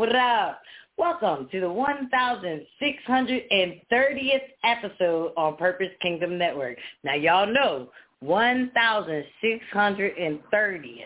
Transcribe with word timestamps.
What 0.00 0.16
up. 0.16 0.62
Welcome 0.96 1.46
to 1.52 1.60
the 1.60 1.66
1,630th 1.66 4.40
episode 4.64 5.32
on 5.36 5.58
Purpose 5.58 5.90
Kingdom 6.00 6.38
Network. 6.38 6.78
Now 7.04 7.16
y'all 7.16 7.46
know 7.46 7.90
1,630th. 8.24 11.04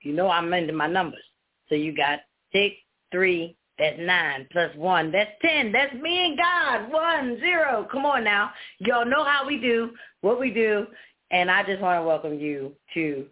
You 0.00 0.14
know 0.14 0.30
I'm 0.30 0.54
into 0.54 0.72
my 0.72 0.86
numbers. 0.86 1.20
So 1.68 1.74
you 1.74 1.94
got 1.94 2.20
six, 2.54 2.74
three, 3.12 3.54
that's 3.78 3.98
nine 4.00 4.48
plus 4.50 4.74
one. 4.74 5.12
That's 5.12 5.32
ten. 5.42 5.72
That's 5.72 5.92
me 5.92 6.28
and 6.28 6.38
God. 6.38 6.90
One, 6.90 7.38
zero. 7.40 7.86
Come 7.92 8.06
on 8.06 8.24
now. 8.24 8.50
Y'all 8.78 9.04
know 9.04 9.24
how 9.24 9.46
we 9.46 9.60
do, 9.60 9.90
what 10.22 10.40
we 10.40 10.50
do. 10.50 10.86
And 11.30 11.50
I 11.50 11.62
just 11.64 11.82
want 11.82 12.00
to 12.00 12.06
welcome 12.06 12.40
you 12.40 12.72
to 12.94 13.26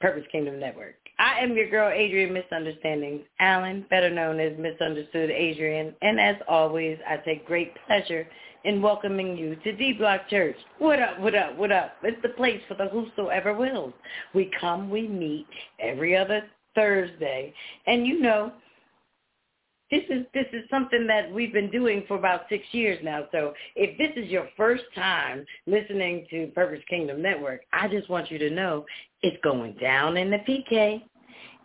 Purpose 0.00 0.24
Kingdom 0.32 0.58
Network. 0.58 1.05
I 1.18 1.40
am 1.40 1.56
your 1.56 1.70
girl, 1.70 1.88
Adrienne 1.88 2.34
Misunderstandings 2.34 3.22
Allen, 3.40 3.86
better 3.88 4.10
known 4.10 4.38
as 4.38 4.52
Misunderstood 4.58 5.30
Adrienne. 5.30 5.94
And 6.02 6.20
as 6.20 6.36
always, 6.46 6.98
I 7.08 7.16
take 7.18 7.46
great 7.46 7.72
pleasure 7.86 8.26
in 8.64 8.82
welcoming 8.82 9.36
you 9.36 9.56
to 9.56 9.72
D 9.76 9.94
Block 9.94 10.28
Church. 10.28 10.56
What 10.78 11.00
up, 11.00 11.18
what 11.18 11.34
up, 11.34 11.56
what 11.56 11.72
up? 11.72 11.92
It's 12.02 12.20
the 12.22 12.30
place 12.30 12.60
for 12.68 12.74
the 12.74 12.88
whosoever 12.88 13.54
wills. 13.54 13.94
We 14.34 14.50
come, 14.60 14.90
we 14.90 15.08
meet 15.08 15.46
every 15.80 16.14
other 16.16 16.42
Thursday. 16.74 17.54
And 17.86 18.06
you 18.06 18.20
know, 18.20 18.52
this 19.90 20.02
is 20.10 20.26
this 20.34 20.46
is 20.52 20.68
something 20.68 21.06
that 21.06 21.32
we've 21.32 21.52
been 21.52 21.70
doing 21.70 22.04
for 22.08 22.16
about 22.16 22.42
six 22.48 22.64
years 22.72 22.98
now. 23.04 23.26
So 23.30 23.54
if 23.76 23.96
this 23.98 24.10
is 24.22 24.30
your 24.30 24.48
first 24.56 24.84
time 24.94 25.46
listening 25.66 26.26
to 26.30 26.48
Purpose 26.48 26.82
Kingdom 26.90 27.22
Network, 27.22 27.60
I 27.72 27.86
just 27.88 28.10
want 28.10 28.30
you 28.30 28.38
to 28.38 28.50
know 28.50 28.84
it's 29.22 29.36
going 29.44 29.74
down 29.80 30.16
in 30.16 30.30
the 30.30 30.38
PK. 30.38 31.02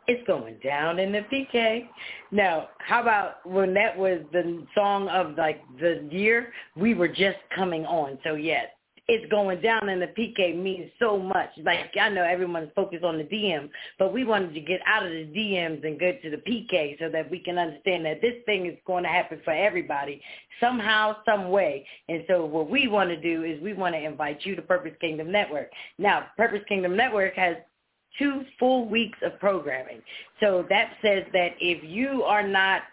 It's 0.08 0.26
going 0.28 0.58
down 0.64 1.00
in 1.00 1.12
the 1.12 1.22
PK. 1.32 1.88
Now, 2.32 2.70
how 2.80 3.02
about 3.02 3.46
when 3.46 3.74
that 3.76 3.96
was 3.96 4.20
the 4.34 4.66
song 4.76 5.08
of 5.10 5.38
like 5.38 5.62
the 5.80 6.08
year? 6.12 6.52
We 6.76 6.94
were 6.94 7.08
just 7.08 7.38
coming 7.56 7.86
on. 7.86 8.18
So 8.24 8.34
yes, 8.34 8.68
it's 9.08 9.30
going 9.30 9.60
down 9.62 9.90
in 9.90 10.00
the 10.00 10.08
PK 10.08 10.56
means 10.56 10.90
so 10.98 11.18
much. 11.18 11.50
Like 11.64 11.92
I 12.00 12.10
know 12.10 12.24
everyone's 12.24 12.72
focused 12.76 13.04
on 13.04 13.18
the 13.18 13.26
DM, 13.26 13.70
but 14.00 14.14
we 14.14 14.24
wanted 14.24 14.54
to 14.54 14.62
get 14.62 14.80
out 14.86 15.06
of 15.06 15.12
the 15.12 15.26
DMs 15.26 15.86
and 15.86 16.00
go 16.00 16.14
to 16.14 16.30
the 16.30 16.38
PK 16.38 16.98
so 16.98 17.10
that 17.10 17.30
we 17.30 17.40
can 17.40 17.58
understand 17.58 18.06
that 18.06 18.22
this 18.22 18.36
thing 18.46 18.68
is 18.68 18.78
going 18.88 19.04
to 19.04 19.10
happen 19.10 19.42
for 19.44 19.52
everybody 19.52 20.22
somehow, 20.62 21.16
some 21.26 21.50
way. 21.50 21.86
And 22.08 22.24
so 22.28 22.46
what 22.46 22.70
we 22.70 22.88
want 22.88 23.10
to 23.10 23.20
do 23.20 23.44
is 23.44 23.62
we 23.62 23.74
want 23.74 23.96
to 23.96 24.02
invite 24.02 24.46
you 24.46 24.56
to 24.56 24.62
Purpose 24.62 24.94
Kingdom 25.02 25.32
Network. 25.32 25.70
Now, 25.98 26.28
Purpose 26.38 26.62
Kingdom 26.70 26.96
Network 26.96 27.36
has 27.36 27.58
two 28.18 28.44
full 28.60 28.88
weeks 28.88 29.18
of 29.24 29.40
programming. 29.40 30.02
So 30.40 30.66
that 30.70 30.94
says 31.02 31.24
that 31.34 31.52
if 31.60 31.84
you 31.84 32.24
are 32.24 32.48
not 32.48 32.84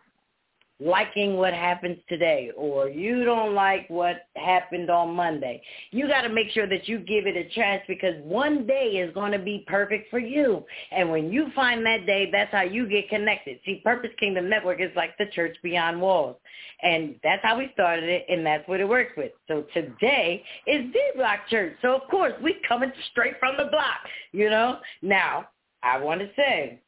liking 0.80 1.36
what 1.36 1.52
happens 1.52 1.98
today 2.08 2.52
or 2.56 2.88
you 2.88 3.24
don't 3.24 3.54
like 3.54 3.88
what 3.88 4.26
happened 4.36 4.90
on 4.90 5.14
Monday. 5.14 5.60
You 5.90 6.06
got 6.06 6.22
to 6.22 6.28
make 6.28 6.50
sure 6.50 6.68
that 6.68 6.88
you 6.88 6.98
give 6.98 7.26
it 7.26 7.36
a 7.36 7.48
chance 7.54 7.82
because 7.88 8.14
one 8.22 8.66
day 8.66 8.90
is 8.98 9.12
going 9.12 9.32
to 9.32 9.38
be 9.38 9.64
perfect 9.66 10.08
for 10.10 10.20
you. 10.20 10.64
And 10.92 11.10
when 11.10 11.32
you 11.32 11.48
find 11.54 11.84
that 11.84 12.06
day, 12.06 12.28
that's 12.30 12.52
how 12.52 12.62
you 12.62 12.88
get 12.88 13.08
connected. 13.08 13.58
See, 13.64 13.80
Purpose 13.82 14.10
Kingdom 14.20 14.48
Network 14.48 14.80
is 14.80 14.90
like 14.94 15.16
the 15.18 15.26
church 15.26 15.56
beyond 15.62 16.00
walls. 16.00 16.36
And 16.82 17.16
that's 17.24 17.42
how 17.42 17.58
we 17.58 17.70
started 17.74 18.08
it 18.08 18.26
and 18.28 18.46
that's 18.46 18.66
what 18.68 18.80
it 18.80 18.88
works 18.88 19.12
with. 19.16 19.32
So 19.48 19.64
today 19.74 20.44
is 20.66 20.92
D-Block 20.92 21.48
Church. 21.50 21.74
So 21.82 21.96
of 21.96 22.08
course, 22.08 22.34
we 22.42 22.56
coming 22.68 22.92
straight 23.10 23.34
from 23.40 23.56
the 23.56 23.64
block, 23.64 23.98
you 24.32 24.48
know. 24.48 24.78
Now, 25.02 25.48
I 25.82 25.98
want 25.98 26.20
to 26.20 26.28
say, 26.36 26.80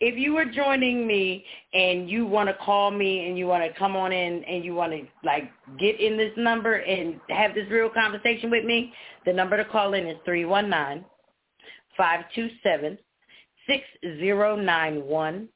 if 0.00 0.18
you 0.18 0.36
are 0.36 0.44
joining 0.44 1.06
me 1.06 1.44
and 1.72 2.10
you 2.10 2.26
want 2.26 2.48
to 2.48 2.54
call 2.64 2.90
me 2.90 3.28
and 3.28 3.38
you 3.38 3.46
want 3.46 3.64
to 3.64 3.78
come 3.78 3.96
on 3.96 4.12
in 4.12 4.42
and 4.44 4.64
you 4.64 4.74
want 4.74 4.92
to 4.92 5.02
like 5.24 5.50
get 5.78 6.00
in 6.00 6.16
this 6.16 6.32
number 6.36 6.74
and 6.74 7.20
have 7.28 7.54
this 7.54 7.68
real 7.70 7.88
conversation 7.88 8.50
with 8.50 8.64
me, 8.64 8.92
the 9.24 9.32
number 9.32 9.56
to 9.56 9.64
call 9.64 9.94
in 9.94 10.06
is 10.06 10.16
three 10.24 10.44
one 10.44 10.68
nine 10.68 11.04
five 11.96 12.24
two 12.34 12.48
seven 12.62 12.98
six 13.68 13.84
zero 14.02 14.56
nine 14.56 15.04
one. 15.04 15.48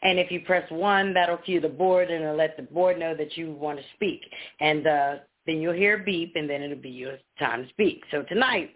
And 0.00 0.20
if 0.20 0.30
you 0.30 0.42
press 0.42 0.64
1, 0.70 1.12
that'll 1.14 1.38
cue 1.38 1.60
the 1.60 1.68
board 1.68 2.08
and 2.08 2.22
it'll 2.22 2.36
let 2.36 2.56
the 2.56 2.62
board 2.62 3.00
know 3.00 3.16
that 3.16 3.36
you 3.36 3.50
want 3.50 3.80
to 3.80 3.84
speak. 3.96 4.20
And 4.60 4.86
uh, 4.86 5.14
then 5.44 5.60
you'll 5.60 5.74
hear 5.74 6.00
a 6.00 6.04
beep 6.04 6.34
and 6.36 6.48
then 6.48 6.62
it'll 6.62 6.76
be 6.76 6.88
your 6.88 7.18
time 7.40 7.64
to 7.64 7.68
speak. 7.70 8.04
So 8.12 8.22
tonight, 8.22 8.70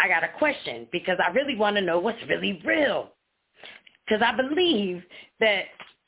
I 0.00 0.08
got 0.08 0.24
a 0.24 0.36
question 0.36 0.88
because 0.90 1.16
I 1.24 1.30
really 1.30 1.54
want 1.54 1.76
to 1.76 1.82
know 1.82 2.00
what's 2.00 2.18
really 2.28 2.60
real 2.64 3.13
because 4.06 4.22
I 4.24 4.36
believe 4.36 5.02
that 5.40 5.64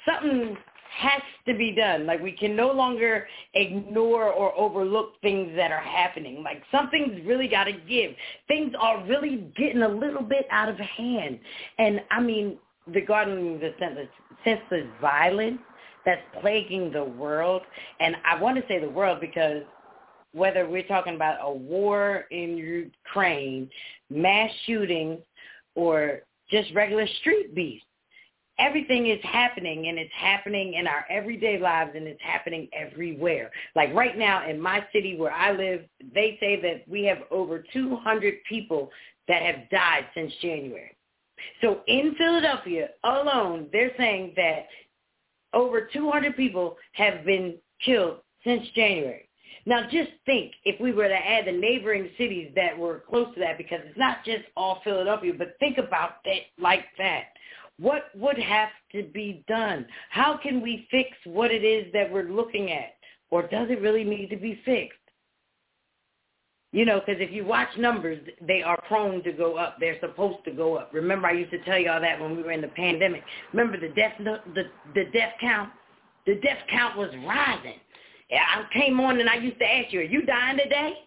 something 0.06 0.56
has 0.96 1.20
to 1.46 1.54
be 1.54 1.74
done. 1.74 2.06
Like 2.06 2.22
we 2.22 2.32
can 2.32 2.56
no 2.56 2.72
longer 2.72 3.26
ignore 3.54 4.24
or 4.24 4.56
overlook 4.58 5.20
things 5.20 5.52
that 5.56 5.70
are 5.70 5.80
happening. 5.80 6.42
Like 6.42 6.62
something's 6.70 7.24
really 7.26 7.48
got 7.48 7.64
to 7.64 7.72
give. 7.72 8.12
Things 8.48 8.72
are 8.80 9.04
really 9.04 9.52
getting 9.56 9.82
a 9.82 9.88
little 9.88 10.22
bit 10.22 10.46
out 10.50 10.68
of 10.68 10.78
hand. 10.78 11.38
And 11.78 12.00
I 12.10 12.20
mean, 12.20 12.56
regarding 12.86 13.60
the 13.60 13.74
senseless, 13.78 14.08
senseless 14.44 14.86
violence 15.00 15.58
that's 16.04 16.22
plaguing 16.40 16.92
the 16.92 17.04
world, 17.04 17.62
and 18.00 18.16
I 18.24 18.40
want 18.40 18.56
to 18.56 18.62
say 18.68 18.78
the 18.78 18.88
world 18.88 19.20
because 19.20 19.62
whether 20.32 20.68
we're 20.68 20.86
talking 20.86 21.14
about 21.14 21.38
a 21.42 21.52
war 21.52 22.24
in 22.30 22.56
Ukraine, 22.56 23.68
mass 24.10 24.50
shootings, 24.66 25.20
or 25.74 26.20
just 26.50 26.72
regular 26.74 27.06
street 27.20 27.54
beefs, 27.54 27.84
everything 28.58 29.08
is 29.08 29.18
happening 29.22 29.88
and 29.88 29.98
it's 29.98 30.12
happening 30.14 30.74
in 30.74 30.86
our 30.86 31.04
everyday 31.10 31.58
lives 31.58 31.92
and 31.94 32.06
it's 32.06 32.22
happening 32.22 32.68
everywhere. 32.72 33.50
Like 33.74 33.92
right 33.94 34.16
now 34.16 34.48
in 34.48 34.60
my 34.60 34.84
city 34.92 35.16
where 35.16 35.32
I 35.32 35.52
live, 35.52 35.82
they 36.14 36.36
say 36.40 36.60
that 36.62 36.88
we 36.88 37.04
have 37.04 37.18
over 37.30 37.64
200 37.72 38.34
people 38.48 38.90
that 39.28 39.42
have 39.42 39.68
died 39.70 40.06
since 40.14 40.32
January. 40.40 40.96
So 41.60 41.80
in 41.86 42.14
Philadelphia 42.16 42.88
alone, 43.04 43.68
they're 43.72 43.92
saying 43.98 44.32
that 44.36 44.66
over 45.52 45.88
200 45.92 46.36
people 46.36 46.76
have 46.92 47.24
been 47.24 47.56
killed 47.84 48.18
since 48.44 48.66
January. 48.74 49.28
Now 49.66 49.82
just 49.90 50.10
think 50.24 50.52
if 50.64 50.80
we 50.80 50.92
were 50.92 51.08
to 51.08 51.14
add 51.14 51.46
the 51.46 51.52
neighboring 51.52 52.10
cities 52.16 52.52
that 52.54 52.78
were 52.78 53.02
close 53.08 53.34
to 53.34 53.40
that 53.40 53.58
because 53.58 53.80
it's 53.84 53.98
not 53.98 54.24
just 54.24 54.44
all 54.56 54.80
Philadelphia, 54.84 55.32
but 55.36 55.56
think 55.58 55.78
about 55.78 56.22
that 56.24 56.42
like 56.58 56.84
that. 56.98 57.24
What 57.78 58.04
would 58.14 58.38
have 58.38 58.70
to 58.92 59.02
be 59.02 59.44
done? 59.48 59.86
How 60.10 60.36
can 60.36 60.62
we 60.62 60.86
fix 60.90 61.10
what 61.24 61.50
it 61.50 61.64
is 61.64 61.92
that 61.92 62.10
we're 62.10 62.30
looking 62.30 62.72
at? 62.72 62.94
Or 63.30 63.42
does 63.42 63.68
it 63.70 63.80
really 63.80 64.04
need 64.04 64.30
to 64.30 64.36
be 64.36 64.60
fixed? 64.64 64.98
You 66.72 66.84
know, 66.84 67.00
because 67.00 67.20
if 67.20 67.32
you 67.32 67.44
watch 67.44 67.68
numbers, 67.78 68.18
they 68.46 68.62
are 68.62 68.78
prone 68.86 69.22
to 69.22 69.32
go 69.32 69.56
up. 69.56 69.76
They're 69.80 69.98
supposed 70.00 70.44
to 70.44 70.50
go 70.50 70.76
up. 70.76 70.90
Remember, 70.92 71.26
I 71.26 71.32
used 71.32 71.50
to 71.52 71.64
tell 71.64 71.78
y'all 71.78 72.00
that 72.00 72.20
when 72.20 72.36
we 72.36 72.42
were 72.42 72.52
in 72.52 72.60
the 72.60 72.68
pandemic. 72.68 73.22
Remember 73.52 73.80
the 73.80 73.94
death 73.94 74.12
the 74.18 74.64
the 74.94 75.04
death 75.12 75.34
count? 75.40 75.70
The 76.26 76.34
death 76.36 76.58
count 76.68 76.98
was 76.98 77.08
rising. 77.26 77.80
I 78.30 78.64
came 78.74 79.00
on 79.00 79.20
and 79.20 79.28
I 79.30 79.36
used 79.36 79.58
to 79.60 79.64
ask 79.64 79.92
you, 79.92 80.00
"Are 80.00 80.02
you 80.02 80.22
dying 80.22 80.58
today? 80.58 80.98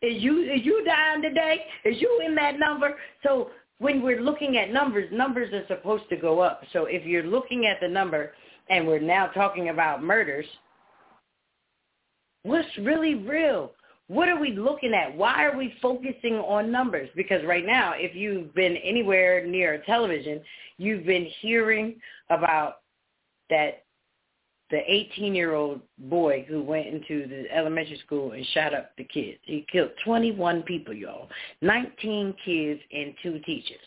Is 0.00 0.22
you 0.22 0.42
is 0.42 0.64
you 0.64 0.84
dying 0.84 1.20
today? 1.20 1.66
Is 1.84 2.00
you 2.00 2.22
in 2.24 2.34
that 2.36 2.58
number?" 2.58 2.96
So 3.22 3.50
when 3.80 4.02
we're 4.02 4.20
looking 4.20 4.58
at 4.58 4.70
numbers, 4.70 5.08
numbers 5.10 5.52
are 5.54 5.66
supposed 5.66 6.08
to 6.10 6.16
go 6.16 6.40
up. 6.40 6.62
So 6.72 6.84
if 6.84 7.04
you're 7.06 7.24
looking 7.24 7.66
at 7.66 7.80
the 7.80 7.88
number 7.88 8.32
and 8.68 8.86
we're 8.86 9.00
now 9.00 9.28
talking 9.28 9.70
about 9.70 10.04
murders, 10.04 10.44
what's 12.42 12.68
really 12.78 13.14
real? 13.14 13.72
What 14.08 14.28
are 14.28 14.38
we 14.38 14.52
looking 14.52 14.92
at? 14.92 15.16
Why 15.16 15.44
are 15.46 15.56
we 15.56 15.72
focusing 15.80 16.34
on 16.34 16.70
numbers? 16.70 17.08
Because 17.16 17.42
right 17.46 17.64
now, 17.64 17.94
if 17.96 18.14
you've 18.14 18.54
been 18.54 18.76
anywhere 18.76 19.46
near 19.46 19.82
television, 19.86 20.42
you've 20.76 21.06
been 21.06 21.28
hearing 21.40 21.98
about 22.28 22.80
that 23.48 23.84
the 24.70 24.76
18-year-old 24.76 25.80
boy 25.98 26.44
who 26.48 26.62
went 26.62 26.86
into 26.86 27.26
the 27.26 27.44
elementary 27.54 27.98
school 28.06 28.32
and 28.32 28.44
shot 28.54 28.72
up 28.72 28.92
the 28.96 29.04
kids. 29.04 29.38
He 29.42 29.66
killed 29.70 29.90
21 30.04 30.62
people, 30.62 30.94
y'all. 30.94 31.28
19 31.62 32.34
kids 32.44 32.80
and 32.92 33.14
two 33.22 33.40
teachers. 33.40 33.78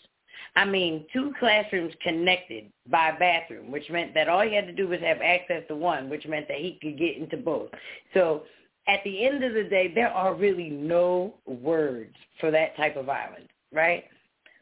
I 0.56 0.66
mean, 0.66 1.06
two 1.12 1.34
classrooms 1.40 1.94
connected 2.04 2.66
by 2.90 3.12
bathroom, 3.18 3.72
which 3.72 3.90
meant 3.90 4.14
that 4.14 4.30
all 4.30 4.42
he 4.42 4.54
had 4.54 4.68
to 4.68 4.74
do 4.74 4.88
was 4.88 5.00
have 5.00 5.22
access 5.22 5.64
to 5.68 5.76
one, 5.76 6.10
which 6.10 6.28
meant 6.28 6.48
that 6.48 6.58
he 6.58 6.78
could 6.82 6.98
get 6.98 7.18
into 7.18 7.38
both. 7.38 7.70
So 8.14 8.44
at 8.88 9.00
the 9.04 9.26
end 9.26 9.44
of 9.44 9.54
the 9.54 9.64
day, 9.64 9.92
there 9.94 10.12
are 10.12 10.36
really 10.36 10.70
no 10.70 11.34
words 11.46 12.16
for 12.40 12.52
that 12.52 12.76
type 12.76 12.98
of 12.98 13.06
violence, 13.06 13.48
right? 13.72 14.04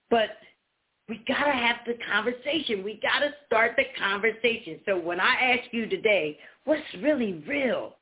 But 0.10 0.30
we 1.10 1.24
got 1.28 1.46
to 1.46 1.52
have 1.52 1.78
the 1.86 1.98
conversation. 2.10 2.84
We 2.84 3.00
got 3.02 3.20
to 3.20 3.32
start 3.46 3.74
the 3.76 3.84
conversation. 4.00 4.80
So 4.86 4.98
when 5.00 5.20
I 5.20 5.58
ask 5.58 5.74
you 5.74 5.88
today, 5.88 6.38
what's 6.66 6.82
really 7.02 7.44
real? 7.48 7.96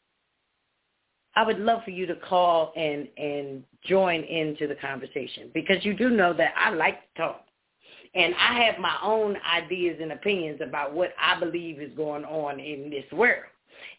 I 1.35 1.45
would 1.45 1.59
love 1.59 1.83
for 1.85 1.91
you 1.91 2.05
to 2.07 2.15
call 2.15 2.73
and 2.75 3.07
and 3.17 3.63
join 3.85 4.23
into 4.23 4.67
the 4.67 4.75
conversation 4.75 5.51
because 5.53 5.83
you 5.85 5.93
do 5.93 6.09
know 6.09 6.33
that 6.33 6.53
I 6.57 6.71
like 6.71 7.01
to 7.15 7.21
talk. 7.21 7.45
And 8.15 8.33
I 8.35 8.63
have 8.63 8.79
my 8.79 8.97
own 9.03 9.37
ideas 9.53 9.99
and 10.01 10.11
opinions 10.11 10.59
about 10.61 10.93
what 10.93 11.13
I 11.21 11.39
believe 11.39 11.79
is 11.79 11.95
going 11.95 12.25
on 12.25 12.59
in 12.59 12.89
this 12.89 13.05
world. 13.11 13.45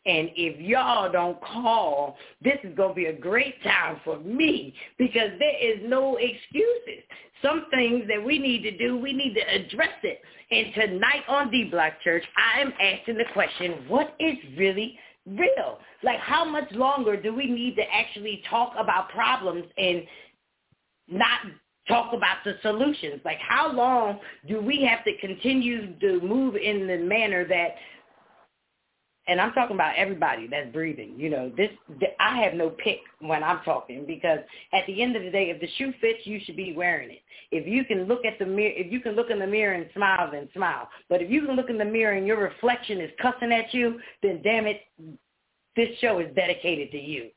And 0.07 0.31
if 0.37 0.61
y'all 0.61 1.11
don't 1.11 1.41
call, 1.43 2.17
this 2.43 2.59
is 2.65 2.75
going 2.77 2.91
to 2.91 2.95
be 2.95 3.07
a 3.07 3.13
great 3.13 3.63
time 3.63 4.01
for 4.05 4.19
me 4.21 4.75
because 4.99 5.31
there 5.39 5.73
is 5.73 5.81
no 5.85 6.17
excuses. 6.17 7.05
Some 7.43 7.67
things 7.71 8.05
that 8.09 8.23
we 8.23 8.39
need 8.39 8.63
to 8.63 8.77
do, 8.77 8.99
we 8.99 9.13
need 9.13 9.35
to 9.35 9.41
address 9.41 9.97
it. 10.03 10.21
And 10.51 10.75
tonight 10.75 11.23
on 11.29 11.51
D 11.51 11.69
Block 11.71 11.95
Church, 12.03 12.25
I 12.37 12.61
am 12.61 12.73
asking 12.81 13.17
the 13.17 13.25
question, 13.33 13.85
what 13.89 14.15
is 14.19 14.37
really 14.57 14.99
real? 15.27 15.79
Like 16.03 16.19
how 16.21 16.45
much 16.45 16.71
longer 16.73 17.21
do 17.21 17.35
we 17.35 17.47
need 17.47 17.77
to 17.77 17.83
actually 17.93 18.43
talk 18.49 18.73
about 18.79 19.11
problems 19.11 19.65
and 19.77 20.03
not 21.09 21.41
talk 21.89 22.13
about 22.13 22.39
the 22.45 22.55
solutions? 22.63 23.21
Like 23.25 23.39
how 23.39 23.73
long 23.73 24.19
do 24.49 24.61
we 24.61 24.83
have 24.85 25.05
to 25.05 25.17
continue 25.19 25.99
to 26.01 26.21
move 26.21 26.57
in 26.57 26.87
the 26.87 26.99
manner 26.99 27.47
that 27.47 27.75
and 29.31 29.41
I'm 29.41 29.53
talking 29.53 29.77
about 29.77 29.95
everybody 29.97 30.49
that's 30.49 30.73
breathing. 30.73 31.15
You 31.17 31.31
know, 31.31 31.53
this 31.57 31.71
I 32.19 32.43
have 32.43 32.55
no 32.55 32.71
pick 32.71 32.99
when 33.21 33.45
I'm 33.45 33.61
talking 33.65 34.05
because 34.05 34.41
at 34.73 34.85
the 34.89 35.01
end 35.01 35.15
of 35.15 35.23
the 35.23 35.31
day, 35.31 35.51
if 35.51 35.61
the 35.61 35.69
shoe 35.79 35.93
fits, 36.01 36.19
you 36.25 36.41
should 36.45 36.57
be 36.57 36.75
wearing 36.77 37.11
it. 37.11 37.23
If 37.53 37.65
you 37.65 37.85
can 37.85 38.09
look 38.09 38.25
at 38.25 38.41
the 38.41 38.47
mirror, 38.47 38.73
if 38.75 38.91
you 38.93 38.99
can 38.99 39.13
look 39.13 39.31
in 39.31 39.39
the 39.39 39.47
mirror 39.47 39.75
and 39.75 39.87
smile, 39.95 40.29
then 40.33 40.49
smile. 40.53 40.89
But 41.09 41.23
if 41.23 41.31
you 41.31 41.47
can 41.47 41.55
look 41.55 41.71
in 41.71 41.79
the 41.79 41.85
mirror 41.85 42.15
and 42.15 42.27
your 42.27 42.41
reflection 42.41 43.01
is 43.01 43.11
cussing 43.23 43.53
at 43.53 43.73
you, 43.73 44.01
then 44.21 44.41
damn 44.43 44.67
it, 44.67 44.81
this 45.77 45.97
show 46.01 46.19
is 46.19 46.35
dedicated 46.35 46.91
to 46.91 47.01
you. 47.01 47.31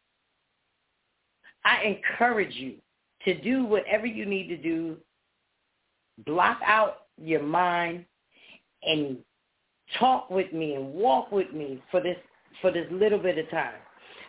I 1.63 1.83
encourage 1.83 2.55
you 2.55 2.77
to 3.25 3.39
do 3.39 3.65
whatever 3.65 4.07
you 4.07 4.25
need 4.25 4.47
to 4.47 4.57
do. 4.57 4.97
Block 6.25 6.57
out 6.65 7.01
your 7.21 7.43
mind 7.43 8.05
and 8.81 9.17
talk 9.99 10.29
with 10.29 10.51
me 10.53 10.75
and 10.75 10.93
walk 10.93 11.31
with 11.31 11.51
me 11.53 11.81
for 11.91 12.01
this 12.01 12.17
for 12.61 12.71
this 12.71 12.85
little 12.91 13.19
bit 13.19 13.37
of 13.37 13.49
time 13.49 13.75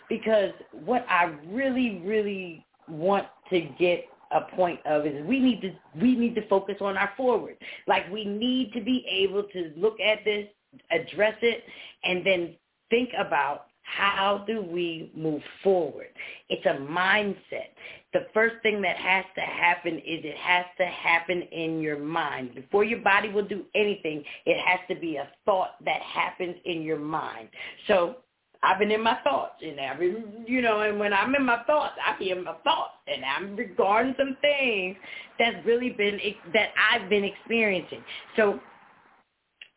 because 0.09 0.51
what 0.85 1.05
I 1.09 1.35
really 1.49 2.03
really 2.05 2.65
want 2.89 3.27
to 3.51 3.61
get 3.79 4.05
a 4.33 4.43
point 4.57 4.81
of 4.87 5.07
is 5.07 5.25
we 5.27 5.39
need 5.39 5.61
to 5.63 5.73
we 6.01 6.17
need 6.17 6.35
to 6.35 6.47
focus 6.49 6.77
on 6.81 6.97
our 6.97 7.11
forward 7.17 7.57
like 7.87 8.11
we 8.11 8.25
need 8.25 8.73
to 8.73 8.81
be 8.81 9.07
able 9.09 9.45
to 9.45 9.73
look 9.77 9.99
at 10.01 10.25
this 10.25 10.49
address 10.91 11.37
it 11.43 11.63
and 12.05 12.27
then 12.27 12.55
think 12.91 13.11
about 13.19 13.67
how 13.85 14.45
do 14.47 14.63
we 14.63 15.13
move 15.15 15.43
forward? 15.63 16.09
It's 16.49 16.65
a 16.67 16.81
mindset. 16.81 17.71
The 18.15 18.27
first 18.33 18.55
thing 18.63 18.81
that 18.83 18.97
has 18.97 19.25
to 19.35 19.41
happen 19.41 19.97
is 19.97 20.25
it 20.25 20.37
has 20.37 20.65
to 20.79 20.87
happen 20.87 21.43
in 21.51 21.81
your 21.81 21.99
mind. 21.99 22.55
Before 22.55 22.85
your 22.85 23.01
body 23.01 23.29
will 23.29 23.45
do 23.45 23.65
anything, 23.75 24.23
it 24.47 24.57
has 24.65 24.79
to 24.89 24.95
be 24.95 25.17
a 25.17 25.29
thought 25.45 25.85
that 25.85 26.01
happens 26.01 26.55
in 26.65 26.83
your 26.83 26.99
mind. 26.99 27.49
So 27.89 28.19
I've 28.63 28.79
been 28.79 28.93
in 28.93 29.03
my 29.03 29.19
thoughts, 29.25 29.57
and 29.63 29.81
every 29.81 30.15
you 30.47 30.63
know, 30.63 30.83
and 30.83 30.99
when 30.99 31.13
I'm 31.13 31.35
in 31.35 31.45
my 31.45 31.65
thoughts, 31.65 31.95
I 32.07 32.17
be 32.17 32.31
in 32.31 32.45
my 32.45 32.55
thoughts, 32.63 32.95
and 33.09 33.25
I'm 33.25 33.57
regarding 33.57 34.15
some 34.17 34.37
things 34.41 34.97
that's 35.39 35.57
really 35.67 35.91
been 35.91 36.19
that 36.55 36.69
I've 36.91 37.11
been 37.11 37.25
experiencing. 37.25 38.03
So, 38.37 38.61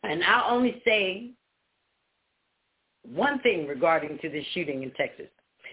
and 0.03 0.23
I'll 0.23 0.55
only 0.55 0.81
say 0.85 1.31
one 3.03 3.39
thing 3.39 3.65
regarding 3.67 4.19
to 4.21 4.29
this 4.29 4.45
shooting 4.53 4.83
in 4.83 4.91
Texas. 4.91 5.27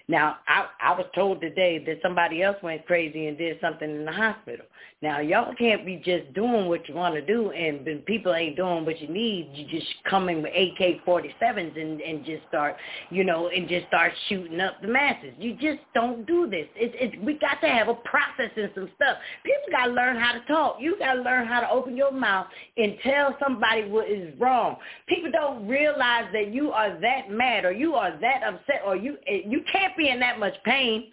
Now, 0.07 0.37
I, 0.47 0.67
I 0.83 0.93
was 0.93 1.07
told 1.15 1.41
today 1.41 1.83
that 1.87 1.99
somebody 2.03 2.43
else 2.43 2.57
went 2.63 2.87
crazy 2.87 3.27
and 3.27 3.39
did 3.39 3.59
something 3.61 3.89
in 3.89 4.05
the 4.05 4.13
hospital. 4.13 4.67
Now, 5.01 5.21
y'all 5.21 5.55
can't 5.55 5.85
be 5.85 5.97
just 5.97 6.33
doing 6.35 6.67
what 6.67 6.89
you 6.89 6.95
want 6.95 7.15
to 7.15 7.21
do, 7.21 7.51
and 7.51 7.85
when 7.85 7.99
people 8.01 8.35
ain't 8.35 8.57
doing 8.57 8.87
what 8.87 9.01
you 9.01 9.09
need, 9.09 9.51
you 9.53 9.67
just 9.67 9.93
come 10.09 10.29
in 10.29 10.43
with 10.43 10.53
AK-47s 10.55 11.81
and, 11.81 12.01
and 12.01 12.25
just 12.25 12.43
start, 12.49 12.77
you 13.11 13.25
know, 13.25 13.49
and 13.49 13.69
just 13.69 13.87
start 13.89 14.13
shooting 14.29 14.61
up 14.61 14.81
the 14.81 14.89
masses. 14.89 15.33
You 15.39 15.55
just 15.55 15.81
don't 15.95 16.27
do 16.27 16.49
this. 16.49 16.67
It's, 16.75 16.95
it's, 16.99 17.23
we 17.23 17.39
got 17.39 17.61
to 17.61 17.69
have 17.69 17.89
a 17.89 17.95
process 17.95 18.51
and 18.57 18.71
some 18.75 18.91
stuff. 18.97 19.19
People 19.45 19.63
got 19.73 19.87
to 19.87 19.93
learn 19.93 20.17
how 20.17 20.33
to 20.33 20.41
talk. 20.47 20.77
You 20.81 20.99
got 20.99 21.15
to 21.15 21.23
learn 21.23 21.47
how 21.47 21.61
to 21.61 21.71
open 21.71 21.97
your 21.97 22.13
mouth 22.13 22.47
and 22.77 22.97
tell 23.03 23.37
somebody 23.43 23.89
what 23.89 24.09
is 24.09 24.33
wrong. 24.39 24.77
People 25.07 25.31
don't 25.33 25.67
realize 25.67 26.27
that 26.33 26.53
you 26.53 26.71
are 26.73 26.99
that 27.01 27.31
mad 27.31 27.65
or 27.65 27.73
you 27.73 27.95
are 27.95 28.19
that 28.21 28.43
upset 28.43 28.81
or 28.87 28.97
you 28.97 29.17
you 29.27 29.63
can't 29.71 29.94
be 29.97 30.09
in 30.09 30.21
that 30.21 30.39
much 30.39 30.55
pain. 30.65 31.11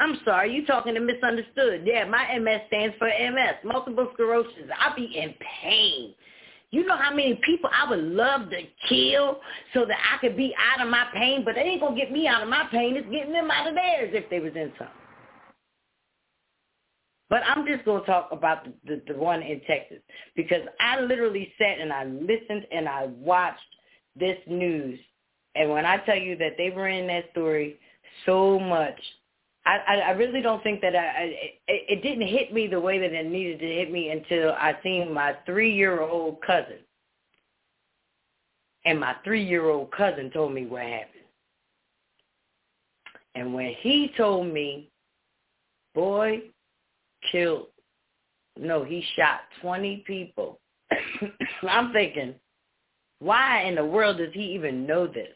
I'm 0.00 0.18
sorry, 0.24 0.54
you 0.54 0.64
talking 0.66 0.94
to 0.94 1.00
misunderstood. 1.00 1.82
Yeah, 1.84 2.04
my 2.06 2.38
MS 2.38 2.62
stands 2.68 2.96
for 2.98 3.08
MS, 3.08 3.56
multiple 3.64 4.08
sclerosis. 4.14 4.70
I 4.78 4.94
be 4.96 5.04
in 5.04 5.34
pain. 5.62 6.14
You 6.70 6.86
know 6.86 6.96
how 6.96 7.10
many 7.10 7.38
people 7.44 7.68
I 7.72 7.90
would 7.90 8.02
love 8.02 8.48
to 8.50 8.62
kill 8.88 9.40
so 9.74 9.84
that 9.84 9.98
I 10.12 10.18
could 10.18 10.36
be 10.36 10.54
out 10.56 10.84
of 10.84 10.90
my 10.90 11.06
pain, 11.12 11.44
but 11.44 11.56
they 11.56 11.62
ain't 11.62 11.80
gonna 11.80 11.96
get 11.96 12.12
me 12.12 12.28
out 12.28 12.42
of 12.42 12.48
my 12.48 12.66
pain. 12.70 12.96
It's 12.96 13.10
getting 13.10 13.32
them 13.32 13.50
out 13.50 13.66
of 13.68 13.74
theirs 13.74 14.10
if 14.14 14.30
they 14.30 14.40
was 14.40 14.52
in 14.54 14.72
something. 14.78 14.96
But 17.28 17.42
I'm 17.46 17.64
just 17.64 17.84
to 17.84 18.00
talk 18.06 18.28
about 18.32 18.64
the, 18.64 18.72
the, 18.84 19.12
the 19.12 19.18
one 19.18 19.40
in 19.42 19.60
Texas 19.60 19.98
because 20.34 20.62
I 20.80 21.00
literally 21.00 21.52
sat 21.58 21.78
and 21.78 21.92
I 21.92 22.04
listened 22.04 22.66
and 22.72 22.88
I 22.88 23.06
watched 23.06 23.60
this 24.16 24.36
news. 24.48 24.98
And 25.54 25.70
when 25.70 25.84
I 25.84 25.98
tell 25.98 26.16
you 26.16 26.36
that 26.36 26.54
they 26.56 26.70
were 26.70 26.88
in 26.88 27.06
that 27.08 27.30
story 27.32 27.78
so 28.26 28.58
much 28.58 28.98
I, 29.66 29.78
I 29.86 29.94
I 29.96 30.10
really 30.12 30.40
don't 30.40 30.62
think 30.62 30.80
that 30.80 30.96
I, 30.96 31.24
it, 31.24 31.60
it 31.68 32.02
didn't 32.02 32.26
hit 32.26 32.52
me 32.52 32.66
the 32.66 32.80
way 32.80 32.98
that 32.98 33.12
it 33.12 33.26
needed 33.26 33.60
to 33.60 33.66
hit 33.66 33.90
me 33.90 34.10
until 34.10 34.52
I 34.52 34.76
seen 34.82 35.12
my 35.12 35.36
three-year-old 35.46 36.40
cousin. 36.42 36.78
And 38.84 38.98
my 38.98 39.14
three-year-old 39.24 39.92
cousin 39.92 40.30
told 40.30 40.54
me 40.54 40.64
what 40.64 40.82
happened. 40.82 41.08
And 43.34 43.52
when 43.52 43.74
he 43.80 44.10
told 44.16 44.46
me, 44.46 44.90
boy, 45.94 46.40
killed, 47.30 47.66
no, 48.58 48.82
he 48.82 49.04
shot 49.16 49.40
20 49.60 50.02
people. 50.06 50.58
I'm 51.68 51.92
thinking, 51.92 52.34
why 53.18 53.64
in 53.64 53.74
the 53.74 53.84
world 53.84 54.16
does 54.16 54.32
he 54.32 54.54
even 54.54 54.86
know 54.86 55.06
this? 55.06 55.28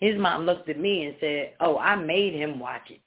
His 0.00 0.18
mom 0.18 0.44
looked 0.44 0.68
at 0.68 0.78
me 0.78 1.06
and 1.06 1.16
said, 1.20 1.54
oh, 1.60 1.78
I 1.78 1.96
made 1.96 2.34
him 2.34 2.58
watch 2.58 2.90
it. 2.90 3.00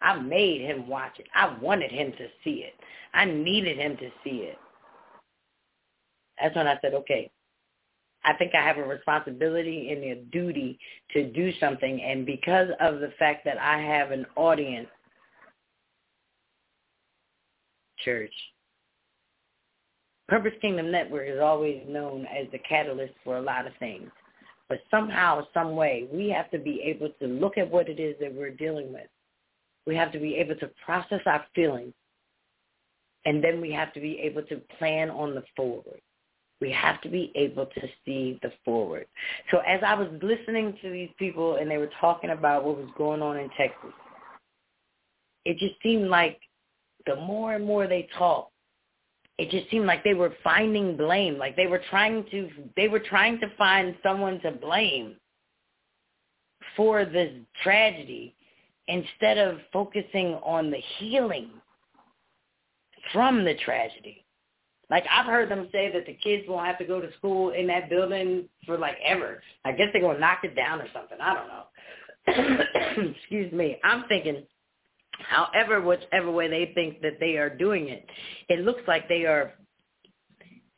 I 0.00 0.18
made 0.18 0.60
him 0.60 0.86
watch 0.86 1.18
it. 1.18 1.26
I 1.34 1.56
wanted 1.60 1.90
him 1.90 2.12
to 2.12 2.28
see 2.44 2.64
it. 2.64 2.74
I 3.14 3.24
needed 3.24 3.78
him 3.78 3.96
to 3.96 4.10
see 4.22 4.42
it. 4.42 4.58
That's 6.40 6.54
when 6.54 6.68
I 6.68 6.78
said, 6.82 6.94
okay, 6.94 7.30
I 8.24 8.34
think 8.34 8.54
I 8.54 8.64
have 8.64 8.78
a 8.78 8.84
responsibility 8.84 9.90
and 9.90 10.04
a 10.04 10.22
duty 10.30 10.78
to 11.12 11.30
do 11.32 11.52
something. 11.58 12.00
And 12.02 12.26
because 12.26 12.68
of 12.80 13.00
the 13.00 13.12
fact 13.18 13.44
that 13.44 13.58
I 13.58 13.80
have 13.80 14.10
an 14.10 14.26
audience, 14.36 14.88
church, 18.04 18.34
Purpose 20.28 20.52
Kingdom 20.60 20.92
Network 20.92 21.26
is 21.26 21.40
always 21.40 21.82
known 21.88 22.26
as 22.26 22.46
the 22.52 22.58
catalyst 22.58 23.14
for 23.24 23.38
a 23.38 23.42
lot 23.42 23.66
of 23.66 23.72
things. 23.78 24.10
But 24.68 24.80
somehow, 24.90 25.46
some 25.54 25.76
way, 25.76 26.06
we 26.12 26.28
have 26.30 26.50
to 26.50 26.58
be 26.58 26.82
able 26.82 27.10
to 27.20 27.26
look 27.26 27.56
at 27.56 27.70
what 27.70 27.88
it 27.88 27.98
is 27.98 28.16
that 28.20 28.34
we're 28.34 28.50
dealing 28.50 28.92
with 28.92 29.08
we 29.88 29.96
have 29.96 30.12
to 30.12 30.20
be 30.20 30.36
able 30.36 30.54
to 30.56 30.70
process 30.84 31.20
our 31.24 31.44
feelings. 31.54 31.94
And 33.24 33.42
then 33.42 33.58
we 33.60 33.72
have 33.72 33.92
to 33.94 34.00
be 34.00 34.18
able 34.18 34.42
to 34.42 34.60
plan 34.78 35.08
on 35.08 35.34
the 35.34 35.42
forward. 35.56 36.00
We 36.60 36.70
have 36.72 37.00
to 37.02 37.08
be 37.08 37.32
able 37.34 37.66
to 37.66 37.80
see 38.04 38.38
the 38.42 38.52
forward. 38.66 39.06
So 39.50 39.58
as 39.66 39.80
I 39.84 39.94
was 39.94 40.08
listening 40.22 40.76
to 40.82 40.90
these 40.90 41.08
people 41.18 41.56
and 41.56 41.70
they 41.70 41.78
were 41.78 41.90
talking 42.00 42.30
about 42.30 42.64
what 42.64 42.76
was 42.76 42.90
going 42.98 43.22
on 43.22 43.38
in 43.38 43.48
Texas, 43.56 43.94
it 45.46 45.56
just 45.56 45.74
seemed 45.82 46.08
like 46.08 46.38
the 47.06 47.16
more 47.16 47.54
and 47.54 47.64
more 47.64 47.86
they 47.86 48.08
talked, 48.18 48.52
it 49.38 49.50
just 49.50 49.70
seemed 49.70 49.86
like 49.86 50.02
they 50.02 50.14
were 50.14 50.34
finding 50.42 50.96
blame, 50.96 51.38
like 51.38 51.54
they 51.54 51.68
were 51.68 51.80
trying 51.90 52.24
to 52.30 52.50
they 52.76 52.88
were 52.88 52.98
trying 52.98 53.38
to 53.40 53.46
find 53.56 53.94
someone 54.02 54.40
to 54.40 54.50
blame 54.50 55.14
for 56.76 57.04
this 57.04 57.32
tragedy 57.62 58.34
instead 58.88 59.38
of 59.38 59.58
focusing 59.72 60.34
on 60.42 60.70
the 60.70 60.82
healing 60.98 61.50
from 63.12 63.44
the 63.44 63.54
tragedy. 63.64 64.24
Like 64.90 65.04
I've 65.10 65.26
heard 65.26 65.50
them 65.50 65.68
say 65.70 65.92
that 65.92 66.06
the 66.06 66.14
kids 66.14 66.44
won't 66.48 66.66
have 66.66 66.78
to 66.78 66.84
go 66.84 67.00
to 67.00 67.12
school 67.18 67.50
in 67.50 67.68
that 67.68 67.88
building 67.88 68.48
for 68.66 68.76
like 68.76 68.96
ever. 69.04 69.40
I 69.64 69.72
guess 69.72 69.88
they're 69.92 70.02
gonna 70.02 70.18
knock 70.18 70.40
it 70.42 70.56
down 70.56 70.80
or 70.80 70.88
something. 70.92 71.18
I 71.20 71.34
don't 71.34 71.48
know. 71.48 73.10
Excuse 73.20 73.52
me. 73.52 73.78
I'm 73.84 74.04
thinking 74.08 74.42
however 75.18 75.80
whichever 75.80 76.30
way 76.30 76.48
they 76.48 76.72
think 76.74 77.00
that 77.02 77.18
they 77.20 77.36
are 77.36 77.50
doing 77.50 77.88
it, 77.88 78.06
it 78.48 78.64
looks 78.64 78.82
like 78.86 79.08
they 79.08 79.24
are 79.24 79.54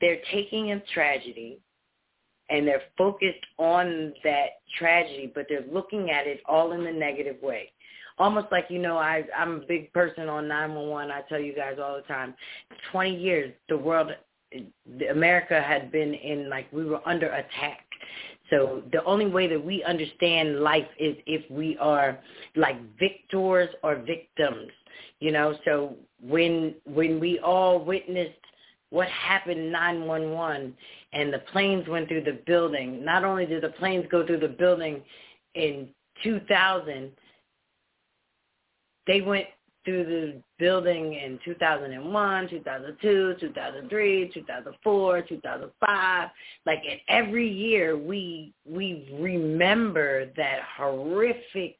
they're 0.00 0.20
taking 0.32 0.72
a 0.72 0.80
tragedy 0.94 1.60
and 2.48 2.66
they're 2.66 2.82
focused 2.98 3.44
on 3.58 4.12
that 4.24 4.60
tragedy, 4.78 5.30
but 5.34 5.46
they're 5.48 5.66
looking 5.70 6.10
at 6.10 6.26
it 6.26 6.40
all 6.48 6.72
in 6.72 6.82
the 6.82 6.92
negative 6.92 7.36
way 7.42 7.70
almost 8.20 8.46
like 8.52 8.66
you 8.68 8.78
know 8.78 8.98
I 8.98 9.24
I'm 9.36 9.62
a 9.62 9.66
big 9.66 9.92
person 9.92 10.28
on 10.28 10.46
911. 10.46 11.10
I 11.10 11.22
tell 11.28 11.40
you 11.40 11.54
guys 11.54 11.78
all 11.82 11.96
the 11.96 12.02
time. 12.02 12.34
20 12.92 13.16
years 13.16 13.52
the 13.68 13.76
world 13.76 14.12
the 14.52 15.06
America 15.06 15.60
had 15.60 15.90
been 15.90 16.14
in 16.14 16.48
like 16.48 16.70
we 16.72 16.84
were 16.84 17.00
under 17.06 17.26
attack. 17.26 17.86
So 18.50 18.82
the 18.92 19.04
only 19.04 19.26
way 19.26 19.46
that 19.46 19.64
we 19.64 19.82
understand 19.84 20.60
life 20.60 20.88
is 20.98 21.16
if 21.26 21.48
we 21.50 21.78
are 21.78 22.18
like 22.56 22.76
victors 22.98 23.68
or 23.82 23.96
victims. 23.96 24.70
You 25.20 25.32
know, 25.32 25.56
so 25.64 25.96
when 26.20 26.74
when 26.84 27.20
we 27.20 27.38
all 27.38 27.84
witnessed 27.84 28.34
what 28.90 29.08
happened 29.08 29.70
911 29.70 30.74
and 31.12 31.32
the 31.32 31.38
planes 31.52 31.86
went 31.88 32.08
through 32.08 32.24
the 32.24 32.40
building, 32.46 33.04
not 33.04 33.24
only 33.24 33.46
did 33.46 33.62
the 33.62 33.68
planes 33.70 34.04
go 34.10 34.26
through 34.26 34.40
the 34.40 34.48
building 34.48 35.00
in 35.54 35.88
2000, 36.24 37.12
they 39.06 39.20
went 39.20 39.46
through 39.84 40.04
the 40.04 40.42
building 40.58 41.14
in 41.14 41.38
2001, 41.44 42.48
2002, 42.48 43.36
2003, 43.40 44.30
2004, 44.34 45.22
2005. 45.22 46.28
Like 46.66 46.80
in 46.84 46.98
every 47.08 47.48
year, 47.48 47.96
we 47.96 48.52
we 48.66 49.08
remember 49.18 50.26
that 50.36 50.60
horrific 50.76 51.78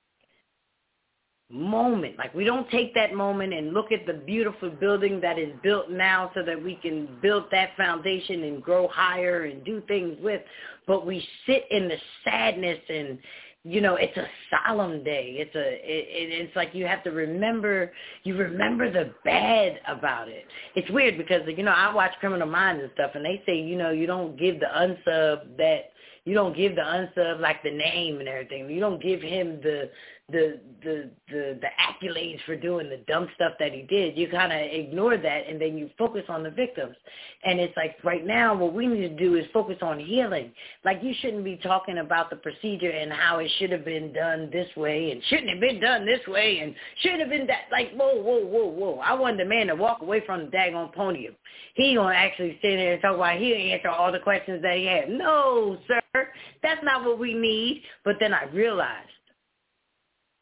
moment. 1.51 2.17
Like 2.17 2.35
we 2.35 2.45
don't 2.45 2.69
take 2.71 2.95
that 2.95 3.13
moment 3.13 3.53
and 3.53 3.75
look 3.75 3.93
at 3.93 4.07
the 4.07 4.15
beautiful 4.15 4.71
building 4.71 5.21
that 5.21 5.39
is 5.39 5.53
built 5.63 5.91
now 5.91 6.31
so 6.35 6.43
that 6.43 6.63
we 6.63 6.77
can 6.77 7.09
build 7.21 7.45
that 7.51 7.77
foundation 7.77 8.45
and 8.45 8.63
grow 8.63 8.89
higher 8.89 9.45
and 9.45 9.65
do 9.65 9.83
things 9.89 10.17
with, 10.23 10.43
but 10.87 11.07
we 11.07 11.27
sit 11.47 11.65
in 11.71 11.89
the 11.89 11.97
sadness 12.25 12.79
and 12.89 13.19
you 13.63 13.81
know 13.81 13.97
it's 13.97 14.17
a 14.17 14.27
solemn 14.51 15.05
day. 15.05 15.37
It's 15.39 15.55
a 15.55 15.61
it, 15.61 16.07
it, 16.09 16.41
it's 16.41 16.57
like 16.57 16.75
you 16.75 16.87
have 16.87 17.05
to 17.05 17.11
remember 17.11 17.93
you 18.25 18.37
remember 18.37 18.91
the 18.91 19.13
bad 19.25 19.81
about 19.87 20.29
it. 20.29 20.47
It's 20.75 20.91
weird 20.91 21.19
because 21.19 21.43
you 21.47 21.63
know 21.63 21.73
i 21.73 21.93
watch 21.93 22.13
criminal 22.21 22.49
minds 22.49 22.83
and 22.83 22.91
stuff 22.95 23.13
and 23.15 23.25
they 23.25 23.43
say 23.47 23.57
you 23.57 23.77
know 23.77 23.91
you 23.91 24.07
don't 24.07 24.39
give 24.39 24.61
the 24.61 24.67
unsub 24.67 25.57
that 25.59 25.91
you 26.25 26.35
don't 26.35 26.57
give 26.57 26.75
the 26.75 26.83
unsub 26.83 27.41
like 27.41 27.63
the 27.63 27.71
name 27.71 28.21
and 28.21 28.29
everything. 28.29 28.69
You 28.71 28.81
don't 28.81 29.03
give 29.03 29.21
him 29.21 29.61
the 29.63 29.91
the 30.33 30.61
the 30.83 31.11
the 31.29 31.59
the 31.61 31.69
accolades 31.79 32.43
for 32.45 32.57
doing 32.57 32.89
the 32.89 32.99
dumb 33.09 33.29
stuff 33.35 33.53
that 33.59 33.73
he 33.73 33.83
did. 33.83 34.17
You 34.17 34.29
kind 34.29 34.53
of 34.53 34.59
ignore 34.59 35.17
that 35.17 35.49
and 35.49 35.61
then 35.61 35.77
you 35.77 35.91
focus 35.99 36.25
on 36.29 36.43
the 36.43 36.51
victims. 36.51 36.97
And 37.45 37.61
it's 37.61 37.77
like 37.77 37.97
right 38.05 38.25
now 38.25 38.55
what 38.55 38.73
we 38.73 38.87
need 38.87 39.01
to 39.01 39.17
do 39.17 39.37
is 39.37 39.45
focus 39.53 39.79
on 39.83 39.99
healing. 39.99 40.53
Like 40.85 41.03
you 41.03 41.15
shouldn't 41.21 41.45
be 41.45 41.57
talking 41.63 41.99
about 41.99 42.31
the 42.31 42.37
procedure 42.37 42.91
and 42.91 43.13
how 43.13 43.39
it 43.39 43.51
should 43.59 43.71
have 43.73 43.85
been 43.85 44.13
done 44.13 44.51
this 44.53 44.69
way 44.77 45.11
and 45.11 45.23
shouldn't 45.25 45.51
have 45.51 45.61
been 45.61 45.81
done 45.81 46.07
this 46.07 46.27
way 46.27 46.61
and 46.61 46.75
should 47.03 47.21
have 47.21 47.29
been 47.29 47.47
that 47.47 47.65
like 47.71 47.93
whoa 47.93 48.21
whoa 48.21 48.45
whoa 48.45 48.67
whoa. 48.67 49.01
I 49.05 49.15
want 49.15 49.39
the 49.39 49.45
man 49.45 49.67
to 49.69 49.75
walk 49.75 50.03
away 50.03 50.23
from 50.25 50.47
the 50.47 50.51
daggone 50.51 50.95
podium. 50.95 51.35
He 51.75 51.95
gonna 51.95 52.15
actually 52.15 52.59
sit 52.63 52.77
there 52.77 52.95
and 52.95 53.03
talk 53.03 53.17
about 53.17 53.39
he 53.39 53.73
answer 53.73 53.89
all 53.89 54.13
the 54.13 54.19
questions 54.19 54.63
that 54.63 54.77
he 54.77 54.87
had. 54.87 55.11
No, 55.11 55.79
sir, 55.87 56.29
that's 56.63 56.83
not 56.83 57.05
what 57.05 57.19
we 57.19 57.35
need. 57.35 57.83
But 58.05 58.17
then 58.21 58.33
I 58.33 58.45
realized 58.47 59.11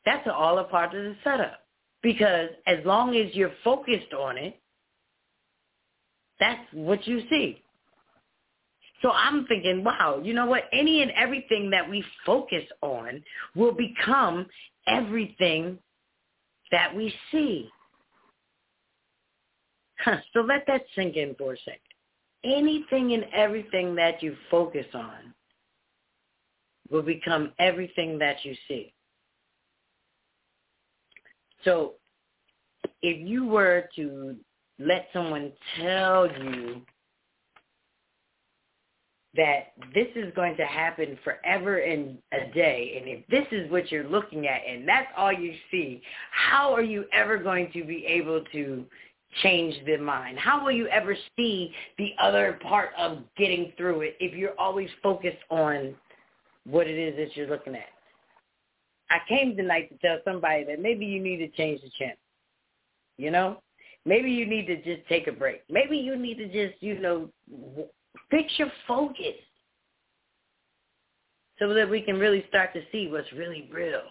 that's 0.09 0.27
all 0.35 0.59
a 0.59 0.65
part 0.65 0.95
of 0.95 1.05
the 1.05 1.15
setup. 1.23 1.61
Because 2.03 2.49
as 2.67 2.79
long 2.87 3.15
as 3.15 3.35
you're 3.35 3.53
focused 3.63 4.15
on 4.19 4.39
it, 4.39 4.59
that's 6.41 6.65
what 6.73 7.07
you 7.07 7.21
see. 7.29 7.63
So 9.03 9.11
I'm 9.11 9.47
thinking, 9.47 9.85
wow, 9.85 10.19
you 10.25 10.33
know 10.33 10.47
what? 10.47 10.65
Any 10.73 11.03
and 11.03 11.11
everything 11.11 11.69
that 11.71 11.89
we 11.89 12.03
focus 12.25 12.65
on 12.81 13.23
will 13.55 13.73
become 13.73 14.47
everything 14.87 15.79
that 16.73 16.97
we 16.97 17.13
see. 17.31 17.69
so 20.07 20.41
let 20.41 20.65
that 20.69 20.85
sink 20.95 21.17
in 21.17 21.35
for 21.35 21.53
a 21.53 21.57
second. 21.59 21.81
Anything 22.45 23.13
and 23.13 23.27
everything 23.35 23.95
that 23.97 24.23
you 24.23 24.35
focus 24.51 24.87
on 24.95 25.35
will 26.91 27.03
become 27.03 27.53
everything 27.59 28.19
that 28.21 28.37
you 28.43 28.55
see. 28.69 28.95
So 31.65 31.95
if 33.03 33.27
you 33.27 33.47
were 33.47 33.89
to 33.97 34.37
let 34.79 35.09
someone 35.13 35.53
tell 35.81 36.27
you 36.27 36.83
that 39.37 39.73
this 39.95 40.09
is 40.17 40.33
going 40.35 40.57
to 40.57 40.65
happen 40.65 41.19
forever 41.23 41.79
and 41.79 42.19
a 42.33 42.53
day, 42.53 42.99
and 42.99 43.09
if 43.09 43.27
this 43.29 43.47
is 43.53 43.71
what 43.71 43.91
you're 43.91 44.09
looking 44.09 44.47
at 44.47 44.63
and 44.67 44.89
that's 44.89 45.09
all 45.17 45.33
you 45.33 45.55
see, 45.71 46.03
how 46.31 46.73
are 46.75 46.83
you 46.83 47.05
ever 47.13 47.39
going 47.39 47.71
to 47.73 47.85
be 47.85 48.05
able 48.07 48.43
to 48.53 48.85
change 49.43 49.75
the 49.87 49.97
mind? 49.99 50.39
How 50.39 50.65
will 50.65 50.73
you 50.73 50.89
ever 50.89 51.17
see 51.37 51.73
the 51.99 52.13
other 52.21 52.59
part 52.63 52.91
of 52.99 53.19
getting 53.37 53.73
through 53.77 54.03
it 54.03 54.17
if 54.21 54.35
you're 54.35 54.59
always 54.59 54.89
focused 55.03 55.39
on 55.51 55.95
what 56.65 56.87
it 56.87 56.99
is 56.99 57.17
that 57.17 57.37
you're 57.37 57.49
looking 57.49 57.75
at? 57.75 57.89
I 59.11 59.19
came 59.29 59.57
tonight 59.57 59.89
to 59.91 59.99
tell 59.99 60.19
somebody 60.25 60.65
that 60.65 60.81
maybe 60.81 61.07
you 61.07 61.21
need 61.21 61.39
to 61.39 61.49
change 61.49 61.81
the 61.81 61.91
channel. 61.99 62.17
You 63.17 63.31
know, 63.31 63.63
maybe 64.05 64.31
you 64.31 64.47
need 64.47 64.67
to 64.67 64.77
just 64.77 65.07
take 65.09 65.27
a 65.27 65.33
break. 65.33 65.63
Maybe 65.69 65.97
you 65.97 66.17
need 66.17 66.37
to 66.39 66.47
just, 66.47 66.83
you 66.83 66.99
know, 66.99 67.29
fix 68.31 68.53
your 68.59 68.71
focus 68.87 69.35
so 71.59 71.75
that 71.75 71.89
we 71.89 72.01
can 72.01 72.19
really 72.19 72.45
start 72.49 72.73
to 72.75 72.83
see 72.93 73.09
what's 73.09 73.33
really 73.33 73.69
real. 73.73 74.03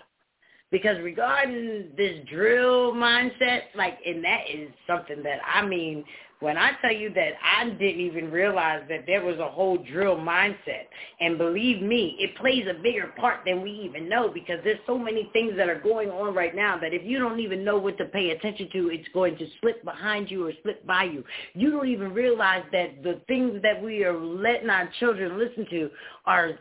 Because 0.72 0.98
regarding 1.02 1.92
this 1.96 2.20
drill 2.30 2.94
mindset, 2.94 3.62
like, 3.76 3.98
and 4.06 4.24
that 4.24 4.42
is 4.54 4.70
something 4.86 5.24
that 5.24 5.40
I 5.46 5.66
mean, 5.66 6.04
when 6.40 6.56
I 6.56 6.72
tell 6.82 6.92
you 6.92 7.12
that 7.14 7.32
I 7.44 7.66
didn't 7.70 8.00
even 8.00 8.30
realize 8.30 8.84
that 8.90 9.06
there 9.08 9.24
was 9.26 9.40
a 9.40 9.50
whole 9.50 9.78
drill 9.92 10.18
mindset. 10.18 10.86
And 11.20 11.38
believe 11.38 11.82
me, 11.82 12.16
it 12.20 12.36
plays 12.38 12.66
a 12.70 12.76
bigger 12.82 13.08
part 13.18 13.40
than 13.46 13.64
we 13.64 13.72
even 13.72 14.08
know 14.08 14.30
because 14.30 14.60
there's 14.64 14.80
so 14.86 15.00
many 15.00 15.30
things 15.34 15.54
that 15.58 15.68
are 15.68 15.80
going 15.80 16.10
on 16.10 16.36
right 16.36 16.56
now 16.56 16.78
that 16.78 16.94
if 16.94 17.04
you 17.04 17.18
don't 17.18 17.40
even 17.40 17.66
know 17.66 17.80
what 17.80 17.98
to 17.98 18.06
pay 18.06 18.32
attention 18.32 18.70
to, 18.74 18.90
it's 18.90 19.08
going 19.14 19.36
to 19.38 19.48
slip 19.62 19.84
behind 19.84 20.30
you 20.30 20.48
or 20.48 20.54
slip 20.62 20.86
by 20.86 21.06
you. 21.06 21.24
You 21.56 21.72
don't 21.72 21.88
even 21.88 22.14
realize 22.14 22.64
that 22.72 23.02
the 23.04 23.20
things 23.28 23.60
that 23.64 23.82
we 23.82 24.04
are 24.04 24.18
letting 24.18 24.70
our 24.70 24.90
children 25.00 25.40
listen 25.40 25.66
to 25.72 25.90
are 26.26 26.60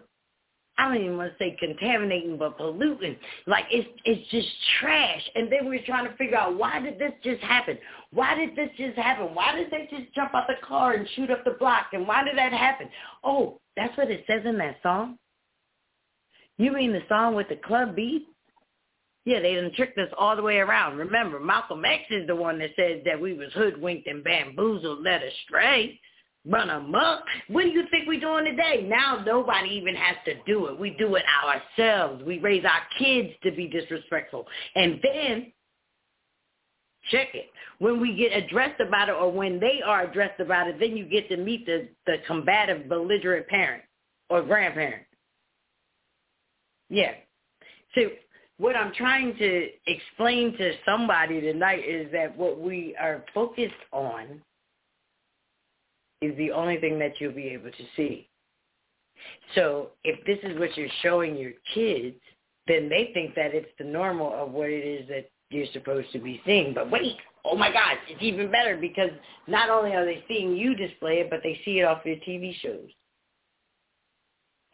I 0.78 0.88
don't 0.88 1.02
even 1.02 1.16
want 1.16 1.32
to 1.32 1.38
say 1.38 1.56
contaminating, 1.58 2.36
but 2.36 2.58
polluting. 2.58 3.16
Like 3.46 3.64
it's 3.70 3.88
it's 4.04 4.30
just 4.30 4.48
trash. 4.80 5.22
And 5.34 5.50
then 5.50 5.66
we're 5.66 5.84
trying 5.86 6.06
to 6.08 6.14
figure 6.16 6.36
out 6.36 6.58
why 6.58 6.80
did 6.80 6.98
this 6.98 7.12
just 7.24 7.42
happen? 7.42 7.78
Why 8.12 8.34
did 8.34 8.54
this 8.54 8.68
just 8.76 8.96
happen? 8.96 9.34
Why 9.34 9.54
did 9.54 9.70
they 9.70 9.88
just 9.90 10.14
jump 10.14 10.34
out 10.34 10.46
the 10.48 10.66
car 10.66 10.92
and 10.92 11.08
shoot 11.16 11.30
up 11.30 11.44
the 11.44 11.56
block? 11.58 11.86
And 11.92 12.06
why 12.06 12.24
did 12.24 12.36
that 12.36 12.52
happen? 12.52 12.88
Oh, 13.24 13.58
that's 13.76 13.96
what 13.96 14.10
it 14.10 14.24
says 14.26 14.42
in 14.44 14.58
that 14.58 14.76
song. 14.82 15.18
You 16.58 16.72
mean 16.72 16.92
the 16.92 17.02
song 17.08 17.34
with 17.34 17.48
the 17.48 17.56
club 17.56 17.96
beat? 17.96 18.26
Yeah, 19.24 19.40
they 19.40 19.54
done 19.54 19.72
tricked 19.74 19.98
us 19.98 20.08
all 20.16 20.36
the 20.36 20.42
way 20.42 20.58
around. 20.58 20.98
Remember, 20.98 21.40
Malcolm 21.40 21.84
X 21.84 22.04
is 22.10 22.26
the 22.26 22.36
one 22.36 22.58
that 22.60 22.70
says 22.76 23.00
that 23.04 23.20
we 23.20 23.34
was 23.34 23.52
hoodwinked 23.54 24.06
and 24.06 24.22
bamboozled, 24.22 25.02
led 25.02 25.22
astray 25.22 25.98
run 26.48 26.70
amok. 26.70 27.22
What 27.48 27.62
do 27.62 27.68
you 27.68 27.84
think 27.90 28.06
we're 28.06 28.20
doing 28.20 28.44
today? 28.44 28.86
Now 28.88 29.22
nobody 29.24 29.70
even 29.70 29.94
has 29.94 30.16
to 30.26 30.34
do 30.46 30.66
it. 30.66 30.78
We 30.78 30.90
do 30.90 31.16
it 31.16 31.24
ourselves. 31.44 32.22
We 32.24 32.38
raise 32.38 32.64
our 32.64 32.82
kids 32.98 33.30
to 33.42 33.50
be 33.52 33.68
disrespectful. 33.68 34.46
And 34.74 35.00
then, 35.02 35.52
check 37.10 37.28
it, 37.34 37.46
when 37.78 38.00
we 38.00 38.16
get 38.16 38.32
addressed 38.32 38.80
about 38.80 39.08
it 39.08 39.14
or 39.14 39.30
when 39.30 39.60
they 39.60 39.80
are 39.84 40.04
addressed 40.04 40.40
about 40.40 40.68
it, 40.68 40.80
then 40.80 40.96
you 40.96 41.04
get 41.04 41.28
to 41.28 41.36
meet 41.36 41.66
the, 41.66 41.88
the 42.06 42.16
combative, 42.26 42.88
belligerent 42.88 43.46
parent 43.48 43.82
or 44.28 44.42
grandparent. 44.42 45.04
Yeah. 46.88 47.12
So 47.94 48.02
what 48.58 48.76
I'm 48.76 48.92
trying 48.94 49.36
to 49.36 49.68
explain 49.86 50.56
to 50.56 50.72
somebody 50.84 51.40
tonight 51.40 51.84
is 51.86 52.10
that 52.12 52.36
what 52.36 52.60
we 52.60 52.96
are 53.00 53.24
focused 53.34 53.74
on 53.92 54.40
is 56.22 56.36
the 56.36 56.50
only 56.50 56.78
thing 56.78 56.98
that 56.98 57.20
you'll 57.20 57.32
be 57.32 57.48
able 57.48 57.70
to 57.70 57.84
see. 57.96 58.28
So 59.54 59.90
if 60.04 60.24
this 60.26 60.38
is 60.42 60.58
what 60.58 60.76
you're 60.76 60.88
showing 61.02 61.36
your 61.36 61.52
kids, 61.74 62.16
then 62.66 62.88
they 62.88 63.10
think 63.14 63.34
that 63.34 63.54
it's 63.54 63.70
the 63.78 63.84
normal 63.84 64.32
of 64.34 64.50
what 64.50 64.70
it 64.70 64.84
is 64.84 65.08
that 65.08 65.30
you're 65.50 65.66
supposed 65.72 66.10
to 66.12 66.18
be 66.18 66.40
seeing. 66.44 66.74
But 66.74 66.90
wait, 66.90 67.16
oh 67.44 67.56
my 67.56 67.72
gosh, 67.72 67.96
it's 68.08 68.22
even 68.22 68.50
better 68.50 68.76
because 68.76 69.10
not 69.46 69.70
only 69.70 69.94
are 69.94 70.04
they 70.04 70.24
seeing 70.26 70.56
you 70.56 70.74
display 70.74 71.20
it, 71.20 71.30
but 71.30 71.40
they 71.42 71.60
see 71.64 71.78
it 71.78 71.84
off 71.84 72.04
your 72.04 72.16
TV 72.16 72.54
shows. 72.60 72.88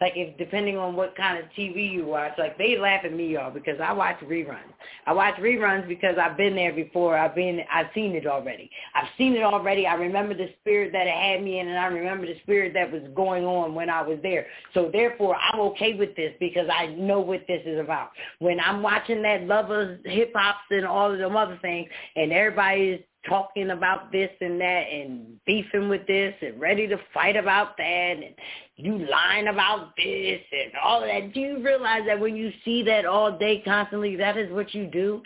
Like 0.02 0.14
if 0.16 0.36
depending 0.36 0.76
on 0.76 0.96
what 0.96 1.14
kind 1.16 1.38
of 1.38 1.44
TV 1.56 1.88
you 1.88 2.04
watch, 2.04 2.32
like 2.36 2.58
they 2.58 2.76
laugh 2.76 3.04
at 3.04 3.14
me, 3.14 3.34
y'all, 3.34 3.52
because 3.52 3.78
I 3.80 3.92
watch 3.92 4.18
reruns. 4.18 4.72
I 5.06 5.12
watch 5.12 5.36
reruns 5.36 5.86
because 5.86 6.16
I've 6.20 6.36
been 6.36 6.56
there 6.56 6.72
before. 6.72 7.16
I've 7.16 7.36
been, 7.36 7.60
I've 7.72 7.86
seen 7.94 8.16
it 8.16 8.26
already. 8.26 8.68
I've 8.96 9.06
seen 9.16 9.36
it 9.36 9.44
already. 9.44 9.86
I 9.86 9.94
remember 9.94 10.34
the 10.34 10.48
spirit 10.60 10.90
that 10.90 11.06
it 11.06 11.14
had 11.14 11.44
me 11.44 11.60
in, 11.60 11.68
and 11.68 11.78
I 11.78 11.86
remember 11.86 12.26
the 12.26 12.36
spirit 12.42 12.74
that 12.74 12.90
was 12.90 13.02
going 13.14 13.44
on 13.44 13.76
when 13.76 13.88
I 13.88 14.02
was 14.02 14.18
there. 14.24 14.46
So 14.74 14.90
therefore, 14.92 15.36
I'm 15.36 15.60
okay 15.60 15.94
with 15.94 16.16
this 16.16 16.32
because 16.40 16.66
I 16.68 16.86
know 16.86 17.20
what 17.20 17.44
this 17.46 17.62
is 17.64 17.78
about. 17.78 18.10
When 18.40 18.58
I'm 18.58 18.82
watching 18.82 19.22
that 19.22 19.44
lovers, 19.44 20.00
hip 20.04 20.32
hops, 20.34 20.64
and 20.70 20.84
all 20.84 21.12
of 21.12 21.18
them 21.20 21.36
other 21.36 21.60
things, 21.62 21.88
and 22.16 22.32
everybody 22.32 22.82
is 22.88 23.00
talking 23.28 23.70
about 23.70 24.10
this 24.10 24.30
and 24.40 24.60
that 24.60 24.84
and 24.92 25.38
beefing 25.46 25.88
with 25.88 26.06
this 26.06 26.34
and 26.40 26.60
ready 26.60 26.88
to 26.88 26.96
fight 27.14 27.36
about 27.36 27.76
that 27.76 27.84
and 27.84 28.34
you 28.76 29.06
lying 29.08 29.48
about 29.48 29.94
this 29.96 30.40
and 30.52 30.72
all 30.82 31.00
that. 31.00 31.32
Do 31.32 31.40
you 31.40 31.62
realize 31.62 32.02
that 32.06 32.18
when 32.18 32.36
you 32.36 32.50
see 32.64 32.82
that 32.84 33.04
all 33.04 33.38
day 33.38 33.62
constantly, 33.64 34.16
that 34.16 34.36
is 34.36 34.52
what 34.52 34.74
you 34.74 34.86
do? 34.86 35.22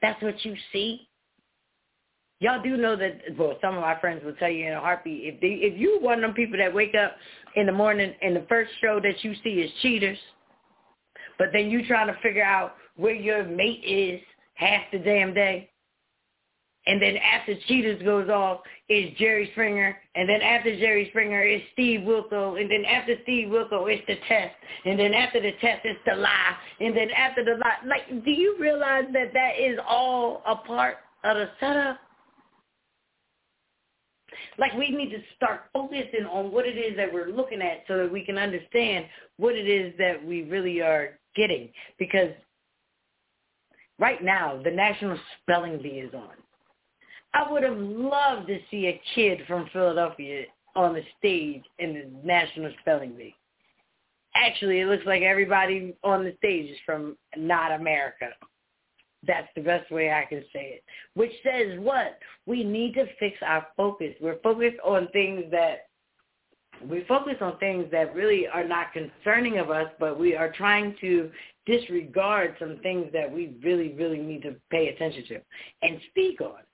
That's 0.00 0.22
what 0.22 0.44
you 0.44 0.54
see? 0.72 1.08
Y'all 2.38 2.62
do 2.62 2.76
know 2.76 2.96
that, 2.96 3.20
well, 3.38 3.56
some 3.62 3.74
of 3.74 3.80
my 3.80 3.98
friends 3.98 4.22
will 4.24 4.34
tell 4.34 4.50
you 4.50 4.66
in 4.66 4.74
a 4.74 4.80
heartbeat, 4.80 5.34
if 5.34 5.40
they, 5.40 5.66
if 5.66 5.78
you 5.78 5.98
one 6.00 6.18
of 6.18 6.20
them 6.22 6.34
people 6.34 6.58
that 6.58 6.72
wake 6.72 6.94
up 6.94 7.16
in 7.54 7.66
the 7.66 7.72
morning 7.72 8.12
and 8.20 8.36
the 8.36 8.44
first 8.48 8.70
show 8.82 9.00
that 9.02 9.24
you 9.24 9.34
see 9.42 9.60
is 9.60 9.70
Cheaters, 9.80 10.18
but 11.38 11.48
then 11.52 11.70
you 11.70 11.86
trying 11.86 12.08
to 12.08 12.20
figure 12.22 12.44
out 12.44 12.74
where 12.96 13.14
your 13.14 13.44
mate 13.44 13.82
is 13.84 14.20
half 14.54 14.82
the 14.92 14.98
damn 14.98 15.32
day, 15.32 15.70
and 16.86 17.02
then 17.02 17.16
after 17.16 17.54
Cheaters 17.66 18.02
goes 18.02 18.28
off 18.28 18.60
is 18.88 19.10
Jerry 19.18 19.48
Springer, 19.52 19.96
and 20.14 20.28
then 20.28 20.40
after 20.40 20.76
Jerry 20.78 21.08
Springer 21.10 21.42
is 21.42 21.60
Steve 21.72 22.00
Wilkos, 22.00 22.60
and 22.60 22.70
then 22.70 22.84
after 22.84 23.16
Steve 23.24 23.48
Wilkos 23.48 23.92
it's 23.92 24.06
the 24.06 24.16
test, 24.28 24.54
and 24.84 24.98
then 24.98 25.12
after 25.12 25.40
the 25.40 25.52
test 25.60 25.80
it's 25.84 25.98
the 26.06 26.14
lie, 26.14 26.56
and 26.80 26.96
then 26.96 27.10
after 27.10 27.44
the 27.44 27.52
lie, 27.52 27.76
like, 27.86 28.24
do 28.24 28.30
you 28.30 28.56
realize 28.60 29.04
that 29.12 29.32
that 29.32 29.52
is 29.58 29.78
all 29.86 30.42
a 30.46 30.56
part 30.56 30.98
of 31.24 31.36
the 31.36 31.48
setup? 31.58 31.98
Like 34.58 34.72
we 34.74 34.90
need 34.90 35.10
to 35.10 35.18
start 35.34 35.62
focusing 35.72 36.26
on 36.30 36.52
what 36.52 36.66
it 36.66 36.78
is 36.78 36.96
that 36.96 37.12
we're 37.12 37.28
looking 37.28 37.60
at 37.62 37.84
so 37.88 37.98
that 37.98 38.12
we 38.12 38.24
can 38.24 38.38
understand 38.38 39.06
what 39.38 39.54
it 39.54 39.68
is 39.68 39.92
that 39.98 40.24
we 40.24 40.42
really 40.42 40.80
are 40.80 41.18
getting. 41.34 41.70
Because 41.98 42.30
right 43.98 44.22
now 44.22 44.60
the 44.62 44.70
National 44.70 45.18
Spelling 45.42 45.78
Bee 45.82 46.00
is 46.00 46.14
on. 46.14 46.30
I 47.36 47.52
would 47.52 47.62
have 47.64 47.76
loved 47.76 48.46
to 48.46 48.58
see 48.70 48.86
a 48.86 49.00
kid 49.14 49.40
from 49.46 49.68
Philadelphia 49.70 50.44
on 50.74 50.94
the 50.94 51.02
stage 51.18 51.62
in 51.78 51.92
the 51.92 52.26
National 52.26 52.72
Spelling 52.80 53.14
Bee. 53.14 53.34
Actually, 54.34 54.80
it 54.80 54.86
looks 54.86 55.04
like 55.04 55.20
everybody 55.20 55.94
on 56.02 56.24
the 56.24 56.34
stage 56.38 56.70
is 56.70 56.78
from 56.86 57.14
not 57.36 57.72
America. 57.72 58.28
That's 59.26 59.48
the 59.54 59.60
best 59.60 59.90
way 59.90 60.10
I 60.10 60.24
can 60.24 60.44
say 60.50 60.76
it. 60.76 60.84
Which 61.12 61.32
says 61.42 61.78
what? 61.78 62.18
We 62.46 62.64
need 62.64 62.94
to 62.94 63.04
fix 63.20 63.36
our 63.44 63.66
focus. 63.76 64.14
We're 64.18 64.40
focused 64.42 64.78
on 64.82 65.08
things 65.08 65.44
that 65.50 65.88
we 66.88 67.04
focus 67.06 67.36
on 67.40 67.58
things 67.58 67.86
that 67.92 68.14
really 68.14 68.46
are 68.46 68.66
not 68.66 68.92
concerning 68.92 69.58
of 69.58 69.70
us, 69.70 69.88
but 69.98 70.18
we 70.18 70.34
are 70.36 70.52
trying 70.52 70.94
to 71.00 71.30
disregard 71.66 72.56
some 72.58 72.78
things 72.82 73.06
that 73.12 73.30
we 73.30 73.56
really, 73.62 73.94
really 73.94 74.18
need 74.18 74.42
to 74.42 74.54
pay 74.70 74.88
attention 74.88 75.24
to 75.28 75.40
and 75.82 76.00
speak 76.10 76.40
on. 76.40 76.65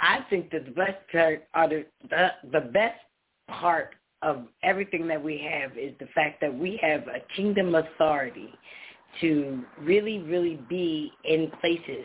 I 0.00 0.20
think 0.30 0.50
that 0.50 0.64
the 0.64 0.72
best 0.72 0.98
part, 1.10 1.44
are 1.54 1.68
the, 1.68 1.84
the 2.10 2.28
the 2.52 2.60
best 2.60 3.00
part 3.48 3.94
of 4.22 4.44
everything 4.62 5.06
that 5.08 5.22
we 5.22 5.38
have 5.38 5.76
is 5.76 5.92
the 6.00 6.06
fact 6.14 6.40
that 6.40 6.52
we 6.52 6.78
have 6.82 7.02
a 7.08 7.20
kingdom 7.36 7.74
authority 7.74 8.48
to 9.20 9.62
really, 9.80 10.18
really 10.20 10.58
be 10.68 11.12
in 11.24 11.50
places 11.60 12.04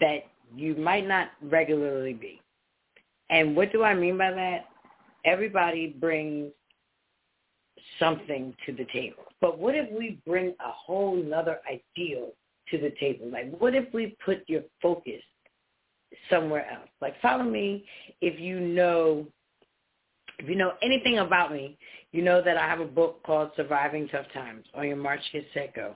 that 0.00 0.24
you 0.54 0.74
might 0.74 1.06
not 1.06 1.28
regularly 1.42 2.12
be. 2.12 2.40
And 3.30 3.56
what 3.56 3.72
do 3.72 3.82
I 3.82 3.94
mean 3.94 4.18
by 4.18 4.32
that? 4.32 4.66
Everybody 5.24 5.96
brings 5.98 6.52
something 7.98 8.54
to 8.66 8.72
the 8.72 8.86
table. 8.92 9.24
But 9.40 9.58
what 9.58 9.74
if 9.74 9.90
we 9.90 10.20
bring 10.26 10.48
a 10.48 10.70
whole 10.70 11.16
nother 11.16 11.60
ideal 11.66 12.32
to 12.70 12.78
the 12.78 12.92
table? 12.98 13.30
Like 13.30 13.56
what 13.58 13.74
if 13.74 13.92
we 13.92 14.16
put 14.24 14.42
your 14.48 14.62
focus 14.82 15.22
somewhere 16.30 16.68
else. 16.70 16.88
Like 17.00 17.20
follow 17.20 17.44
me 17.44 17.84
if 18.20 18.40
you 18.40 18.60
know 18.60 19.26
if 20.38 20.48
you 20.48 20.54
know 20.54 20.72
anything 20.82 21.18
about 21.18 21.52
me, 21.52 21.78
you 22.12 22.22
know 22.22 22.42
that 22.42 22.56
I 22.56 22.66
have 22.66 22.80
a 22.80 22.86
book 22.86 23.22
called 23.24 23.50
Surviving 23.56 24.08
Tough 24.08 24.26
Times 24.34 24.66
on 24.74 24.86
your 24.86 24.96
March 24.96 25.20
Go. 25.74 25.94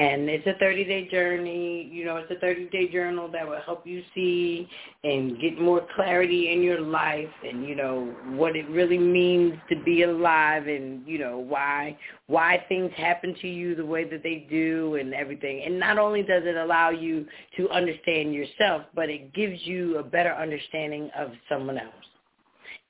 And 0.00 0.30
it's 0.30 0.46
a 0.46 0.54
30-day 0.64 1.08
journey. 1.10 1.86
You 1.92 2.06
know, 2.06 2.16
it's 2.16 2.30
a 2.30 2.42
30-day 2.42 2.90
journal 2.90 3.28
that 3.32 3.46
will 3.46 3.60
help 3.60 3.86
you 3.86 4.02
see 4.14 4.66
and 5.04 5.38
get 5.38 5.60
more 5.60 5.86
clarity 5.94 6.54
in 6.54 6.62
your 6.62 6.80
life 6.80 7.28
and, 7.46 7.66
you 7.66 7.74
know, 7.74 8.06
what 8.30 8.56
it 8.56 8.66
really 8.70 8.96
means 8.96 9.58
to 9.68 9.76
be 9.84 10.04
alive 10.04 10.68
and, 10.68 11.06
you 11.06 11.18
know, 11.18 11.36
why 11.36 11.98
why 12.28 12.64
things 12.66 12.90
happen 12.96 13.34
to 13.42 13.48
you 13.48 13.74
the 13.74 13.84
way 13.84 14.08
that 14.08 14.22
they 14.22 14.46
do 14.48 14.94
and 14.94 15.12
everything. 15.12 15.64
And 15.66 15.78
not 15.78 15.98
only 15.98 16.22
does 16.22 16.44
it 16.46 16.56
allow 16.56 16.88
you 16.88 17.26
to 17.58 17.68
understand 17.68 18.32
yourself, 18.32 18.84
but 18.94 19.10
it 19.10 19.34
gives 19.34 19.60
you 19.66 19.98
a 19.98 20.02
better 20.02 20.32
understanding 20.32 21.10
of 21.14 21.32
someone 21.46 21.76
else. 21.76 21.92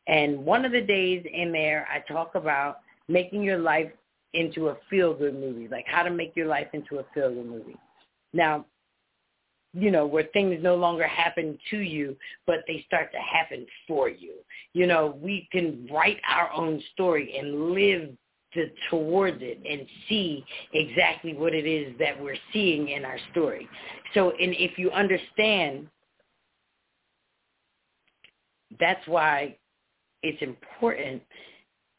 And 0.06 0.44
one 0.44 0.64
of 0.64 0.70
the 0.70 0.82
days 0.82 1.24
in 1.32 1.50
there, 1.50 1.88
I 1.92 2.12
talk 2.12 2.36
about 2.36 2.82
making 3.08 3.42
your 3.42 3.58
life 3.58 3.90
into 4.34 4.68
a 4.68 4.76
feel-good 4.88 5.34
movie, 5.34 5.68
like 5.68 5.86
how 5.86 6.02
to 6.02 6.10
make 6.10 6.36
your 6.36 6.46
life 6.46 6.68
into 6.72 6.98
a 6.98 7.04
feel-good 7.14 7.46
movie. 7.46 7.76
Now, 8.32 8.66
you 9.72 9.90
know, 9.90 10.06
where 10.06 10.24
things 10.32 10.58
no 10.62 10.74
longer 10.74 11.06
happen 11.06 11.58
to 11.70 11.78
you, 11.78 12.16
but 12.46 12.64
they 12.66 12.84
start 12.86 13.12
to 13.12 13.18
happen 13.18 13.66
for 13.86 14.08
you. 14.08 14.34
You 14.72 14.86
know, 14.86 15.18
we 15.20 15.48
can 15.52 15.88
write 15.92 16.20
our 16.28 16.52
own 16.52 16.82
story 16.92 17.36
and 17.38 17.72
live 17.72 18.10
to, 18.54 18.66
towards 18.90 19.38
it 19.40 19.60
and 19.68 19.86
see 20.08 20.44
exactly 20.72 21.34
what 21.34 21.54
it 21.54 21.66
is 21.66 21.94
that 22.00 22.20
we're 22.20 22.36
seeing 22.52 22.88
in 22.88 23.04
our 23.04 23.18
story. 23.30 23.68
So, 24.14 24.30
and 24.30 24.54
if 24.58 24.76
you 24.76 24.90
understand, 24.90 25.86
that's 28.80 29.06
why 29.06 29.56
it's 30.22 30.42
important 30.42 31.22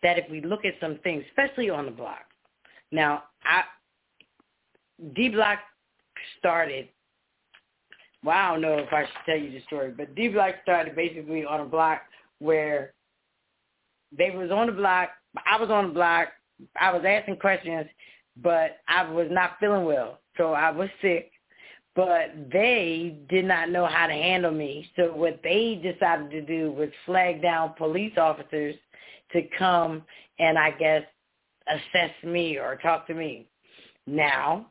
that 0.04 0.18
if 0.18 0.30
we 0.30 0.42
look 0.42 0.66
at 0.66 0.74
some 0.80 1.00
things, 1.04 1.24
especially 1.30 1.70
on 1.70 1.86
the 1.86 1.92
block. 1.92 2.26
Now, 2.92 3.24
I 3.44 3.64
D 5.16 5.30
Block 5.30 5.60
started. 6.40 6.90
Well, 8.24 8.38
I 8.38 8.52
don't 8.52 8.62
know 8.62 8.78
if 8.78 8.94
I 8.94 9.04
should 9.04 9.26
tell 9.26 9.38
you 9.38 9.52
the 9.52 9.62
story, 9.66 9.92
but 9.96 10.14
D 10.16 10.28
Block 10.28 10.56
started 10.64 10.96
basically 10.96 11.46
on 11.46 11.62
a 11.62 11.66
block 11.66 12.02
where 12.40 12.94
they 14.16 14.32
was 14.32 14.52
on 14.52 14.68
the 14.68 14.74
block. 14.74 15.10
I 15.46 15.60
was 15.60 15.70
on 15.70 15.88
the 15.88 15.94
block. 15.94 16.30
I 16.80 16.92
was 16.92 17.04
asking 17.08 17.38
questions, 17.38 17.88
but 18.42 18.78
I 18.88 19.10
was 19.10 19.28
not 19.32 19.58
feeling 19.60 19.86
well, 19.86 20.20
so 20.38 20.54
I 20.54 20.70
was 20.70 20.90
sick. 21.02 21.32
But 21.96 22.34
they 22.54 23.18
did 23.30 23.46
not 23.46 23.70
know 23.70 23.86
how 23.86 24.08
to 24.08 24.14
handle 24.14 24.52
me. 24.52 24.90
So 24.96 25.14
what 25.14 25.42
they 25.44 25.76
decided 25.84 26.32
to 26.32 26.42
do 26.42 26.72
was 26.72 26.90
flag 27.06 27.42
down 27.42 27.74
police 27.78 28.14
officers 28.18 28.76
to 29.34 29.42
come 29.58 30.04
and 30.40 30.58
I 30.58 30.72
guess 30.72 31.04
assess 31.68 32.12
me 32.24 32.58
or 32.58 32.76
talk 32.78 33.08
to 33.08 33.14
me. 33.14 33.48
Now, 34.08 34.68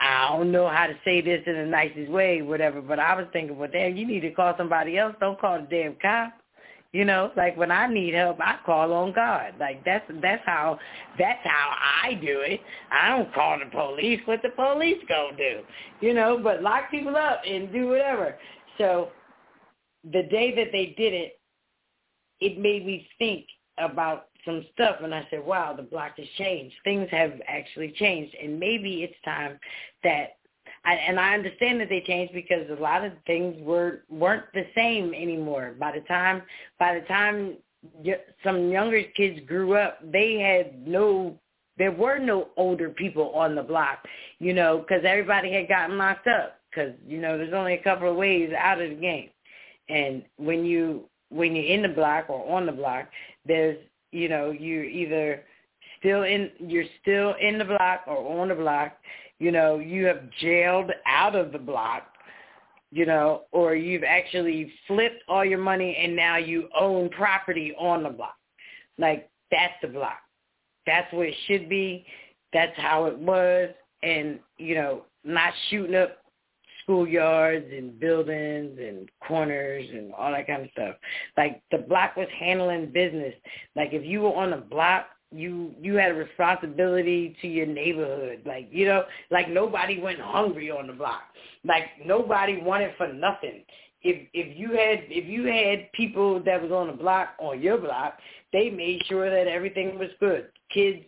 I 0.00 0.28
don't 0.28 0.52
know 0.52 0.68
how 0.68 0.86
to 0.86 0.94
say 1.04 1.20
this 1.22 1.42
in 1.46 1.54
the 1.54 1.64
nicest 1.64 2.10
way, 2.10 2.42
whatever, 2.42 2.82
but 2.82 2.98
I 2.98 3.14
was 3.14 3.26
thinking, 3.32 3.56
well, 3.56 3.70
damn, 3.72 3.96
you 3.96 4.06
need 4.06 4.20
to 4.20 4.30
call 4.30 4.54
somebody 4.58 4.98
else. 4.98 5.14
Don't 5.20 5.40
call 5.40 5.60
the 5.60 5.66
damn 5.66 5.96
cop. 6.02 6.34
You 6.92 7.04
know, 7.04 7.30
like 7.36 7.56
when 7.56 7.70
I 7.70 7.86
need 7.86 8.14
help, 8.14 8.40
I 8.40 8.56
call 8.64 8.92
on 8.92 9.12
God. 9.12 9.54
Like 9.60 9.84
that's 9.84 10.04
that's 10.22 10.42
how 10.46 10.78
that's 11.18 11.40
how 11.44 11.74
I 12.02 12.14
do 12.14 12.40
it. 12.40 12.60
I 12.90 13.10
don't 13.10 13.34
call 13.34 13.58
the 13.58 13.70
police. 13.70 14.20
What 14.24 14.40
the 14.42 14.50
police 14.50 15.02
gonna 15.08 15.36
do? 15.36 15.60
You 16.00 16.14
know, 16.14 16.40
but 16.42 16.62
lock 16.62 16.90
people 16.90 17.16
up 17.16 17.42
and 17.46 17.70
do 17.72 17.88
whatever. 17.88 18.36
So 18.78 19.10
the 20.04 20.22
day 20.30 20.54
that 20.54 20.68
they 20.72 20.94
did 20.96 21.12
it, 21.12 21.40
it 22.40 22.58
made 22.58 22.86
me 22.86 23.08
think 23.18 23.46
about 23.78 24.28
some 24.44 24.64
stuff 24.72 24.96
and 25.02 25.14
I 25.14 25.26
said, 25.30 25.44
wow, 25.44 25.74
the 25.74 25.82
block 25.82 26.12
has 26.18 26.26
changed. 26.38 26.74
Things 26.84 27.08
have 27.10 27.32
actually 27.48 27.92
changed 27.96 28.34
and 28.42 28.58
maybe 28.58 29.02
it's 29.02 29.14
time 29.24 29.58
that 30.04 30.36
I, 30.84 30.94
and 30.94 31.18
I 31.18 31.34
understand 31.34 31.80
that 31.80 31.88
they 31.88 32.00
changed 32.06 32.32
because 32.32 32.70
a 32.70 32.80
lot 32.80 33.04
of 33.04 33.12
things 33.26 33.56
were 33.60 34.02
weren't 34.08 34.44
the 34.54 34.66
same 34.74 35.12
anymore. 35.14 35.74
By 35.78 35.92
the 35.92 36.00
time 36.02 36.42
by 36.78 36.98
the 36.98 37.06
time 37.06 37.56
some 38.44 38.70
younger 38.70 39.02
kids 39.16 39.40
grew 39.46 39.74
up, 39.74 39.98
they 40.12 40.38
had 40.38 40.86
no 40.86 41.38
there 41.76 41.92
were 41.92 42.18
no 42.18 42.48
older 42.56 42.88
people 42.88 43.30
on 43.34 43.54
the 43.54 43.62
block, 43.62 43.98
you 44.38 44.54
know, 44.54 44.78
because 44.78 45.04
everybody 45.04 45.52
had 45.52 45.68
gotten 45.68 45.98
locked 45.98 46.26
up 46.26 46.60
because 46.70 46.92
you 47.06 47.20
know 47.20 47.36
there's 47.36 47.52
only 47.52 47.74
a 47.74 47.82
couple 47.82 48.08
of 48.10 48.16
ways 48.16 48.50
out 48.56 48.80
of 48.80 48.90
the 48.90 48.96
game, 48.96 49.30
and 49.88 50.22
when 50.36 50.64
you 50.64 51.08
when 51.30 51.54
you're 51.54 51.66
in 51.66 51.82
the 51.82 51.88
block 51.88 52.26
or 52.28 52.56
on 52.56 52.66
the 52.66 52.72
block, 52.72 53.08
there's 53.44 53.78
you 54.12 54.28
know 54.28 54.50
you're 54.50 54.84
either 54.84 55.44
still 55.98 56.22
in 56.22 56.50
you're 56.58 56.84
still 57.02 57.34
in 57.40 57.58
the 57.58 57.64
block 57.64 58.02
or 58.06 58.40
on 58.40 58.48
the 58.48 58.54
block. 58.54 58.92
You 59.38 59.52
know 59.52 59.78
you 59.78 60.06
have 60.06 60.30
jailed 60.40 60.90
out 61.06 61.34
of 61.34 61.52
the 61.52 61.58
block. 61.58 62.08
You 62.92 63.04
know, 63.04 63.42
or 63.50 63.74
you've 63.74 64.04
actually 64.04 64.72
flipped 64.86 65.22
all 65.28 65.44
your 65.44 65.58
money 65.58 65.98
and 66.00 66.14
now 66.14 66.36
you 66.36 66.68
own 66.78 67.10
property 67.10 67.74
on 67.78 68.04
the 68.04 68.08
block. 68.10 68.36
Like 68.96 69.28
that's 69.50 69.74
the 69.82 69.88
block. 69.88 70.18
That's 70.86 71.12
where 71.12 71.26
it 71.26 71.34
should 71.46 71.68
be. 71.68 72.06
That's 72.52 72.76
how 72.76 73.06
it 73.06 73.18
was. 73.18 73.70
And, 74.02 74.38
you 74.58 74.74
know, 74.76 75.02
not 75.24 75.52
shooting 75.68 75.96
up 75.96 76.18
schoolyards 76.88 77.76
and 77.76 77.98
buildings 77.98 78.78
and 78.78 79.08
corners 79.26 79.86
and 79.92 80.12
all 80.14 80.32
that 80.32 80.46
kind 80.46 80.62
of 80.62 80.70
stuff. 80.72 80.96
Like 81.36 81.62
the 81.70 81.78
block 81.78 82.16
was 82.16 82.28
handling 82.38 82.92
business. 82.92 83.34
Like 83.74 83.90
if 83.92 84.04
you 84.04 84.22
were 84.22 84.34
on 84.34 84.50
the 84.50 84.58
block, 84.58 85.06
you 85.32 85.74
you 85.80 85.94
had 85.94 86.12
a 86.12 86.14
responsibility 86.14 87.36
to 87.42 87.48
your 87.48 87.66
neighborhood. 87.66 88.42
Like 88.46 88.68
you 88.70 88.86
know, 88.86 89.04
like 89.30 89.48
nobody 89.48 90.00
went 90.00 90.20
hungry 90.20 90.70
on 90.70 90.86
the 90.86 90.92
block. 90.92 91.22
Like 91.64 91.84
nobody 92.04 92.60
wanted 92.60 92.92
for 92.96 93.12
nothing. 93.12 93.64
If 94.02 94.28
if 94.32 94.56
you 94.56 94.68
had 94.68 95.04
if 95.08 95.26
you 95.28 95.46
had 95.46 95.90
people 95.92 96.40
that 96.44 96.62
was 96.62 96.70
on 96.70 96.86
the 96.88 96.92
block 96.92 97.30
on 97.38 97.60
your 97.60 97.78
block, 97.78 98.18
they 98.52 98.70
made 98.70 99.02
sure 99.08 99.28
that 99.28 99.50
everything 99.50 99.98
was 99.98 100.10
good. 100.20 100.46
Kids 100.72 101.04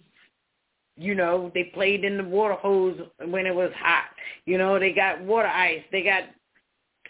you 0.98 1.14
know, 1.14 1.50
they 1.54 1.64
played 1.74 2.04
in 2.04 2.16
the 2.16 2.24
water 2.24 2.54
hose 2.54 2.98
when 3.24 3.46
it 3.46 3.54
was 3.54 3.70
hot. 3.76 4.04
You 4.46 4.58
know, 4.58 4.78
they 4.78 4.92
got 4.92 5.22
water 5.22 5.48
ice. 5.48 5.82
They 5.92 6.02
got 6.02 6.24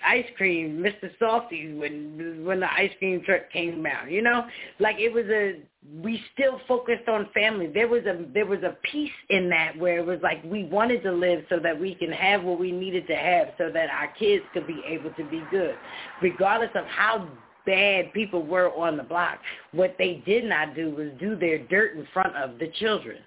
ice 0.04 0.26
cream, 0.36 0.78
Mr. 0.78 1.10
Softies 1.18 1.78
when 1.78 2.44
when 2.44 2.60
the 2.60 2.72
ice 2.72 2.90
cream 2.98 3.22
truck 3.24 3.50
came 3.52 3.84
out. 3.86 4.10
You 4.10 4.22
know, 4.22 4.44
like 4.78 4.96
it 4.98 5.12
was 5.12 5.24
a 5.26 5.60
we 6.02 6.22
still 6.34 6.60
focused 6.68 7.08
on 7.08 7.28
family. 7.32 7.66
There 7.66 7.88
was 7.88 8.04
a 8.04 8.26
there 8.34 8.46
was 8.46 8.62
a 8.62 8.76
piece 8.90 9.10
in 9.30 9.48
that 9.50 9.78
where 9.78 9.98
it 9.98 10.06
was 10.06 10.20
like 10.22 10.42
we 10.44 10.64
wanted 10.64 11.02
to 11.04 11.12
live 11.12 11.44
so 11.48 11.58
that 11.60 11.78
we 11.78 11.94
can 11.94 12.12
have 12.12 12.42
what 12.42 12.60
we 12.60 12.72
needed 12.72 13.06
to 13.08 13.16
have 13.16 13.48
so 13.58 13.70
that 13.72 13.88
our 13.90 14.08
kids 14.18 14.44
could 14.52 14.66
be 14.66 14.82
able 14.86 15.10
to 15.10 15.24
be 15.24 15.42
good, 15.50 15.76
regardless 16.22 16.70
of 16.74 16.84
how 16.86 17.28
bad 17.66 18.12
people 18.12 18.44
were 18.44 18.72
on 18.74 18.96
the 18.96 19.02
block. 19.02 19.38
What 19.72 19.94
they 19.98 20.22
did 20.26 20.44
not 20.44 20.74
do 20.74 20.90
was 20.90 21.08
do 21.18 21.36
their 21.36 21.58
dirt 21.66 21.96
in 21.96 22.06
front 22.12 22.34
of 22.36 22.58
the 22.58 22.68
children 22.78 23.18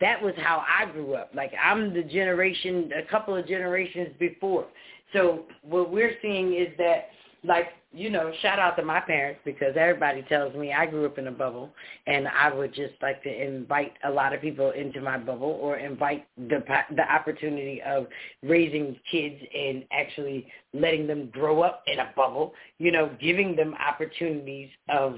that 0.00 0.22
was 0.22 0.34
how 0.36 0.64
I 0.66 0.90
grew 0.90 1.14
up. 1.14 1.30
Like 1.34 1.52
I'm 1.62 1.92
the 1.92 2.02
generation, 2.02 2.90
a 2.96 3.08
couple 3.10 3.34
of 3.36 3.46
generations 3.46 4.08
before. 4.18 4.66
So 5.12 5.44
what 5.62 5.90
we're 5.90 6.16
seeing 6.20 6.54
is 6.54 6.68
that, 6.78 7.08
like, 7.44 7.68
you 7.92 8.10
know, 8.10 8.30
shout 8.42 8.58
out 8.58 8.76
to 8.76 8.84
my 8.84 9.00
parents 9.00 9.40
because 9.44 9.74
everybody 9.76 10.22
tells 10.22 10.54
me 10.54 10.72
I 10.72 10.84
grew 10.84 11.06
up 11.06 11.16
in 11.16 11.28
a 11.28 11.32
bubble, 11.32 11.70
and 12.06 12.28
I 12.28 12.52
would 12.52 12.74
just 12.74 12.94
like 13.00 13.22
to 13.22 13.30
invite 13.30 13.94
a 14.04 14.10
lot 14.10 14.34
of 14.34 14.42
people 14.42 14.72
into 14.72 15.00
my 15.00 15.16
bubble 15.16 15.58
or 15.60 15.78
invite 15.78 16.26
the 16.36 16.62
the 16.94 17.10
opportunity 17.10 17.80
of 17.82 18.06
raising 18.42 18.96
kids 19.10 19.36
and 19.56 19.84
actually 19.90 20.46
letting 20.74 21.06
them 21.06 21.30
grow 21.32 21.62
up 21.62 21.82
in 21.86 22.00
a 22.00 22.10
bubble. 22.14 22.52
You 22.78 22.92
know, 22.92 23.10
giving 23.20 23.56
them 23.56 23.74
opportunities 23.74 24.68
of 24.90 25.16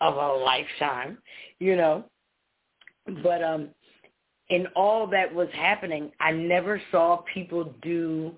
of 0.00 0.14
a 0.14 0.44
lifetime. 0.44 1.18
You 1.58 1.76
know, 1.76 2.04
but 3.24 3.42
um 3.42 3.70
in 4.50 4.66
all 4.76 5.06
that 5.08 5.32
was 5.32 5.48
happening, 5.52 6.10
I 6.20 6.32
never 6.32 6.80
saw 6.90 7.22
people 7.32 7.72
do 7.82 8.32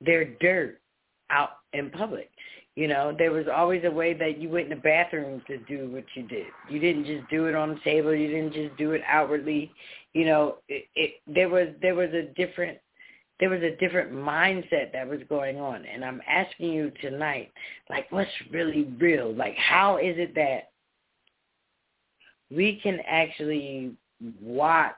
their 0.00 0.24
dirt 0.40 0.80
out 1.30 1.50
in 1.72 1.90
public. 1.90 2.30
You 2.76 2.88
know, 2.88 3.14
there 3.16 3.30
was 3.30 3.46
always 3.54 3.82
a 3.84 3.90
way 3.90 4.14
that 4.14 4.38
you 4.38 4.48
went 4.48 4.64
in 4.64 4.70
the 4.70 4.82
bathroom 4.82 5.42
to 5.46 5.58
do 5.58 5.90
what 5.90 6.04
you 6.14 6.24
did. 6.24 6.46
You 6.68 6.80
didn't 6.80 7.04
just 7.04 7.28
do 7.30 7.46
it 7.46 7.54
on 7.54 7.70
the 7.70 7.80
table. 7.84 8.12
You 8.14 8.26
didn't 8.28 8.52
just 8.52 8.76
do 8.76 8.92
it 8.92 9.02
outwardly. 9.06 9.70
You 10.12 10.26
know, 10.26 10.56
it, 10.68 10.86
it 10.96 11.14
there 11.26 11.48
was 11.48 11.68
there 11.80 11.94
was 11.94 12.10
a 12.10 12.32
different 12.34 12.78
there 13.40 13.50
was 13.50 13.62
a 13.62 13.76
different 13.76 14.12
mindset 14.12 14.92
that 14.92 15.08
was 15.08 15.20
going 15.28 15.58
on. 15.58 15.84
And 15.84 16.04
I'm 16.04 16.20
asking 16.28 16.72
you 16.72 16.92
tonight, 17.00 17.52
like, 17.90 18.10
what's 18.10 18.30
really 18.52 18.84
real? 18.98 19.34
Like, 19.34 19.56
how 19.56 19.96
is 19.96 20.16
it 20.18 20.34
that 20.36 20.70
we 22.50 22.80
can 22.82 23.00
actually 23.08 23.92
watch 24.40 24.94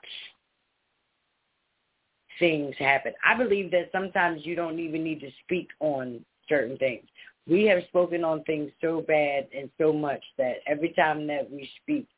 things 2.39 2.75
happen. 2.79 3.13
I 3.25 3.37
believe 3.37 3.71
that 3.71 3.91
sometimes 3.93 4.45
you 4.45 4.55
don't 4.55 4.79
even 4.79 5.03
need 5.03 5.21
to 5.21 5.31
speak 5.45 5.69
on 5.81 6.25
certain 6.49 6.77
things. 6.79 7.05
We 7.49 7.65
have 7.65 7.83
spoken 7.89 8.25
on 8.25 8.43
things 8.45 8.71
so 8.81 9.03
bad 9.07 9.47
and 9.57 9.71
so 9.79 9.93
much 9.93 10.23
that 10.37 10.57
every 10.67 10.93
time 10.95 11.27
that 11.29 11.51
we 11.51 11.69
speak, 11.83 12.09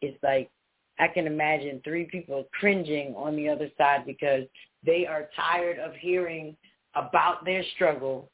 it's 0.00 0.16
like 0.22 0.50
I 0.98 1.08
can 1.08 1.26
imagine 1.26 1.80
three 1.84 2.04
people 2.04 2.46
cringing 2.58 3.14
on 3.16 3.36
the 3.36 3.48
other 3.48 3.68
side 3.76 4.06
because 4.06 4.44
they 4.84 5.06
are 5.06 5.28
tired 5.34 5.78
of 5.78 5.92
hearing 5.94 6.56
about 6.94 7.44
their 7.44 7.64
struggle, 7.74 8.30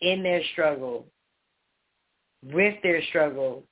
in 0.00 0.22
their 0.22 0.42
struggle, 0.52 1.06
with 2.42 2.74
their 2.82 3.02
struggle, 3.04 3.64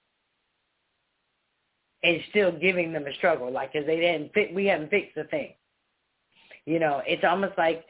and 2.02 2.20
still 2.30 2.52
giving 2.52 2.92
them 2.92 3.06
a 3.06 3.14
struggle, 3.14 3.50
like 3.50 3.72
because 3.72 3.86
they 3.86 3.96
didn't 3.96 4.32
fit, 4.32 4.54
we 4.54 4.66
haven't 4.66 4.90
fixed 4.90 5.14
the 5.14 5.24
thing. 5.24 5.54
You 6.66 6.78
know, 6.78 7.02
it's 7.06 7.24
almost 7.24 7.56
like 7.58 7.84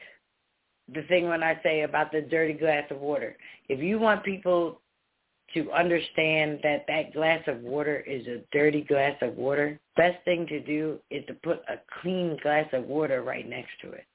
the 0.93 1.03
thing 1.03 1.27
when 1.27 1.43
I 1.43 1.59
say 1.63 1.81
about 1.81 2.11
the 2.11 2.21
dirty 2.21 2.53
glass 2.53 2.83
of 2.89 2.99
water. 2.99 3.35
If 3.69 3.79
you 3.79 3.99
want 3.99 4.23
people 4.23 4.81
to 5.53 5.71
understand 5.71 6.59
that 6.63 6.85
that 6.87 7.13
glass 7.13 7.41
of 7.47 7.59
water 7.61 8.03
is 8.07 8.25
a 8.27 8.41
dirty 8.53 8.81
glass 8.81 9.15
of 9.21 9.35
water, 9.35 9.79
best 9.97 10.23
thing 10.23 10.47
to 10.47 10.59
do 10.61 10.97
is 11.09 11.25
to 11.27 11.33
put 11.43 11.59
a 11.69 11.79
clean 12.01 12.37
glass 12.41 12.67
of 12.73 12.85
water 12.85 13.21
right 13.21 13.47
next 13.47 13.71
to 13.81 13.91
it. 13.91 14.05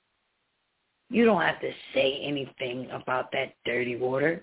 You 1.11 1.25
don't 1.25 1.43
have 1.43 1.61
to 1.61 1.71
say 1.95 2.21
anything 2.23 2.89
about 2.91 3.31
that 3.33 3.55
dirty 3.65 3.97
water 3.97 4.43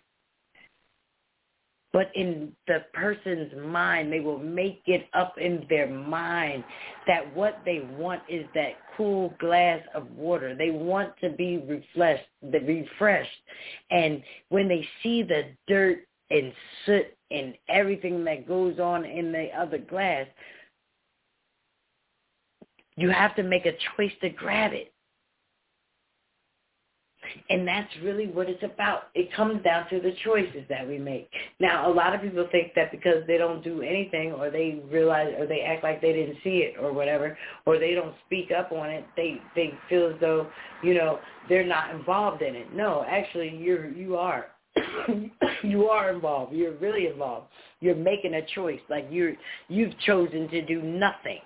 but 1.93 2.10
in 2.15 2.51
the 2.67 2.84
person's 2.93 3.53
mind, 3.63 4.12
they 4.12 4.19
will 4.19 4.39
make 4.39 4.82
it 4.88 5.08
up 5.13 5.36
in 5.38 5.65
their 5.69 5.88
mind 5.88 6.63
that 7.06 7.34
what 7.36 7.62
they 7.65 7.88
want 7.97 8.23
is 8.27 8.45
that 8.56 8.71
cool 8.97 9.34
glass 9.39 9.79
of 9.93 10.10
water. 10.12 10.56
They 10.56 10.71
want 10.71 11.13
to 11.21 11.29
be 11.29 11.58
refreshed, 11.58 12.25
refreshed. 12.41 13.29
And 13.91 14.23
when 14.49 14.67
they 14.67 14.86
see 15.03 15.21
the 15.21 15.43
dirt 15.67 15.99
and 16.32 16.51
soot 16.86 17.06
and 17.29 17.53
everything 17.69 18.25
that 18.25 18.47
goes 18.47 18.79
on 18.79 19.06
in 19.06 19.32
the 19.32 19.49
other 19.56 19.77
glass, 19.77 20.25
you 22.95 23.12
have 23.12 23.36
to 23.36 23.43
make 23.43 23.67
a 23.67 23.73
choice 23.95 24.12
to 24.21 24.29
grab 24.29 24.73
it. 24.73 24.92
And 27.49 27.67
that's 27.67 27.89
really 28.03 28.27
what 28.27 28.49
it's 28.49 28.63
about. 28.63 29.09
It 29.15 29.33
comes 29.33 29.63
down 29.63 29.89
to 29.89 29.99
the 29.99 30.13
choices 30.23 30.63
that 30.69 30.88
we 30.88 30.97
make. 30.97 31.29
Now, 31.59 31.91
a 31.91 31.93
lot 31.93 32.13
of 32.13 32.21
people 32.21 32.47
think 32.51 32.73
that 32.75 32.91
because 32.91 33.23
they 33.27 33.38
don't 33.38 33.63
do 33.63 33.81
anything 33.81 34.31
or 34.33 34.49
they 34.49 34.81
realize 34.91 35.33
or 35.38 35.47
they 35.47 35.62
act 35.62 35.83
like 35.83 36.01
they 36.01 36.13
didn't 36.13 36.38
see 36.43 36.59
it 36.59 36.75
or 36.79 36.93
whatever, 36.93 37.38
or 37.65 37.79
they 37.79 37.93
don't 37.93 38.15
speak 38.25 38.51
up 38.51 38.71
on 38.71 38.89
it, 38.89 39.05
they, 39.15 39.41
they 39.55 39.73
feel 39.89 40.07
as 40.07 40.19
though, 40.19 40.47
you 40.83 40.93
know, 40.93 41.19
they're 41.49 41.65
not 41.65 41.93
involved 41.93 42.41
in 42.41 42.55
it. 42.55 42.73
No, 42.73 43.05
actually, 43.07 43.55
you're, 43.55 43.89
you 43.89 44.15
are. 44.15 44.47
you 45.63 45.88
are 45.88 46.12
involved. 46.12 46.53
You're 46.53 46.75
really 46.77 47.07
involved. 47.07 47.47
You're 47.79 47.95
making 47.95 48.36
a 48.36 48.45
choice. 48.55 48.79
Like 48.89 49.07
you're 49.12 49.33
you've 49.67 49.97
chosen 49.99 50.47
to 50.49 50.65
do 50.65 50.81
nothing. 50.81 51.39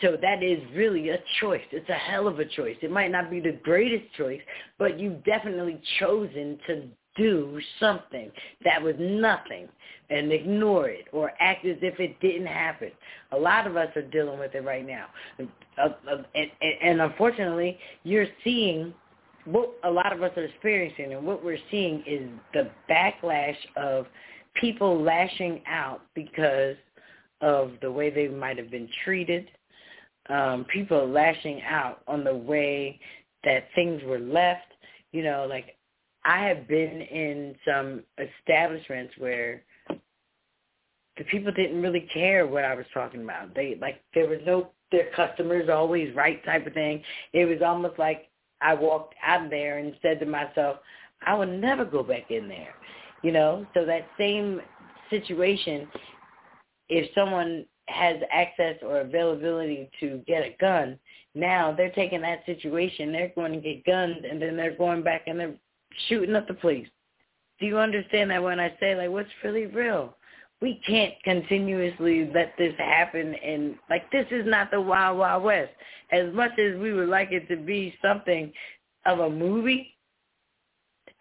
So 0.00 0.16
that 0.20 0.42
is 0.42 0.58
really 0.74 1.10
a 1.10 1.18
choice. 1.40 1.62
It's 1.70 1.88
a 1.88 1.94
hell 1.94 2.26
of 2.26 2.38
a 2.38 2.44
choice. 2.44 2.76
It 2.82 2.90
might 2.90 3.10
not 3.10 3.30
be 3.30 3.40
the 3.40 3.58
greatest 3.62 4.12
choice, 4.14 4.40
but 4.78 4.98
you've 4.98 5.22
definitely 5.24 5.80
chosen 6.00 6.58
to 6.66 6.88
do 7.16 7.60
something 7.78 8.30
that 8.64 8.82
was 8.82 8.94
nothing 8.98 9.68
and 10.10 10.32
ignore 10.32 10.88
it 10.88 11.06
or 11.12 11.32
act 11.40 11.64
as 11.64 11.76
if 11.82 12.00
it 12.00 12.18
didn't 12.20 12.46
happen. 12.46 12.90
A 13.32 13.38
lot 13.38 13.66
of 13.66 13.76
us 13.76 13.88
are 13.96 14.02
dealing 14.02 14.38
with 14.38 14.54
it 14.54 14.64
right 14.64 14.86
now. 14.86 15.06
Uh, 15.38 15.88
uh, 16.10 16.22
and, 16.34 16.50
and 16.82 17.00
unfortunately, 17.00 17.78
you're 18.02 18.26
seeing 18.44 18.92
what 19.44 19.70
a 19.84 19.90
lot 19.90 20.12
of 20.12 20.22
us 20.22 20.30
are 20.36 20.44
experiencing 20.44 21.14
and 21.14 21.26
what 21.26 21.44
we're 21.44 21.58
seeing 21.70 22.02
is 22.06 22.28
the 22.52 22.70
backlash 22.88 23.56
of 23.76 24.06
people 24.60 25.02
lashing 25.02 25.62
out 25.66 26.02
because 26.14 26.76
of 27.40 27.72
the 27.82 27.90
way 27.90 28.10
they 28.10 28.28
might 28.28 28.56
have 28.56 28.70
been 28.70 28.88
treated, 29.04 29.50
um, 30.28 30.64
people 30.72 31.08
lashing 31.08 31.60
out 31.62 32.02
on 32.06 32.22
the 32.22 32.34
way 32.34 33.00
that 33.44 33.64
things 33.74 34.00
were 34.04 34.20
left. 34.20 34.66
You 35.10 35.24
know, 35.24 35.46
like 35.48 35.76
I 36.24 36.44
have 36.44 36.68
been 36.68 37.00
in 37.00 37.54
some 37.66 38.02
establishments 38.18 39.14
where 39.18 39.62
the 41.18 41.24
people 41.24 41.52
didn't 41.52 41.82
really 41.82 42.08
care 42.14 42.46
what 42.46 42.64
I 42.64 42.74
was 42.74 42.86
talking 42.94 43.22
about. 43.22 43.54
They 43.54 43.76
like 43.80 44.00
there 44.14 44.28
was 44.28 44.38
no 44.46 44.70
their 44.92 45.10
customers 45.16 45.68
always 45.68 46.14
right 46.14 46.44
type 46.44 46.66
of 46.66 46.74
thing. 46.74 47.02
It 47.32 47.46
was 47.46 47.58
almost 47.64 47.98
like 47.98 48.28
I 48.62 48.74
walked 48.74 49.14
out 49.24 49.44
of 49.44 49.50
there 49.50 49.78
and 49.78 49.94
said 50.02 50.20
to 50.20 50.26
myself, 50.26 50.78
I 51.26 51.34
would 51.34 51.48
never 51.48 51.84
go 51.84 52.02
back 52.02 52.30
in 52.30 52.48
there. 52.48 52.74
You 53.22 53.32
know, 53.32 53.66
so 53.74 53.84
that 53.84 54.06
same 54.18 54.60
situation, 55.10 55.88
if 56.88 57.12
someone 57.14 57.66
has 57.86 58.16
access 58.32 58.76
or 58.82 59.00
availability 59.00 59.90
to 60.00 60.22
get 60.26 60.42
a 60.42 60.56
gun, 60.60 60.98
now 61.34 61.72
they're 61.72 61.90
taking 61.90 62.20
that 62.22 62.44
situation, 62.46 63.12
they're 63.12 63.32
going 63.34 63.52
to 63.52 63.60
get 63.60 63.84
guns, 63.84 64.16
and 64.28 64.40
then 64.40 64.56
they're 64.56 64.76
going 64.76 65.02
back 65.02 65.22
and 65.26 65.38
they're 65.38 65.54
shooting 66.08 66.34
up 66.34 66.48
the 66.48 66.54
place. 66.54 66.86
Do 67.60 67.66
you 67.66 67.78
understand 67.78 68.30
that 68.30 68.42
when 68.42 68.58
I 68.58 68.74
say, 68.80 68.96
like, 68.96 69.10
what's 69.10 69.28
really 69.44 69.66
real? 69.66 70.16
We 70.62 70.80
can't 70.86 71.14
continuously 71.24 72.30
let 72.32 72.54
this 72.56 72.74
happen, 72.78 73.34
and, 73.34 73.74
like, 73.90 74.10
this 74.12 74.26
is 74.30 74.46
not 74.46 74.70
the 74.70 74.80
Wild 74.80 75.18
Wild 75.18 75.42
West. 75.42 75.72
As 76.12 76.32
much 76.32 76.52
as 76.58 76.78
we 76.78 76.92
would 76.92 77.08
like 77.08 77.32
it 77.32 77.48
to 77.48 77.56
be 77.56 77.94
something 78.00 78.52
of 79.04 79.18
a 79.18 79.28
movie, 79.28 79.96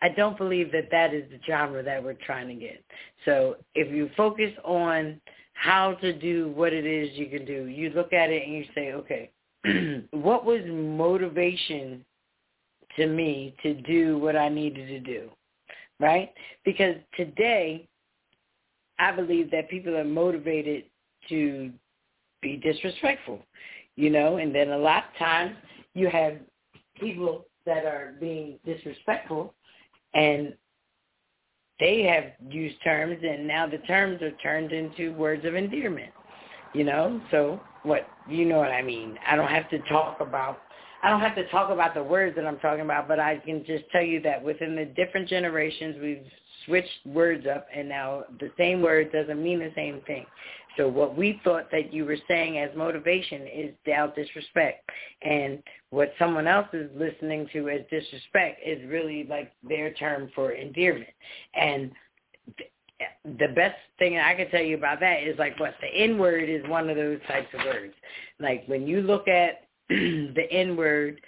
I 0.01 0.09
don't 0.09 0.37
believe 0.37 0.71
that 0.71 0.89
that 0.91 1.13
is 1.13 1.29
the 1.29 1.39
genre 1.45 1.83
that 1.83 2.03
we're 2.03 2.13
trying 2.13 2.47
to 2.47 2.55
get. 2.55 2.83
So 3.25 3.57
if 3.75 3.91
you 3.91 4.09
focus 4.15 4.51
on 4.63 5.19
how 5.53 5.93
to 5.95 6.13
do 6.13 6.49
what 6.55 6.73
it 6.73 6.85
is 6.85 7.09
you 7.17 7.27
can 7.27 7.45
do, 7.45 7.65
you 7.65 7.91
look 7.91 8.13
at 8.13 8.29
it 8.31 8.43
and 8.43 8.53
you 8.53 8.65
say, 8.73 8.93
okay, 8.93 9.31
what 10.11 10.45
was 10.45 10.61
motivation 10.65 12.03
to 12.95 13.07
me 13.07 13.55
to 13.61 13.73
do 13.73 14.17
what 14.17 14.35
I 14.35 14.49
needed 14.49 14.87
to 14.87 14.99
do, 14.99 15.29
right? 15.99 16.31
Because 16.65 16.95
today, 17.15 17.87
I 19.01 19.11
believe 19.11 19.51
that 19.51 19.69
people 19.69 19.97
are 19.97 20.05
motivated 20.05 20.85
to 21.29 21.71
be 22.41 22.57
disrespectful, 22.57 23.39
you 23.95 24.09
know, 24.09 24.37
and 24.37 24.53
then 24.53 24.69
a 24.69 24.77
lot 24.77 25.05
of 25.11 25.19
times 25.19 25.55
you 25.93 26.07
have 26.07 26.35
people 26.99 27.45
that 27.65 27.85
are 27.85 28.13
being 28.19 28.59
disrespectful 28.65 29.53
and 30.13 30.53
they 31.79 32.03
have 32.03 32.51
used 32.51 32.75
terms 32.83 33.17
and 33.23 33.47
now 33.47 33.67
the 33.67 33.79
terms 33.79 34.21
are 34.21 34.31
turned 34.43 34.71
into 34.71 35.13
words 35.13 35.45
of 35.45 35.55
endearment 35.55 36.13
you 36.73 36.83
know? 36.83 37.21
So 37.31 37.59
what 37.83 38.07
you 38.29 38.45
know 38.45 38.59
what 38.59 38.71
i 38.71 38.81
mean? 38.81 39.17
I 39.27 39.35
don't 39.35 39.49
have 39.49 39.69
to 39.71 39.79
talk 39.89 40.19
about 40.21 40.59
i 41.03 41.09
don't 41.09 41.19
have 41.19 41.35
to 41.35 41.47
talk 41.49 41.71
about 41.71 41.95
the 41.95 42.03
words 42.03 42.35
that 42.35 42.45
i'm 42.45 42.59
talking 42.59 42.85
about 42.85 43.07
but 43.07 43.19
i 43.19 43.37
can 43.37 43.65
just 43.65 43.83
tell 43.91 44.03
you 44.03 44.21
that 44.21 44.41
within 44.41 44.75
the 44.75 44.85
different 44.85 45.27
generations 45.27 45.95
we've 45.99 46.25
switched 46.65 47.05
words 47.05 47.45
up 47.47 47.67
and 47.73 47.87
now 47.87 48.23
the 48.39 48.51
same 48.57 48.81
word 48.81 49.11
doesn't 49.11 49.41
mean 49.41 49.59
the 49.59 49.71
same 49.75 50.01
thing 50.07 50.25
so 50.77 50.87
what 50.87 51.17
we 51.17 51.41
thought 51.43 51.69
that 51.71 51.93
you 51.93 52.05
were 52.05 52.17
saying 52.27 52.57
as 52.57 52.69
motivation 52.75 53.41
is 53.47 53.73
now 53.85 54.07
disrespect. 54.07 54.89
And 55.21 55.61
what 55.89 56.13
someone 56.17 56.47
else 56.47 56.67
is 56.73 56.89
listening 56.95 57.47
to 57.53 57.69
as 57.69 57.81
disrespect 57.89 58.61
is 58.65 58.79
really 58.89 59.25
like 59.29 59.51
their 59.67 59.93
term 59.93 60.31
for 60.33 60.51
endearment. 60.51 61.09
And 61.53 61.91
the 63.25 63.49
best 63.55 63.77
thing 63.99 64.17
I 64.17 64.35
can 64.35 64.49
tell 64.49 64.61
you 64.61 64.77
about 64.77 64.99
that 65.01 65.23
is 65.23 65.37
like 65.37 65.59
what 65.59 65.75
the 65.81 65.87
N 65.87 66.17
word 66.17 66.49
is 66.49 66.67
one 66.67 66.89
of 66.89 66.95
those 66.95 67.19
types 67.27 67.47
of 67.53 67.65
words. 67.65 67.93
Like 68.39 68.65
when 68.67 68.87
you 68.87 69.01
look 69.01 69.27
at 69.27 69.67
the 69.89 70.47
N 70.51 70.77
word 70.77 71.19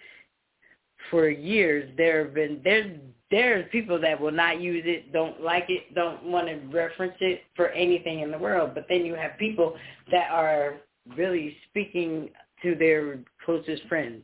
for 1.11 1.27
years, 1.27 1.91
there 1.97 2.23
have 2.23 2.33
been 2.33 2.61
there's 2.63 2.97
there's 3.33 3.65
people 3.71 3.99
that 3.99 4.21
will 4.21 4.31
not 4.31 4.61
use 4.61 4.83
it, 4.85 5.11
don't 5.11 5.41
like 5.41 5.65
it, 5.67 5.95
don't 5.95 6.23
want 6.23 6.45
to 6.45 6.53
reference 6.71 7.15
it 7.19 7.41
for 7.55 7.69
anything 7.69 8.19
in 8.19 8.29
the 8.29 8.37
world. 8.37 8.75
But 8.75 8.85
then 8.87 9.07
you 9.07 9.15
have 9.15 9.31
people 9.39 9.75
that 10.11 10.29
are 10.29 10.75
really 11.17 11.57
speaking 11.67 12.29
to 12.61 12.75
their 12.75 13.17
closest 13.43 13.81
friends, 13.89 14.21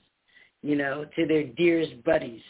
you 0.62 0.76
know, 0.76 1.06
to 1.16 1.26
their 1.26 1.46
dearest 1.46 2.04
buddies. 2.04 2.42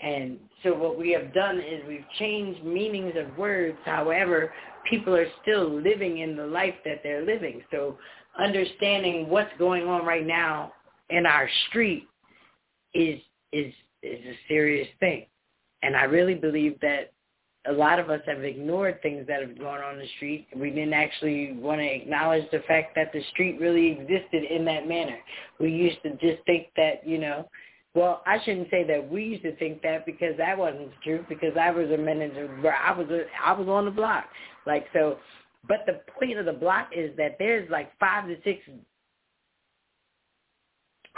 And 0.00 0.38
so 0.62 0.72
what 0.72 0.98
we 0.98 1.10
have 1.10 1.34
done 1.34 1.58
is 1.58 1.86
we've 1.86 2.08
changed 2.18 2.64
meanings 2.64 3.12
of 3.18 3.36
words. 3.36 3.76
However, 3.84 4.54
people 4.88 5.14
are 5.14 5.28
still 5.42 5.68
living 5.68 6.20
in 6.20 6.34
the 6.34 6.46
life 6.46 6.76
that 6.86 7.02
they're 7.02 7.26
living. 7.26 7.60
So 7.70 7.98
understanding 8.42 9.28
what's 9.28 9.52
going 9.58 9.86
on 9.86 10.06
right 10.06 10.26
now 10.26 10.72
in 11.10 11.26
our 11.26 11.46
street 11.68 12.08
is 12.94 13.20
is 13.52 13.74
is 14.02 14.24
a 14.24 14.38
serious 14.48 14.88
thing. 14.98 15.26
And 15.82 15.96
I 15.96 16.04
really 16.04 16.34
believe 16.34 16.78
that 16.80 17.12
a 17.66 17.72
lot 17.72 17.98
of 17.98 18.08
us 18.08 18.20
have 18.26 18.42
ignored 18.42 19.02
things 19.02 19.26
that 19.26 19.42
have 19.42 19.58
gone 19.58 19.80
on 19.80 19.98
the 19.98 20.06
street. 20.16 20.46
We 20.56 20.70
didn't 20.70 20.94
actually 20.94 21.52
want 21.52 21.80
to 21.80 21.86
acknowledge 21.86 22.50
the 22.50 22.60
fact 22.60 22.94
that 22.94 23.12
the 23.12 23.22
street 23.32 23.60
really 23.60 23.92
existed 23.92 24.44
in 24.44 24.64
that 24.64 24.88
manner. 24.88 25.18
We 25.58 25.70
used 25.70 26.02
to 26.04 26.10
just 26.12 26.44
think 26.46 26.68
that, 26.76 27.06
you 27.06 27.18
know, 27.18 27.48
well, 27.94 28.22
I 28.24 28.38
shouldn't 28.44 28.70
say 28.70 28.84
that 28.84 29.10
we 29.10 29.24
used 29.24 29.42
to 29.42 29.54
think 29.56 29.82
that 29.82 30.06
because 30.06 30.36
that 30.38 30.56
wasn't 30.56 30.90
truth 31.02 31.26
because 31.28 31.54
I 31.60 31.70
was 31.70 31.90
a 31.90 31.98
manager 31.98 32.46
where 32.60 32.76
I 32.76 32.96
was 32.96 33.08
a, 33.10 33.24
I 33.44 33.52
was 33.52 33.68
on 33.68 33.84
the 33.84 33.90
block. 33.90 34.26
Like 34.66 34.86
so 34.92 35.18
but 35.68 35.84
the 35.86 36.00
point 36.18 36.38
of 36.38 36.46
the 36.46 36.52
block 36.52 36.90
is 36.96 37.14
that 37.16 37.36
there's 37.38 37.68
like 37.70 37.90
five 37.98 38.26
to 38.28 38.36
six 38.44 38.60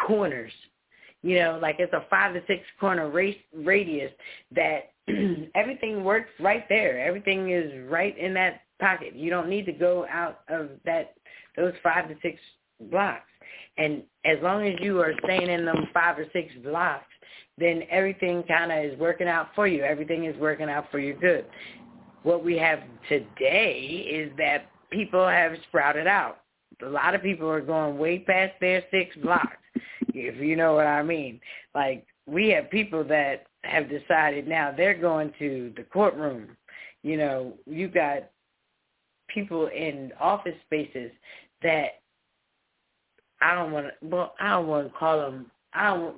corners 0.06 0.52
you 1.22 1.38
know, 1.38 1.58
like 1.62 1.76
it's 1.78 1.92
a 1.92 2.04
five 2.10 2.34
to 2.34 2.42
six 2.46 2.62
corner 2.80 3.08
race 3.08 3.36
radius 3.54 4.12
that 4.54 4.92
everything 5.54 6.04
works 6.04 6.30
right 6.40 6.64
there. 6.68 7.04
Everything 7.04 7.50
is 7.50 7.88
right 7.88 8.16
in 8.18 8.34
that 8.34 8.62
pocket. 8.80 9.14
You 9.14 9.30
don't 9.30 9.48
need 9.48 9.66
to 9.66 9.72
go 9.72 10.06
out 10.10 10.40
of 10.48 10.70
that 10.84 11.14
those 11.56 11.74
five 11.82 12.08
to 12.08 12.16
six 12.22 12.38
blocks. 12.90 13.22
And 13.78 14.02
as 14.24 14.38
long 14.42 14.66
as 14.66 14.74
you 14.80 15.00
are 15.00 15.12
staying 15.24 15.48
in 15.48 15.64
them 15.64 15.88
five 15.94 16.18
or 16.18 16.26
six 16.32 16.52
blocks, 16.62 17.04
then 17.58 17.82
everything 17.90 18.42
kind 18.44 18.72
of 18.72 18.92
is 18.92 18.98
working 18.98 19.28
out 19.28 19.48
for 19.54 19.66
you. 19.66 19.82
Everything 19.82 20.24
is 20.24 20.36
working 20.38 20.68
out 20.68 20.90
for 20.90 20.98
your 20.98 21.16
good. 21.18 21.46
What 22.22 22.44
we 22.44 22.56
have 22.58 22.80
today 23.08 24.06
is 24.10 24.32
that 24.38 24.66
people 24.90 25.26
have 25.26 25.52
sprouted 25.68 26.06
out. 26.06 26.38
A 26.84 26.88
lot 26.88 27.14
of 27.14 27.22
people 27.22 27.48
are 27.48 27.60
going 27.60 27.98
way 27.98 28.18
past 28.18 28.52
their 28.60 28.82
six 28.90 29.14
blocks 29.16 29.56
if 30.14 30.40
you 30.40 30.56
know 30.56 30.74
what 30.74 30.86
I 30.86 31.02
mean. 31.02 31.40
Like 31.74 32.06
we 32.26 32.48
have 32.50 32.70
people 32.70 33.04
that 33.04 33.46
have 33.64 33.88
decided 33.88 34.46
now 34.48 34.72
they're 34.76 34.98
going 34.98 35.32
to 35.38 35.72
the 35.76 35.84
courtroom. 35.84 36.56
You 37.02 37.16
know, 37.16 37.54
you 37.66 37.88
got 37.88 38.30
people 39.28 39.68
in 39.68 40.12
office 40.20 40.54
spaces 40.66 41.10
that 41.62 42.00
I 43.40 43.54
don't 43.54 43.72
want 43.72 43.86
to. 43.86 43.92
Well, 44.06 44.34
I 44.40 44.50
don't 44.50 44.66
want 44.66 44.92
to 44.92 44.98
call 44.98 45.18
them. 45.18 45.50
I 45.74 45.94
don't. 45.94 46.16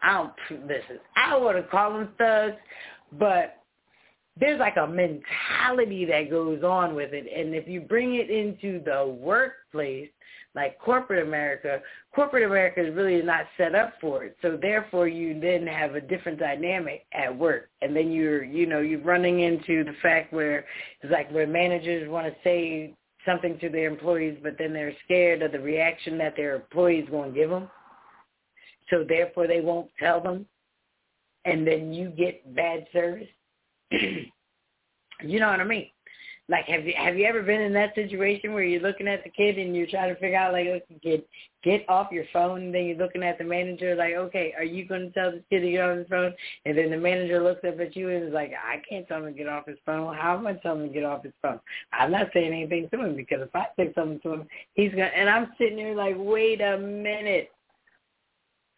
I 0.00 0.14
don't 0.14 0.66
listen. 0.66 0.98
I 1.16 1.30
don't 1.30 1.44
want 1.44 1.56
to 1.58 1.62
call 1.64 1.92
them 1.92 2.08
thugs, 2.18 2.56
but 3.18 3.58
there's 4.40 4.58
like 4.58 4.76
a 4.76 4.86
mentality 4.86 5.22
that 6.06 6.28
goes 6.30 6.62
on 6.62 6.94
with 6.94 7.12
it, 7.12 7.26
and 7.34 7.54
if 7.54 7.66
you 7.68 7.80
bring 7.80 8.14
it 8.14 8.30
into 8.30 8.82
the 8.84 9.06
workplace, 9.06 10.08
like 10.54 10.78
corporate 10.78 11.26
America, 11.26 11.80
corporate 12.14 12.44
America 12.44 12.86
is 12.86 12.94
really 12.94 13.22
not 13.22 13.46
set 13.56 13.74
up 13.74 13.94
for 14.00 14.24
it. 14.24 14.36
So 14.42 14.58
therefore 14.60 15.08
you 15.08 15.40
then 15.40 15.66
have 15.66 15.94
a 15.94 16.00
different 16.00 16.38
dynamic 16.38 17.06
at 17.12 17.36
work. 17.36 17.70
And 17.80 17.96
then 17.96 18.12
you're, 18.12 18.44
you 18.44 18.66
know, 18.66 18.80
you're 18.80 19.00
running 19.00 19.40
into 19.40 19.82
the 19.84 19.94
fact 20.02 20.32
where 20.32 20.66
it's 21.00 21.10
like 21.10 21.30
where 21.32 21.46
managers 21.46 22.08
want 22.08 22.26
to 22.26 22.34
say 22.44 22.94
something 23.24 23.58
to 23.60 23.70
their 23.70 23.88
employees, 23.88 24.38
but 24.42 24.56
then 24.58 24.72
they're 24.72 24.94
scared 25.04 25.42
of 25.42 25.52
the 25.52 25.60
reaction 25.60 26.18
that 26.18 26.36
their 26.36 26.56
employees 26.56 27.08
going 27.10 27.32
to 27.32 27.38
give 27.38 27.50
them. 27.50 27.70
So 28.90 29.04
therefore 29.08 29.46
they 29.46 29.60
won't 29.60 29.88
tell 29.98 30.20
them. 30.20 30.46
And 31.44 31.66
then 31.66 31.92
you 31.92 32.10
get 32.10 32.54
bad 32.54 32.86
service. 32.92 33.28
you 35.24 35.40
know 35.40 35.48
what 35.48 35.60
I 35.60 35.64
mean? 35.64 35.88
Like, 36.48 36.64
have 36.66 36.84
you 36.84 36.92
have 36.96 37.16
you 37.16 37.24
ever 37.24 37.42
been 37.42 37.60
in 37.60 37.72
that 37.74 37.94
situation 37.94 38.52
where 38.52 38.64
you're 38.64 38.82
looking 38.82 39.06
at 39.06 39.22
the 39.22 39.30
kid 39.30 39.58
and 39.58 39.76
you're 39.76 39.86
trying 39.86 40.12
to 40.12 40.20
figure 40.20 40.36
out 40.36 40.52
like, 40.52 40.66
okay, 40.66 40.98
kid, 41.00 41.22
get 41.62 41.88
off 41.88 42.10
your 42.10 42.24
phone, 42.32 42.62
and 42.62 42.74
then 42.74 42.84
you're 42.84 42.98
looking 42.98 43.22
at 43.22 43.38
the 43.38 43.44
manager 43.44 43.94
like, 43.94 44.14
okay, 44.14 44.52
are 44.56 44.64
you 44.64 44.86
going 44.86 45.02
to 45.02 45.10
tell 45.12 45.30
this 45.30 45.42
kid 45.50 45.60
to 45.60 45.70
get 45.70 45.80
off 45.80 45.98
his 45.98 46.08
phone? 46.08 46.34
And 46.66 46.76
then 46.76 46.90
the 46.90 46.96
manager 46.96 47.42
looks 47.42 47.64
up 47.66 47.78
at 47.78 47.94
you 47.94 48.10
and 48.10 48.24
is 48.24 48.34
like, 48.34 48.52
I 48.52 48.82
can't 48.88 49.06
tell 49.06 49.18
him 49.18 49.26
to 49.26 49.32
get 49.32 49.48
off 49.48 49.66
his 49.66 49.78
phone. 49.86 50.16
How 50.16 50.36
am 50.36 50.46
I 50.46 50.54
telling 50.54 50.82
him 50.82 50.88
to 50.88 50.94
get 50.94 51.04
off 51.04 51.22
his 51.22 51.32
phone? 51.40 51.60
I'm 51.92 52.10
not 52.10 52.26
saying 52.34 52.52
anything 52.52 52.88
to 52.90 53.04
him 53.04 53.16
because 53.16 53.40
if 53.40 53.54
I 53.54 53.66
say 53.76 53.92
something 53.94 54.20
to 54.20 54.32
him, 54.32 54.48
he's 54.74 54.90
gonna. 54.90 55.04
And 55.04 55.30
I'm 55.30 55.52
sitting 55.58 55.76
there 55.76 55.94
like, 55.94 56.16
wait 56.18 56.60
a 56.60 56.76
minute 56.76 57.50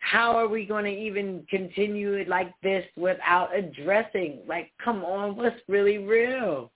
how 0.04 0.36
are 0.36 0.48
we 0.48 0.66
going 0.66 0.84
to 0.84 0.90
even 0.90 1.44
continue 1.48 2.12
it 2.12 2.28
like 2.28 2.52
this 2.62 2.84
without 2.96 3.56
addressing 3.56 4.40
like 4.46 4.70
come 4.82 5.04
on 5.04 5.36
what's 5.36 5.56
really 5.68 5.98
real 5.98 6.70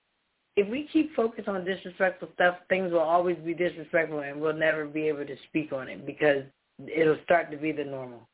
if 0.59 0.69
we 0.69 0.89
keep 0.93 1.15
focused 1.15 1.47
on 1.47 1.65
disrespectful 1.65 2.31
stuff, 2.35 2.57
things 2.69 2.91
will 2.91 2.99
always 2.99 3.37
be 3.37 3.55
disrespectful 3.55 4.19
and 4.19 4.41
we'll 4.41 4.53
never 4.53 4.87
be 4.87 5.03
able 5.03 5.25
to 5.25 5.37
speak 5.49 5.73
on 5.73 5.87
it 5.87 6.05
because 6.05 6.43
it'll 6.85 7.19
start 7.23 7.53
to 7.53 7.57
be 7.57 7.71
the 7.71 7.85
normal. 7.85 8.29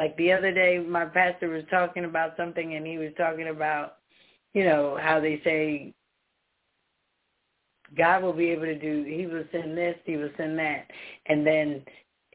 Like 0.00 0.16
the 0.16 0.32
other 0.32 0.52
day, 0.52 0.80
my 0.80 1.04
pastor 1.04 1.48
was 1.48 1.62
talking 1.70 2.06
about 2.06 2.36
something 2.36 2.74
and 2.74 2.84
he 2.84 2.98
was 2.98 3.12
talking 3.16 3.48
about, 3.48 3.98
you 4.52 4.64
know, 4.64 4.98
how 5.00 5.20
they 5.20 5.40
say 5.44 5.94
God 7.96 8.24
will 8.24 8.32
be 8.32 8.50
able 8.50 8.66
to 8.66 8.78
do, 8.78 9.04
he 9.04 9.26
will 9.26 9.44
send 9.52 9.78
this, 9.78 9.94
he 10.04 10.16
will 10.16 10.30
send 10.36 10.58
that. 10.58 10.90
And 11.26 11.46
then 11.46 11.84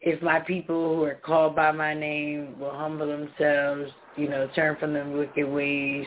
if 0.04 0.22
my 0.22 0.40
people 0.40 0.96
who 0.96 1.04
are 1.04 1.16
called 1.16 1.56
by 1.56 1.72
my 1.72 1.94
name 1.94 2.60
will 2.60 2.76
humble 2.76 3.08
themselves, 3.08 3.90
you 4.18 4.28
know, 4.28 4.50
turn 4.54 4.76
from 4.78 4.94
their 4.94 5.08
wicked 5.08 5.48
ways, 5.48 6.06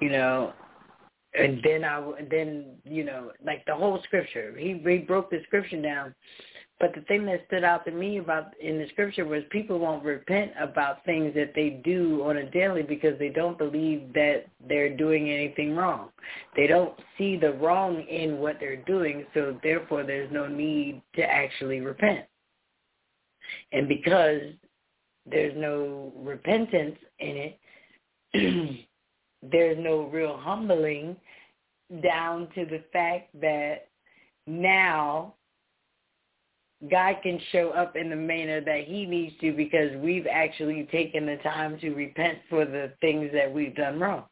you 0.00 0.10
know, 0.10 0.52
and 1.34 1.60
then 1.64 1.82
I 1.82 2.02
then 2.30 2.66
you 2.84 3.04
know 3.04 3.32
like 3.44 3.64
the 3.66 3.74
whole 3.74 4.00
scripture. 4.04 4.54
He 4.58 4.80
he 4.86 4.98
broke 4.98 5.30
the 5.30 5.40
scripture 5.46 5.80
down, 5.80 6.14
but 6.78 6.94
the 6.94 7.00
thing 7.02 7.24
that 7.24 7.44
stood 7.46 7.64
out 7.64 7.86
to 7.86 7.90
me 7.90 8.18
about 8.18 8.52
in 8.60 8.76
the 8.76 8.86
scripture 8.90 9.24
was 9.24 9.42
people 9.48 9.78
won't 9.78 10.04
repent 10.04 10.50
about 10.60 11.02
things 11.06 11.34
that 11.34 11.52
they 11.54 11.80
do 11.82 12.22
on 12.24 12.36
a 12.36 12.50
daily 12.50 12.82
because 12.82 13.18
they 13.18 13.30
don't 13.30 13.56
believe 13.56 14.12
that 14.12 14.44
they're 14.68 14.94
doing 14.94 15.30
anything 15.30 15.74
wrong. 15.74 16.10
They 16.54 16.66
don't 16.66 16.92
see 17.16 17.38
the 17.38 17.54
wrong 17.54 18.02
in 18.10 18.36
what 18.36 18.56
they're 18.60 18.84
doing, 18.84 19.24
so 19.32 19.56
therefore 19.62 20.02
there's 20.02 20.30
no 20.30 20.46
need 20.46 21.00
to 21.14 21.22
actually 21.22 21.80
repent. 21.80 22.26
And 23.72 23.88
because 23.88 24.40
there's 25.26 25.54
no 25.56 26.12
repentance 26.16 26.96
in 27.18 27.52
it, 28.34 28.86
there's 29.52 29.78
no 29.78 30.04
real 30.12 30.36
humbling 30.36 31.16
down 32.02 32.48
to 32.54 32.64
the 32.64 32.82
fact 32.92 33.28
that 33.40 33.88
now 34.46 35.34
God 36.90 37.16
can 37.22 37.38
show 37.52 37.70
up 37.70 37.94
in 37.94 38.10
the 38.10 38.16
manner 38.16 38.60
that 38.60 38.84
he 38.84 39.06
needs 39.06 39.34
to 39.40 39.52
because 39.52 39.90
we've 39.98 40.26
actually 40.26 40.88
taken 40.90 41.26
the 41.26 41.36
time 41.36 41.78
to 41.80 41.90
repent 41.90 42.38
for 42.48 42.64
the 42.64 42.92
things 43.00 43.30
that 43.32 43.52
we've 43.52 43.74
done 43.76 44.00
wrong. 44.00 44.24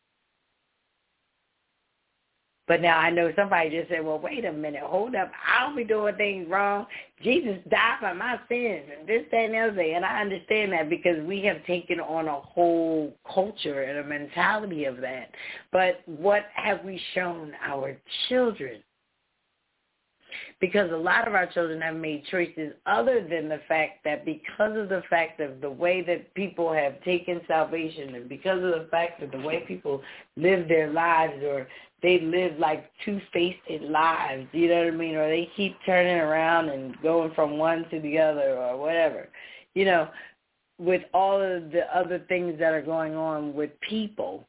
But 2.70 2.82
now 2.82 2.98
I 2.98 3.10
know 3.10 3.32
somebody 3.34 3.70
just 3.70 3.88
said, 3.88 4.04
well, 4.04 4.20
wait 4.20 4.44
a 4.44 4.52
minute, 4.52 4.84
hold 4.84 5.16
up. 5.16 5.32
I 5.44 5.66
don't 5.66 5.74
be 5.74 5.82
doing 5.82 6.14
things 6.14 6.48
wrong. 6.48 6.86
Jesus 7.20 7.58
died 7.68 7.96
for 7.98 8.14
my 8.14 8.38
sins 8.48 8.84
and 8.96 9.08
this, 9.08 9.24
that, 9.32 9.46
and 9.46 9.54
the 9.54 9.58
other. 9.58 9.80
And 9.80 10.04
I 10.04 10.20
understand 10.20 10.72
that 10.72 10.88
because 10.88 11.20
we 11.26 11.42
have 11.46 11.66
taken 11.66 11.98
on 11.98 12.28
a 12.28 12.40
whole 12.40 13.12
culture 13.34 13.82
and 13.82 13.98
a 13.98 14.04
mentality 14.04 14.84
of 14.84 14.98
that. 14.98 15.32
But 15.72 16.02
what 16.06 16.44
have 16.54 16.84
we 16.84 17.02
shown 17.12 17.54
our 17.60 17.96
children? 18.28 18.84
because 20.60 20.90
a 20.92 20.96
lot 20.96 21.26
of 21.26 21.34
our 21.34 21.46
children 21.46 21.80
have 21.80 21.96
made 21.96 22.24
choices 22.30 22.72
other 22.86 23.26
than 23.28 23.48
the 23.48 23.60
fact 23.66 24.04
that 24.04 24.24
because 24.24 24.76
of 24.76 24.88
the 24.88 25.02
fact 25.08 25.40
of 25.40 25.60
the 25.60 25.70
way 25.70 26.02
that 26.02 26.32
people 26.34 26.72
have 26.72 27.02
taken 27.02 27.40
salvation 27.48 28.14
and 28.14 28.28
because 28.28 28.58
of 28.58 28.70
the 28.70 28.88
fact 28.90 29.22
of 29.22 29.30
the 29.30 29.40
way 29.40 29.64
people 29.66 30.02
live 30.36 30.68
their 30.68 30.92
lives 30.92 31.42
or 31.42 31.66
they 32.02 32.20
live 32.20 32.58
like 32.58 32.90
two-faced 33.04 33.82
lives, 33.82 34.46
you 34.52 34.68
know 34.68 34.84
what 34.84 34.94
I 34.94 34.96
mean? 34.96 35.14
Or 35.16 35.28
they 35.28 35.50
keep 35.56 35.76
turning 35.84 36.16
around 36.16 36.68
and 36.68 37.00
going 37.02 37.32
from 37.34 37.58
one 37.58 37.86
to 37.90 38.00
the 38.00 38.18
other 38.18 38.56
or 38.56 38.78
whatever. 38.78 39.28
You 39.74 39.84
know, 39.84 40.08
with 40.78 41.02
all 41.12 41.40
of 41.40 41.70
the 41.70 41.82
other 41.94 42.24
things 42.28 42.58
that 42.58 42.72
are 42.72 42.82
going 42.82 43.14
on 43.14 43.54
with 43.54 43.70
people, 43.80 44.46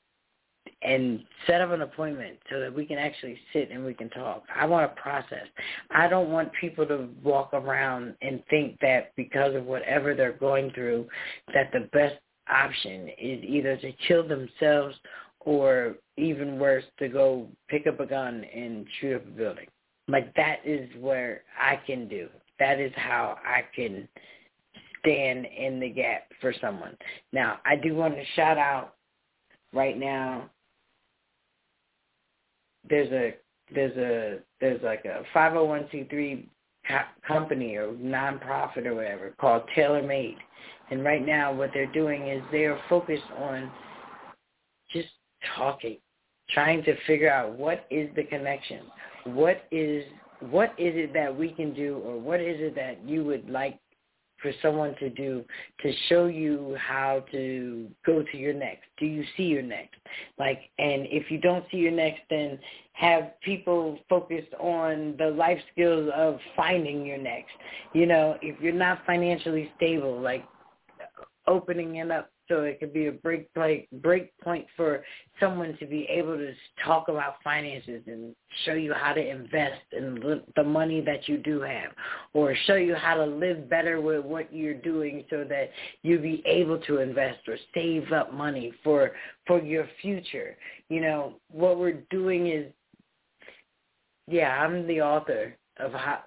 and 0.83 1.23
set 1.47 1.61
up 1.61 1.71
an 1.71 1.81
appointment 1.81 2.37
so 2.51 2.59
that 2.59 2.73
we 2.73 2.85
can 2.85 2.97
actually 2.97 3.37
sit 3.51 3.71
and 3.71 3.83
we 3.83 3.93
can 3.93 4.09
talk. 4.09 4.43
I 4.55 4.65
want 4.65 4.93
to 4.93 5.01
process. 5.01 5.47
I 5.91 6.07
don't 6.07 6.29
want 6.29 6.51
people 6.59 6.85
to 6.85 7.09
walk 7.23 7.53
around 7.53 8.15
and 8.21 8.43
think 8.49 8.79
that 8.81 9.13
because 9.15 9.55
of 9.55 9.65
whatever 9.65 10.13
they're 10.13 10.33
going 10.33 10.71
through 10.71 11.07
that 11.53 11.71
the 11.73 11.89
best 11.91 12.15
option 12.49 13.09
is 13.19 13.43
either 13.43 13.75
to 13.77 13.91
kill 14.07 14.27
themselves 14.27 14.95
or 15.39 15.95
even 16.17 16.59
worse, 16.59 16.83
to 16.99 17.07
go 17.07 17.47
pick 17.69 17.87
up 17.87 17.99
a 17.99 18.05
gun 18.05 18.43
and 18.53 18.85
shoot 18.99 19.15
up 19.15 19.25
a 19.25 19.31
building. 19.31 19.67
Like 20.07 20.33
that 20.35 20.59
is 20.65 20.89
where 20.99 21.41
I 21.59 21.77
can 21.87 22.07
do. 22.07 22.27
That 22.59 22.79
is 22.79 22.91
how 22.95 23.37
I 23.45 23.63
can 23.75 24.07
stand 24.99 25.45
in 25.45 25.79
the 25.79 25.89
gap 25.89 26.23
for 26.41 26.53
someone. 26.59 26.97
Now, 27.31 27.59
I 27.65 27.75
do 27.75 27.95
want 27.95 28.15
to 28.15 28.23
shout 28.35 28.57
out 28.57 28.95
right 29.73 29.97
now. 29.97 30.49
There's 32.89 33.11
a 33.11 33.35
there's 33.73 33.97
a 33.97 34.39
there's 34.61 34.81
like 34.81 35.05
a 35.05 35.23
501c3 35.35 36.45
company 37.27 37.75
or 37.75 37.91
nonprofit 37.93 38.85
or 38.85 38.95
whatever 38.95 39.33
called 39.39 39.63
TaylorMade, 39.75 40.37
and 40.89 41.03
right 41.03 41.25
now 41.25 41.53
what 41.53 41.71
they're 41.73 41.91
doing 41.91 42.27
is 42.27 42.41
they 42.51 42.65
are 42.65 42.79
focused 42.87 43.23
on 43.37 43.69
just 44.91 45.09
talking, 45.55 45.97
trying 46.49 46.83
to 46.83 46.95
figure 47.05 47.29
out 47.29 47.57
what 47.57 47.85
is 47.91 48.09
the 48.15 48.23
connection, 48.23 48.81
what 49.25 49.63
is 49.71 50.03
what 50.39 50.69
is 50.77 50.93
it 50.95 51.13
that 51.13 51.35
we 51.35 51.49
can 51.49 51.73
do, 51.73 51.97
or 52.05 52.19
what 52.19 52.39
is 52.39 52.57
it 52.59 52.75
that 52.75 53.03
you 53.03 53.23
would 53.25 53.49
like 53.49 53.79
for 54.41 54.51
someone 54.61 54.95
to 54.99 55.09
do 55.09 55.43
to 55.81 55.91
show 56.09 56.27
you 56.27 56.75
how 56.79 57.23
to 57.31 57.89
go 58.05 58.23
to 58.23 58.37
your 58.37 58.53
next? 58.53 58.85
Do 58.97 59.05
you 59.05 59.23
see 59.35 59.43
your 59.43 59.61
next? 59.61 59.95
Like, 60.37 60.59
and 60.79 61.07
if 61.09 61.31
you 61.31 61.39
don't 61.39 61.65
see 61.71 61.77
your 61.77 61.91
next, 61.91 62.21
then 62.29 62.59
have 62.93 63.39
people 63.41 63.99
focused 64.09 64.53
on 64.59 65.15
the 65.17 65.27
life 65.27 65.59
skills 65.71 66.09
of 66.15 66.39
finding 66.55 67.05
your 67.05 67.17
next. 67.17 67.51
You 67.93 68.05
know, 68.05 68.37
if 68.41 68.59
you're 68.61 68.73
not 68.73 69.05
financially 69.05 69.71
stable, 69.77 70.19
like 70.19 70.45
opening 71.47 71.95
it 71.95 72.11
up 72.11 72.29
so 72.47 72.61
it 72.61 72.79
could 72.79 72.93
be 72.93 73.07
a 73.07 73.11
break 73.11 73.53
point 73.53 73.85
break 74.01 74.37
point 74.39 74.65
for 74.75 75.03
someone 75.39 75.77
to 75.79 75.85
be 75.85 76.07
able 76.09 76.37
to 76.37 76.53
talk 76.83 77.07
about 77.07 77.35
finances 77.43 78.01
and 78.07 78.35
show 78.65 78.73
you 78.73 78.93
how 78.93 79.13
to 79.13 79.29
invest 79.29 79.81
in 79.91 80.41
the 80.55 80.63
money 80.63 81.01
that 81.01 81.27
you 81.27 81.37
do 81.37 81.61
have 81.61 81.91
or 82.33 82.55
show 82.65 82.75
you 82.75 82.95
how 82.95 83.15
to 83.15 83.25
live 83.25 83.69
better 83.69 84.01
with 84.01 84.23
what 84.23 84.53
you're 84.53 84.73
doing 84.73 85.23
so 85.29 85.45
that 85.47 85.69
you 86.03 86.19
be 86.19 86.43
able 86.45 86.79
to 86.79 86.99
invest 86.99 87.39
or 87.47 87.57
save 87.73 88.11
up 88.11 88.33
money 88.33 88.71
for 88.83 89.11
for 89.45 89.61
your 89.61 89.87
future. 90.01 90.57
You 90.89 91.01
know 91.01 91.33
what 91.51 91.77
we're 91.77 92.01
doing 92.09 92.47
is 92.47 92.71
yeah 94.27 94.61
i'm 94.61 94.85
the 94.87 95.01
author 95.01 95.55
of 95.79 95.91
how 95.93 96.19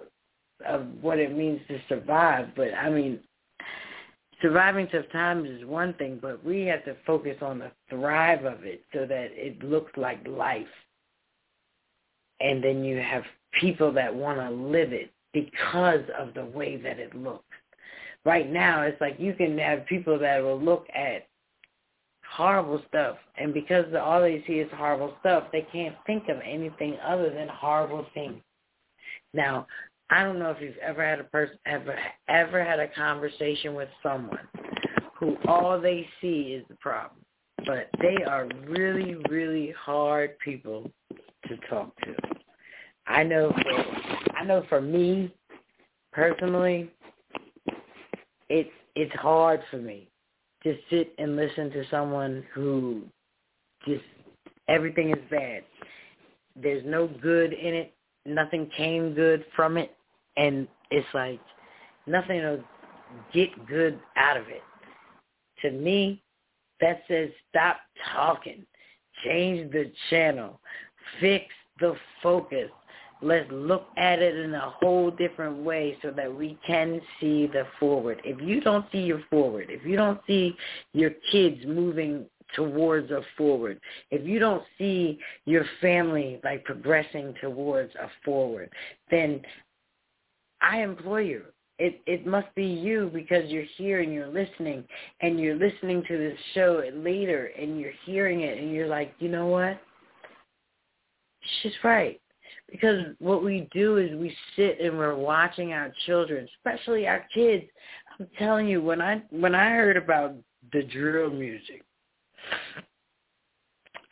of 0.66 0.86
what 1.00 1.18
it 1.18 1.36
means 1.36 1.60
to 1.68 1.78
survive 1.88 2.48
but 2.56 2.74
i 2.74 2.88
mean 2.90 3.20
surviving 4.42 4.88
tough 4.88 5.10
times 5.12 5.48
is 5.48 5.64
one 5.64 5.94
thing, 5.94 6.18
but 6.20 6.44
we 6.44 6.62
have 6.62 6.84
to 6.84 6.96
focus 7.06 7.36
on 7.42 7.58
the 7.58 7.70
thrive 7.88 8.44
of 8.44 8.64
it 8.64 8.82
so 8.92 9.06
that 9.06 9.28
it 9.32 9.62
looks 9.62 9.92
like 9.96 10.26
life. 10.26 10.66
and 12.40 12.62
then 12.64 12.82
you 12.84 12.98
have 12.98 13.22
people 13.60 13.92
that 13.92 14.14
want 14.14 14.38
to 14.38 14.50
live 14.50 14.92
it 14.92 15.10
because 15.32 16.00
of 16.18 16.34
the 16.34 16.44
way 16.44 16.76
that 16.76 16.98
it 16.98 17.14
looks. 17.14 17.44
Right 18.24 18.50
now, 18.50 18.82
it's 18.82 19.00
like 19.00 19.16
you 19.18 19.34
can 19.34 19.56
have 19.58 19.86
people 19.86 20.18
that 20.18 20.42
will 20.42 20.60
look 20.60 20.86
at 20.94 21.26
horrible 22.28 22.82
stuff, 22.88 23.16
and 23.36 23.52
because 23.52 23.86
all 23.94 24.20
they 24.20 24.42
see 24.46 24.54
is 24.54 24.70
horrible 24.74 25.14
stuff, 25.20 25.44
they 25.52 25.66
can't 25.72 25.96
think 26.06 26.28
of 26.28 26.38
anything 26.44 26.96
other 27.04 27.30
than 27.30 27.48
horrible 27.48 28.06
things. 28.14 28.40
Now, 29.32 29.66
I 30.10 30.24
don't 30.24 30.40
know 30.40 30.50
if 30.50 30.60
you've 30.60 30.76
ever 30.78 31.04
had 31.04 31.20
a 31.20 31.24
person 31.24 31.56
ever 31.66 31.96
ever 32.28 32.64
had 32.64 32.80
a 32.80 32.88
conversation 32.88 33.74
with 33.74 33.88
someone 34.02 34.48
who 35.16 35.36
all 35.46 35.80
they 35.80 36.06
see 36.20 36.58
is 36.58 36.64
the 36.68 36.74
problem, 36.76 37.20
but 37.64 37.88
they 38.00 38.24
are 38.24 38.48
really 38.66 39.14
really 39.28 39.72
hard 39.78 40.36
people 40.40 40.90
to 41.46 41.56
talk 41.68 41.94
to. 42.00 42.14
I 43.06 43.22
know 43.22 43.52
for 43.52 44.36
I 44.36 44.44
know 44.44 44.64
for 44.68 44.80
me 44.80 45.32
personally, 46.12 46.90
it's 48.48 48.70
it's 48.96 49.14
hard 49.14 49.60
for 49.70 49.76
me 49.76 50.08
to 50.64 50.76
sit 50.90 51.14
and 51.18 51.36
listen 51.36 51.70
to 51.70 51.84
someone 51.88 52.44
who 52.52 53.02
just 53.86 54.02
everything 54.68 55.10
is 55.10 55.22
bad. 55.30 55.62
There's 56.60 56.84
no 56.84 57.06
good 57.06 57.52
in 57.52 57.74
it. 57.74 57.94
Nothing 58.26 58.68
came 58.76 59.14
good 59.14 59.44
from 59.54 59.78
it 59.78 59.94
and 60.36 60.68
it's 60.90 61.06
like 61.14 61.40
nothing 62.06 62.42
will 62.42 62.64
get 63.32 63.66
good 63.66 63.98
out 64.16 64.36
of 64.36 64.48
it. 64.48 64.62
To 65.62 65.70
me, 65.70 66.22
that 66.80 67.02
says 67.08 67.30
stop 67.50 67.76
talking, 68.12 68.64
change 69.24 69.70
the 69.72 69.92
channel, 70.08 70.60
fix 71.20 71.46
the 71.78 71.94
focus. 72.22 72.70
Let's 73.22 73.50
look 73.52 73.88
at 73.98 74.20
it 74.20 74.34
in 74.34 74.54
a 74.54 74.70
whole 74.80 75.10
different 75.10 75.58
way 75.58 75.98
so 76.00 76.10
that 76.12 76.34
we 76.34 76.58
can 76.66 77.02
see 77.20 77.46
the 77.46 77.66
forward. 77.78 78.22
If 78.24 78.40
you 78.40 78.62
don't 78.62 78.86
see 78.90 79.00
your 79.00 79.22
forward, 79.28 79.66
if 79.68 79.84
you 79.84 79.96
don't 79.96 80.20
see 80.26 80.56
your 80.94 81.10
kids 81.30 81.58
moving 81.66 82.24
towards 82.56 83.10
a 83.10 83.20
forward, 83.36 83.78
if 84.10 84.26
you 84.26 84.38
don't 84.38 84.62
see 84.78 85.18
your 85.44 85.66
family 85.82 86.40
like 86.42 86.64
progressing 86.64 87.34
towards 87.42 87.94
a 87.96 88.08
forward, 88.24 88.70
then 89.10 89.42
I 90.60 90.82
employ 90.82 91.20
you. 91.20 91.42
It 91.78 92.00
it 92.06 92.26
must 92.26 92.54
be 92.54 92.66
you 92.66 93.10
because 93.12 93.48
you're 93.50 93.64
here 93.78 94.00
and 94.00 94.12
you're 94.12 94.28
listening 94.28 94.84
and 95.20 95.40
you're 95.40 95.56
listening 95.56 96.02
to 96.08 96.18
this 96.18 96.38
show 96.54 96.82
later 96.94 97.50
and 97.58 97.80
you're 97.80 97.92
hearing 98.04 98.42
it 98.42 98.58
and 98.58 98.72
you're 98.72 98.88
like, 98.88 99.14
you 99.18 99.28
know 99.28 99.46
what? 99.46 99.80
She's 101.62 101.72
right. 101.82 102.20
Because 102.70 103.06
what 103.18 103.42
we 103.42 103.66
do 103.72 103.96
is 103.96 104.14
we 104.14 104.34
sit 104.56 104.80
and 104.80 104.96
we're 104.96 105.16
watching 105.16 105.72
our 105.72 105.92
children, 106.06 106.46
especially 106.58 107.06
our 107.06 107.26
kids. 107.34 107.64
I'm 108.18 108.28
telling 108.38 108.68
you, 108.68 108.82
when 108.82 109.00
I 109.00 109.22
when 109.30 109.54
I 109.54 109.70
heard 109.70 109.96
about 109.96 110.34
the 110.72 110.82
drill 110.82 111.30
music, 111.30 111.82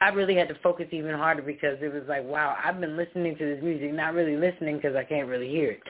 I 0.00 0.10
really 0.10 0.36
had 0.36 0.48
to 0.48 0.54
focus 0.62 0.86
even 0.92 1.14
harder 1.14 1.42
because 1.42 1.78
it 1.80 1.92
was 1.92 2.04
like, 2.08 2.24
wow, 2.24 2.56
I've 2.62 2.80
been 2.80 2.96
listening 2.96 3.36
to 3.36 3.44
this 3.44 3.62
music, 3.62 3.92
not 3.92 4.14
really 4.14 4.36
listening 4.36 4.76
because 4.76 4.94
I 4.94 5.04
can't 5.04 5.28
really 5.28 5.48
hear 5.48 5.72
it, 5.72 5.80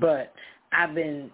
but 0.00 0.32
I've 0.72 0.94
been. 0.94 1.30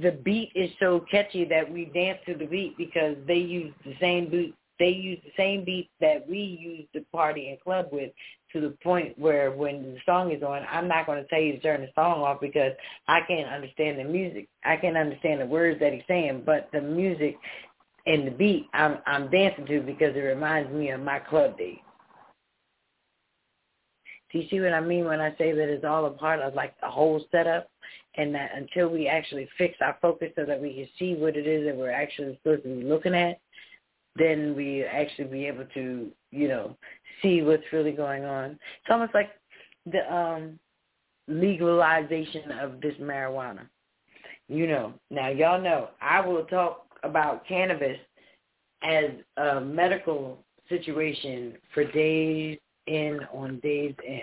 The 0.00 0.12
beat 0.24 0.52
is 0.54 0.70
so 0.78 1.04
catchy 1.10 1.44
that 1.46 1.70
we 1.70 1.86
dance 1.86 2.18
to 2.26 2.34
the 2.34 2.46
beat 2.46 2.78
because 2.78 3.16
they 3.26 3.38
use 3.38 3.74
the 3.84 3.94
same 4.00 4.30
beat. 4.30 4.54
They 4.78 4.90
use 4.90 5.18
the 5.24 5.32
same 5.36 5.64
beat 5.64 5.90
that 6.00 6.28
we 6.28 6.38
use 6.38 6.86
to 6.94 7.04
party 7.12 7.48
and 7.48 7.60
club 7.60 7.86
with 7.90 8.12
to 8.52 8.60
the 8.60 8.76
point 8.82 9.18
where 9.18 9.50
when 9.50 9.82
the 9.82 9.98
song 10.06 10.30
is 10.30 10.42
on, 10.42 10.64
I'm 10.70 10.86
not 10.86 11.06
going 11.06 11.22
to 11.22 11.28
tell 11.28 11.40
you 11.40 11.54
to 11.54 11.60
turn 11.60 11.80
the 11.80 11.88
song 11.94 12.20
off 12.20 12.40
because 12.40 12.72
I 13.08 13.20
can't 13.26 13.48
understand 13.48 13.98
the 13.98 14.04
music. 14.04 14.48
I 14.64 14.76
can't 14.76 14.96
understand 14.96 15.40
the 15.40 15.46
words 15.46 15.80
that 15.80 15.92
he's 15.92 16.02
saying, 16.06 16.42
but 16.46 16.68
the 16.72 16.80
music 16.80 17.36
and 18.06 18.26
the 18.26 18.30
beat 18.30 18.68
I'm 18.74 18.98
I'm 19.06 19.30
dancing 19.30 19.66
to 19.66 19.80
because 19.80 20.16
it 20.16 20.20
reminds 20.20 20.72
me 20.72 20.90
of 20.90 21.00
my 21.00 21.18
club 21.18 21.56
days. 21.58 21.78
Do 24.32 24.38
you 24.38 24.48
see 24.48 24.60
what 24.60 24.72
I 24.72 24.80
mean 24.80 25.04
when 25.04 25.20
I 25.20 25.36
say 25.36 25.52
that 25.52 25.68
it's 25.68 25.84
all 25.84 26.06
a 26.06 26.10
part 26.10 26.40
of 26.40 26.54
like 26.54 26.74
the 26.80 26.88
whole 26.88 27.22
setup 27.30 27.68
and 28.16 28.34
that 28.34 28.50
until 28.56 28.88
we 28.88 29.06
actually 29.06 29.48
fix 29.58 29.76
our 29.82 29.96
focus 30.00 30.30
so 30.36 30.44
that 30.46 30.60
we 30.60 30.74
can 30.74 30.88
see 30.98 31.14
what 31.14 31.36
it 31.36 31.46
is 31.46 31.66
that 31.66 31.76
we're 31.76 31.90
actually 31.90 32.34
supposed 32.36 32.62
to 32.62 32.74
be 32.74 32.82
looking 32.82 33.14
at, 33.14 33.40
then 34.16 34.54
we 34.56 34.84
actually 34.84 35.24
be 35.24 35.46
able 35.46 35.66
to, 35.74 36.10
you 36.30 36.48
know, 36.48 36.76
see 37.20 37.42
what's 37.42 37.62
really 37.72 37.92
going 37.92 38.24
on. 38.24 38.52
It's 38.52 38.90
almost 38.90 39.14
like 39.14 39.30
the 39.84 40.12
um 40.12 40.58
legalization 41.28 42.50
of 42.52 42.80
this 42.80 42.94
marijuana. 43.00 43.66
You 44.48 44.66
know, 44.66 44.94
now 45.10 45.28
y'all 45.28 45.60
know 45.60 45.90
I 46.00 46.20
will 46.20 46.44
talk 46.46 46.86
about 47.02 47.46
cannabis 47.46 47.98
as 48.82 49.10
a 49.36 49.60
medical 49.60 50.38
situation 50.68 51.54
for 51.74 51.84
days 51.84 52.58
in 52.86 53.20
on 53.32 53.60
days 53.60 53.94
in. 54.06 54.22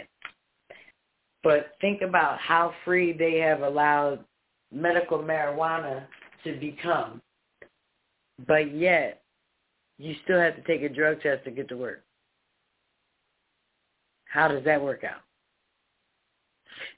But 1.43 1.71
think 1.79 2.01
about 2.01 2.37
how 2.39 2.73
free 2.83 3.13
they 3.13 3.37
have 3.37 3.61
allowed 3.61 4.23
medical 4.71 5.19
marijuana 5.19 6.03
to 6.43 6.59
become. 6.59 7.21
But 8.47 8.75
yet, 8.75 9.21
you 9.97 10.15
still 10.23 10.39
have 10.39 10.55
to 10.55 10.61
take 10.63 10.81
a 10.81 10.93
drug 10.93 11.21
test 11.21 11.43
to 11.45 11.51
get 11.51 11.67
to 11.69 11.77
work. 11.77 12.03
How 14.25 14.47
does 14.47 14.63
that 14.65 14.81
work 14.81 15.03
out? 15.03 15.21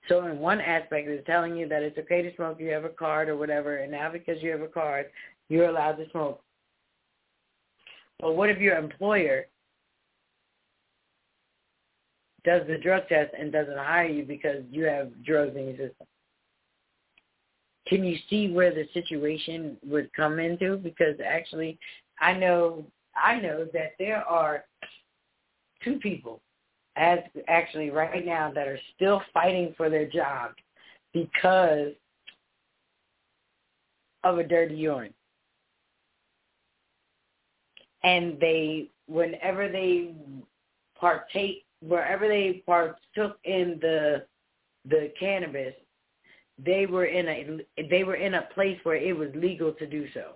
So 0.10 0.26
in 0.26 0.38
one 0.40 0.60
aspect, 0.60 1.08
it's 1.08 1.26
telling 1.26 1.56
you 1.56 1.68
that 1.70 1.82
it's 1.82 1.98
okay 1.98 2.22
to 2.22 2.36
smoke. 2.36 2.60
You 2.60 2.70
have 2.70 2.84
a 2.84 2.90
card 2.90 3.30
or 3.30 3.38
whatever, 3.38 3.78
and 3.78 3.92
now 3.92 4.12
because 4.12 4.42
you 4.42 4.52
have 4.52 4.62
a 4.62 4.68
card, 4.68 5.08
you're 5.52 5.70
allowed 5.70 5.97
to 5.97 6.10
smoke. 6.12 6.41
But 8.22 8.36
what 8.36 8.49
if 8.49 8.60
your 8.60 8.78
employer 8.78 9.47
does 12.45 12.62
the 12.68 12.78
drug 12.78 13.08
test 13.10 13.34
and 13.38 13.52
doesn't 13.52 13.78
hire 13.78 14.08
you 14.08 14.24
because 14.24 14.64
you 14.72 14.86
have 14.86 15.12
drugs 15.26 15.58
in 15.58 15.66
your 15.66 15.74
system? 15.74 16.08
Can 17.86 18.06
you 18.06 18.16
see 18.30 18.49
where 18.49 18.74
the 18.74 18.88
situation 18.93 19.76
would 19.86 20.14
come 20.14 20.39
into? 20.39 20.78
Because 20.78 21.16
actually, 21.26 21.78
I 22.22 22.34
know 22.34 22.86
I 23.22 23.39
know 23.41 23.68
that 23.74 23.93
there 23.99 24.24
are 24.24 24.64
two 25.84 25.99
people 25.99 26.39
as 26.95 27.20
actually 27.49 27.89
right 27.89 28.26
now 28.26 28.52
that 28.56 28.70
are 28.70 28.80
still 28.95 29.22
fighting 29.34 29.74
for 29.76 29.89
their 29.89 30.08
job 30.08 30.52
because 31.14 31.91
of 34.24 34.38
a 34.38 34.43
dirty 34.43 34.76
urine 34.76 35.14
and 38.04 38.39
they 38.39 38.89
whenever 39.08 39.70
they 39.70 40.14
partake 40.99 41.66
wherever 41.82 42.28
they 42.28 42.64
partook 42.66 43.38
in 43.43 43.78
the 43.82 44.26
the 44.89 45.12
cannabis 45.20 45.74
they 46.64 46.86
were 46.86 47.06
in 47.06 47.28
a 47.28 47.88
they 47.89 48.04
were 48.04 48.16
in 48.16 48.36
a 48.36 48.43
place 48.54 48.78
where 48.84 48.95
it 48.95 49.16
was 49.16 49.30
legal 49.36 49.72
to 49.74 49.88
do 49.88 50.08
so. 50.14 50.34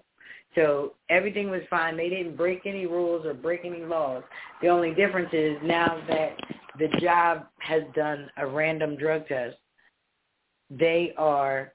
So 0.55 0.93
everything 1.09 1.49
was 1.49 1.61
fine. 1.69 1.97
They 1.97 2.09
didn't 2.09 2.37
break 2.37 2.61
any 2.65 2.85
rules 2.85 3.25
or 3.25 3.33
break 3.33 3.61
any 3.65 3.83
laws. 3.83 4.23
The 4.61 4.69
only 4.69 4.93
difference 4.93 5.29
is 5.33 5.57
now 5.63 6.01
that 6.07 6.37
the 6.79 6.87
job 7.01 7.47
has 7.59 7.83
done 7.93 8.29
a 8.37 8.47
random 8.47 8.95
drug 8.95 9.27
test 9.27 9.57
they 10.69 11.13
are 11.17 11.73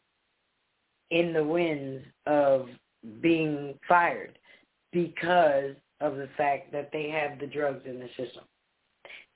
in 1.11 1.33
the 1.33 1.43
winds 1.43 2.05
of 2.27 2.69
being 3.21 3.79
fired 3.89 4.39
because 4.93 5.75
of 6.01 6.17
the 6.17 6.29
fact 6.37 6.73
that 6.73 6.91
they 6.93 7.11
have 7.11 7.39
the 7.39 7.47
drugs 7.47 7.83
in 7.87 7.99
the 7.99 8.09
system. 8.17 8.45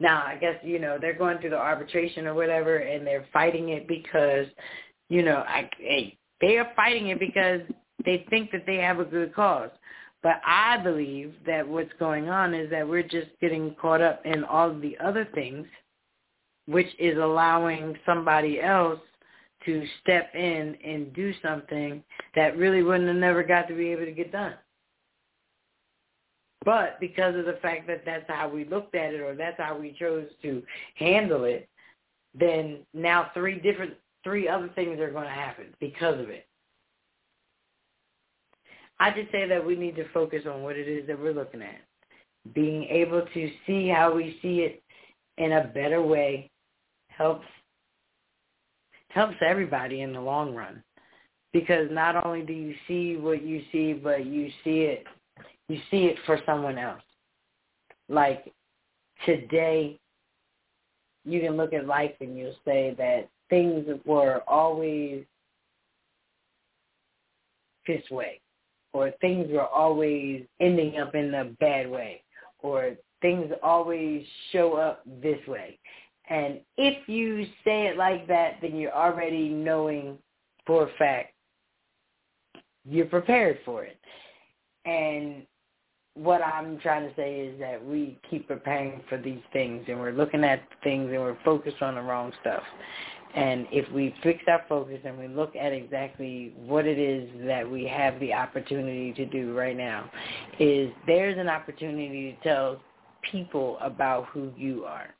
Now, 0.00 0.24
I 0.26 0.36
guess, 0.36 0.56
you 0.62 0.78
know, 0.78 0.98
they're 1.00 1.14
going 1.16 1.38
through 1.38 1.50
the 1.50 1.58
arbitration 1.58 2.26
or 2.26 2.34
whatever 2.34 2.78
and 2.78 3.06
they're 3.06 3.26
fighting 3.32 3.68
it 3.70 3.86
because, 3.86 4.46
you 5.08 5.22
know, 5.22 5.44
I, 5.46 5.70
hey, 5.78 6.18
they 6.40 6.58
are 6.58 6.72
fighting 6.74 7.08
it 7.08 7.20
because 7.20 7.60
they 8.04 8.26
think 8.28 8.50
that 8.50 8.66
they 8.66 8.76
have 8.76 8.98
a 8.98 9.04
good 9.04 9.34
cause. 9.34 9.70
But 10.22 10.40
I 10.44 10.78
believe 10.78 11.34
that 11.46 11.68
what's 11.68 11.92
going 11.98 12.28
on 12.28 12.54
is 12.54 12.70
that 12.70 12.88
we're 12.88 13.02
just 13.02 13.28
getting 13.40 13.74
caught 13.80 14.00
up 14.00 14.22
in 14.24 14.42
all 14.42 14.70
of 14.70 14.80
the 14.80 14.96
other 14.98 15.28
things, 15.34 15.66
which 16.66 16.88
is 16.98 17.18
allowing 17.18 17.96
somebody 18.06 18.60
else 18.60 19.00
to 19.66 19.86
step 20.02 20.34
in 20.34 20.76
and 20.84 21.12
do 21.14 21.32
something 21.42 22.02
that 22.34 22.56
really 22.56 22.82
wouldn't 22.82 23.08
have 23.08 23.16
never 23.16 23.42
got 23.42 23.68
to 23.68 23.74
be 23.74 23.88
able 23.88 24.06
to 24.06 24.12
get 24.12 24.32
done. 24.32 24.54
But 26.64 26.98
because 27.00 27.36
of 27.36 27.44
the 27.44 27.58
fact 27.60 27.86
that 27.88 28.04
that's 28.04 28.28
how 28.28 28.48
we 28.48 28.64
looked 28.64 28.94
at 28.94 29.14
it 29.14 29.20
or 29.20 29.34
that's 29.34 29.58
how 29.58 29.76
we 29.76 29.94
chose 29.98 30.26
to 30.42 30.62
handle 30.94 31.44
it, 31.44 31.68
then 32.38 32.78
now 32.94 33.30
three 33.34 33.58
different, 33.60 33.94
three 34.22 34.48
other 34.48 34.70
things 34.74 34.98
are 35.00 35.10
going 35.10 35.24
to 35.24 35.30
happen 35.30 35.66
because 35.80 36.18
of 36.20 36.28
it. 36.30 36.46
I 39.00 39.10
just 39.10 39.30
say 39.32 39.48
that 39.48 39.64
we 39.64 39.76
need 39.76 39.96
to 39.96 40.08
focus 40.12 40.44
on 40.46 40.62
what 40.62 40.76
it 40.76 40.88
is 40.88 41.06
that 41.08 41.18
we're 41.18 41.34
looking 41.34 41.62
at. 41.62 41.80
Being 42.54 42.84
able 42.84 43.22
to 43.34 43.50
see 43.66 43.88
how 43.88 44.14
we 44.14 44.38
see 44.40 44.60
it 44.60 44.82
in 45.38 45.52
a 45.52 45.64
better 45.64 46.00
way, 46.02 46.50
helps 47.08 47.46
helps 49.08 49.36
everybody 49.46 50.00
in 50.00 50.12
the 50.12 50.20
long 50.20 50.54
run 50.54 50.82
because 51.52 51.88
not 51.92 52.26
only 52.26 52.42
do 52.42 52.52
you 52.52 52.74
see 52.88 53.16
what 53.16 53.42
you 53.42 53.62
see, 53.70 53.92
but 53.92 54.26
you 54.26 54.50
see 54.64 54.80
it 54.80 55.04
you 55.68 55.78
see 55.90 56.04
it 56.04 56.16
for 56.26 56.38
someone 56.46 56.78
else. 56.78 57.02
Like 58.08 58.52
today, 59.24 59.98
you 61.24 61.40
can 61.40 61.56
look 61.56 61.72
at 61.72 61.86
life 61.86 62.12
and 62.20 62.36
you'll 62.36 62.56
say 62.64 62.94
that 62.98 63.28
things 63.48 63.86
were 64.04 64.42
always 64.46 65.24
this 67.86 68.02
way, 68.10 68.40
or 68.92 69.10
things 69.20 69.48
were 69.50 69.66
always 69.66 70.44
ending 70.60 70.98
up 70.98 71.14
in 71.14 71.34
a 71.34 71.44
bad 71.60 71.90
way, 71.90 72.22
or 72.60 72.92
things 73.20 73.50
always 73.62 74.24
show 74.52 74.74
up 74.74 75.02
this 75.22 75.38
way. 75.46 75.78
And 76.28 76.60
if 76.78 77.06
you 77.08 77.44
say 77.64 77.86
it 77.86 77.96
like 77.98 78.26
that, 78.28 78.56
then 78.62 78.76
you're 78.76 78.94
already 78.94 79.48
knowing 79.48 80.18
for 80.66 80.88
a 80.88 80.92
fact 80.98 81.34
you're 82.86 83.06
prepared 83.06 83.58
for 83.64 83.84
it. 83.84 83.98
And 84.84 85.46
what 86.14 86.42
I'm 86.42 86.78
trying 86.78 87.08
to 87.08 87.14
say 87.16 87.40
is 87.40 87.58
that 87.58 87.84
we 87.84 88.18
keep 88.30 88.46
preparing 88.46 89.02
for 89.08 89.18
these 89.18 89.42
things 89.52 89.84
and 89.88 89.98
we're 89.98 90.12
looking 90.12 90.44
at 90.44 90.62
things 90.82 91.10
and 91.10 91.20
we're 91.20 91.36
focused 91.44 91.82
on 91.82 91.96
the 91.96 92.02
wrong 92.02 92.32
stuff. 92.40 92.62
And 93.34 93.66
if 93.72 93.90
we 93.90 94.14
fix 94.22 94.44
our 94.46 94.62
focus 94.68 95.00
and 95.04 95.18
we 95.18 95.26
look 95.26 95.56
at 95.56 95.72
exactly 95.72 96.54
what 96.56 96.86
it 96.86 97.00
is 97.00 97.28
that 97.46 97.68
we 97.68 97.84
have 97.86 98.18
the 98.20 98.32
opportunity 98.32 99.12
to 99.14 99.26
do 99.26 99.56
right 99.56 99.76
now, 99.76 100.08
is 100.60 100.92
there's 101.08 101.36
an 101.36 101.48
opportunity 101.48 102.32
to 102.32 102.48
tell 102.48 102.80
people 103.32 103.76
about 103.80 104.26
who 104.26 104.52
you 104.56 104.84
are. 104.84 105.14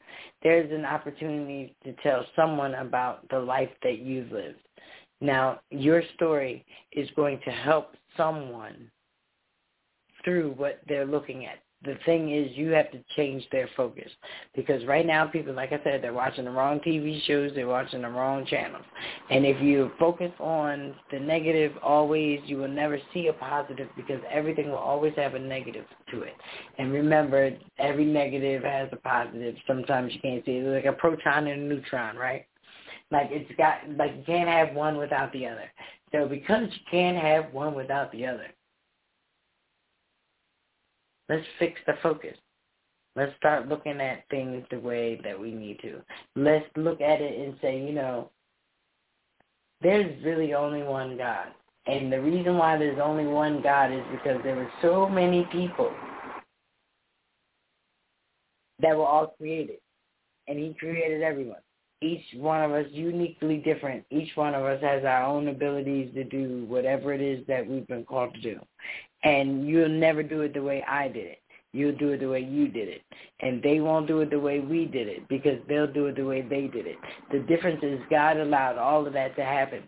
There's 0.44 0.70
an 0.70 0.84
opportunity 0.84 1.74
to 1.82 1.92
tell 2.04 2.24
someone 2.36 2.74
about 2.74 3.28
the 3.30 3.38
life 3.38 3.70
that 3.82 3.98
you've 3.98 4.30
lived. 4.30 4.58
Now, 5.20 5.60
your 5.70 6.02
story 6.14 6.64
is 6.92 7.08
going 7.16 7.40
to 7.44 7.50
help 7.50 7.94
someone 8.16 8.90
through 10.24 10.52
what 10.56 10.80
they're 10.88 11.06
looking 11.06 11.46
at. 11.46 11.58
The 11.84 11.98
thing 12.06 12.34
is 12.34 12.56
you 12.56 12.70
have 12.70 12.90
to 12.92 13.04
change 13.14 13.46
their 13.52 13.68
focus 13.76 14.10
because 14.56 14.86
right 14.86 15.04
now 15.04 15.26
people, 15.26 15.52
like 15.52 15.70
I 15.70 15.80
said, 15.84 16.02
they're 16.02 16.14
watching 16.14 16.46
the 16.46 16.50
wrong 16.50 16.80
TV 16.80 17.22
shows, 17.24 17.52
they're 17.54 17.68
watching 17.68 18.00
the 18.00 18.08
wrong 18.08 18.46
channels. 18.46 18.84
And 19.28 19.44
if 19.44 19.60
you 19.60 19.92
focus 19.98 20.32
on 20.40 20.94
the 21.12 21.20
negative 21.20 21.72
always, 21.82 22.40
you 22.46 22.56
will 22.56 22.68
never 22.68 22.98
see 23.12 23.26
a 23.26 23.34
positive 23.34 23.88
because 23.96 24.20
everything 24.30 24.70
will 24.70 24.78
always 24.78 25.12
have 25.16 25.34
a 25.34 25.38
negative 25.38 25.84
to 26.10 26.22
it. 26.22 26.32
And 26.78 26.90
remember, 26.90 27.50
every 27.78 28.06
negative 28.06 28.62
has 28.62 28.88
a 28.92 28.96
positive. 28.96 29.54
Sometimes 29.66 30.14
you 30.14 30.20
can't 30.20 30.42
see 30.46 30.52
it. 30.52 30.64
It's 30.64 30.86
like 30.86 30.94
a 30.94 30.96
proton 30.96 31.48
and 31.48 31.70
a 31.70 31.74
neutron, 31.74 32.16
right? 32.16 32.46
Like 33.10 33.28
it's 33.30 33.50
got 33.58 33.78
like 33.96 34.16
you 34.16 34.22
can't 34.24 34.48
have 34.48 34.74
one 34.74 34.96
without 34.96 35.32
the 35.32 35.46
other. 35.46 35.70
So 36.12 36.26
because 36.26 36.68
you 36.70 36.80
can't 36.90 37.16
have 37.16 37.52
one 37.52 37.74
without 37.74 38.10
the 38.12 38.24
other, 38.24 38.46
let's 41.28 41.44
fix 41.58 41.80
the 41.86 41.94
focus. 42.02 42.36
Let's 43.16 43.36
start 43.36 43.68
looking 43.68 44.00
at 44.00 44.28
things 44.28 44.64
the 44.70 44.78
way 44.80 45.20
that 45.22 45.38
we 45.38 45.52
need 45.52 45.78
to. 45.82 46.00
Let's 46.34 46.66
look 46.76 47.00
at 47.00 47.20
it 47.20 47.38
and 47.38 47.56
say, 47.62 47.80
you 47.80 47.92
know, 47.92 48.30
there's 49.82 50.22
really 50.24 50.54
only 50.54 50.82
one 50.82 51.16
God. 51.16 51.48
And 51.86 52.12
the 52.12 52.20
reason 52.20 52.56
why 52.56 52.76
there's 52.76 52.98
only 53.00 53.26
one 53.26 53.62
God 53.62 53.92
is 53.92 54.02
because 54.10 54.40
there 54.42 54.56
were 54.56 54.70
so 54.82 55.08
many 55.08 55.46
people 55.52 55.92
that 58.80 58.96
were 58.96 59.06
all 59.06 59.34
created. 59.38 59.78
And 60.48 60.58
he 60.58 60.74
created 60.78 61.22
everyone 61.22 61.60
each 62.04 62.24
one 62.36 62.62
of 62.62 62.72
us 62.72 62.86
uniquely 62.90 63.58
different. 63.58 64.04
Each 64.10 64.30
one 64.36 64.54
of 64.54 64.64
us 64.64 64.80
has 64.82 65.04
our 65.04 65.24
own 65.24 65.48
abilities 65.48 66.12
to 66.14 66.24
do 66.24 66.66
whatever 66.68 67.12
it 67.12 67.20
is 67.20 67.44
that 67.48 67.66
we've 67.66 67.86
been 67.86 68.04
called 68.04 68.34
to 68.34 68.40
do. 68.40 68.60
And 69.24 69.66
you'll 69.66 69.88
never 69.88 70.22
do 70.22 70.42
it 70.42 70.54
the 70.54 70.62
way 70.62 70.84
I 70.86 71.08
did 71.08 71.26
it. 71.26 71.38
You'll 71.72 71.96
do 71.96 72.10
it 72.10 72.20
the 72.20 72.28
way 72.28 72.40
you 72.40 72.68
did 72.68 72.88
it. 72.88 73.02
And 73.40 73.62
they 73.62 73.80
won't 73.80 74.06
do 74.06 74.20
it 74.20 74.30
the 74.30 74.38
way 74.38 74.60
we 74.60 74.84
did 74.84 75.08
it 75.08 75.28
because 75.28 75.58
they'll 75.68 75.92
do 75.92 76.06
it 76.06 76.16
the 76.16 76.24
way 76.24 76.42
they 76.42 76.68
did 76.68 76.86
it. 76.86 76.96
The 77.32 77.40
difference 77.40 77.80
is 77.82 77.98
God 78.10 78.36
allowed 78.36 78.78
all 78.78 79.06
of 79.06 79.12
that 79.14 79.34
to 79.36 79.44
happen. 79.44 79.82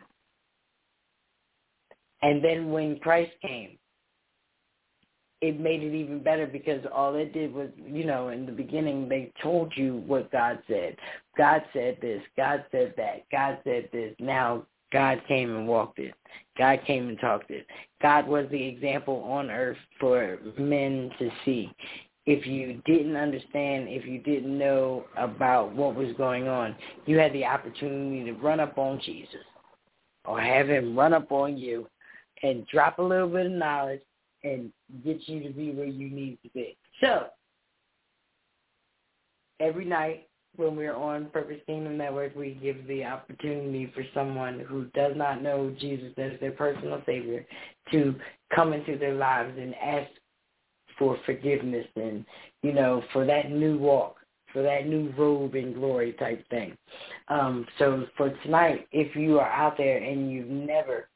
And 2.22 2.43
then 2.43 2.72
when 2.72 2.99
Christ 2.99 3.32
came, 3.41 3.78
it 5.43 5.61
made 5.61 5.82
it 5.82 5.95
even 5.95 6.22
better 6.22 6.47
because 6.47 6.80
all 6.93 7.14
it 7.14 7.32
did 7.32 7.53
was, 7.53 7.68
you 7.87 8.05
know, 8.05 8.30
in 8.30 8.47
the 8.47 8.53
beginning 8.53 9.09
they 9.09 9.32
told 9.43 9.72
you 9.76 10.03
what 10.07 10.32
God 10.32 10.59
said. 10.66 10.97
God 11.37 11.62
said 11.72 11.99
this, 12.01 12.22
God 12.37 12.64
said 12.72 12.95
that, 12.97 13.24
God 13.30 13.59
said 13.62 13.89
this. 13.93 14.14
Now 14.18 14.64
God 14.93 15.22
came 15.26 15.55
and 15.55 15.66
walked 15.66 15.99
it. 15.99 16.14
God 16.57 16.80
came 16.87 17.09
and 17.09 17.18
talked 17.20 17.51
it. 17.51 17.66
God 18.01 18.26
was 18.26 18.47
the 18.51 18.62
example 18.62 19.22
on 19.24 19.51
earth 19.51 19.76
for 20.01 20.39
men 20.59 21.11
to 21.18 21.30
see. 21.45 21.72
If 22.24 22.47
you 22.47 22.80
didn't 22.87 23.16
understand, 23.16 23.89
if 23.89 24.05
you 24.05 24.18
didn't 24.20 24.57
know 24.57 25.05
about 25.16 25.74
what 25.74 25.95
was 25.95 26.12
going 26.16 26.49
on, 26.49 26.74
you 27.05 27.18
had 27.18 27.32
the 27.32 27.45
opportunity 27.45 28.24
to 28.24 28.32
run 28.32 28.59
up 28.59 28.78
on 28.78 29.01
Jesus 29.05 29.45
or 30.24 30.41
have 30.41 30.68
him 30.68 30.99
run 30.99 31.12
up 31.12 31.30
on 31.30 31.57
you 31.57 31.89
and 32.43 32.66
drop 32.66 32.99
a 32.99 33.03
little 33.03 33.28
bit 33.28 33.47
of 33.47 33.53
knowledge 33.53 34.01
and 34.43 34.72
get 35.05 35.20
you 35.28 35.43
to 35.43 35.51
be 35.51 35.72
where 35.72 35.87
you 35.87 36.11
need 36.11 36.39
to 36.43 36.51
be. 36.51 36.76
So, 37.01 37.26
every 39.61 39.84
night 39.84 40.26
when 40.57 40.76
we're 40.76 40.94
on 40.94 41.26
Purpose 41.26 41.61
Kingdom 41.66 41.96
Network, 41.96 42.34
we 42.34 42.59
give 42.62 42.86
the 42.86 43.04
opportunity 43.04 43.90
for 43.94 44.04
someone 44.14 44.61
who 44.61 44.84
does 44.94 45.12
not 45.16 45.42
know 45.42 45.74
Jesus 45.78 46.12
as 46.18 46.32
their 46.40 46.52
personal 46.52 47.02
Savior 47.07 47.44
to 47.92 48.14
come 48.54 48.72
into 48.72 48.98
their 48.98 49.14
lives 49.14 49.57
and 49.59 49.74
ask 49.76 50.11
for 50.98 51.18
forgiveness 51.26 51.86
and, 51.96 52.24
you 52.62 52.72
know, 52.72 53.02
for 53.12 53.26
that 53.26 53.50
new 53.50 53.78
walk, 53.78 54.16
for 54.52 54.62
that 54.62 54.86
new 54.86 55.12
robe 55.16 55.54
and 55.54 55.74
glory 55.74 56.12
type 56.14 56.48
thing. 56.48 56.76
Um, 57.28 57.66
so 57.78 58.07
for 58.16 58.30
tonight, 58.44 58.86
if 58.92 59.14
you 59.14 59.38
are 59.38 59.50
out 59.50 59.76
there 59.76 59.98
and 59.98 60.30
you've 60.30 60.48
never 60.48 61.09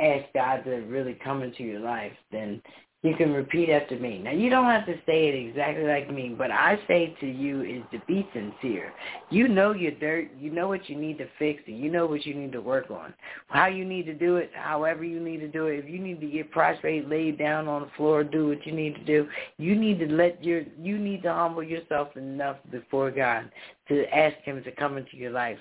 asked 0.00 0.32
God 0.34 0.64
to 0.64 0.76
really 0.82 1.18
come 1.24 1.42
into 1.42 1.62
your 1.62 1.80
life, 1.80 2.12
then 2.30 2.62
you 3.06 3.14
can 3.14 3.32
repeat 3.32 3.70
after 3.70 3.98
me. 3.98 4.18
Now, 4.18 4.32
you 4.32 4.50
don't 4.50 4.66
have 4.66 4.86
to 4.86 4.94
say 5.06 5.28
it 5.28 5.48
exactly 5.48 5.84
like 5.84 6.12
me, 6.12 6.34
but 6.36 6.50
I 6.50 6.78
say 6.88 7.16
to 7.20 7.26
you 7.26 7.62
is 7.62 7.82
to 7.92 8.04
be 8.06 8.28
sincere. 8.32 8.92
You 9.30 9.48
know 9.48 9.72
your 9.72 9.92
dirt. 9.92 10.30
You 10.38 10.50
know 10.50 10.68
what 10.68 10.88
you 10.88 10.96
need 10.96 11.18
to 11.18 11.26
fix, 11.38 11.62
and 11.66 11.78
you 11.78 11.90
know 11.90 12.06
what 12.06 12.26
you 12.26 12.34
need 12.34 12.52
to 12.52 12.60
work 12.60 12.90
on. 12.90 13.14
How 13.48 13.66
you 13.66 13.84
need 13.84 14.06
to 14.06 14.14
do 14.14 14.36
it, 14.36 14.50
however 14.54 15.04
you 15.04 15.20
need 15.20 15.38
to 15.38 15.48
do 15.48 15.66
it. 15.66 15.78
If 15.78 15.90
you 15.90 15.98
need 15.98 16.20
to 16.20 16.26
get 16.26 16.50
prostrate, 16.50 17.08
laid 17.08 17.38
down 17.38 17.68
on 17.68 17.82
the 17.82 17.90
floor, 17.96 18.24
do 18.24 18.48
what 18.48 18.66
you 18.66 18.72
need 18.72 18.94
to 18.94 19.04
do. 19.04 19.28
You 19.58 19.74
need 19.74 19.98
to 20.00 20.06
let 20.06 20.42
your, 20.42 20.62
you 20.78 20.98
need 20.98 21.22
to 21.22 21.32
humble 21.32 21.62
yourself 21.62 22.16
enough 22.16 22.56
before 22.70 23.10
God 23.10 23.50
to 23.88 24.04
ask 24.14 24.36
him 24.44 24.62
to 24.64 24.72
come 24.72 24.96
into 24.96 25.16
your 25.16 25.32
life 25.32 25.58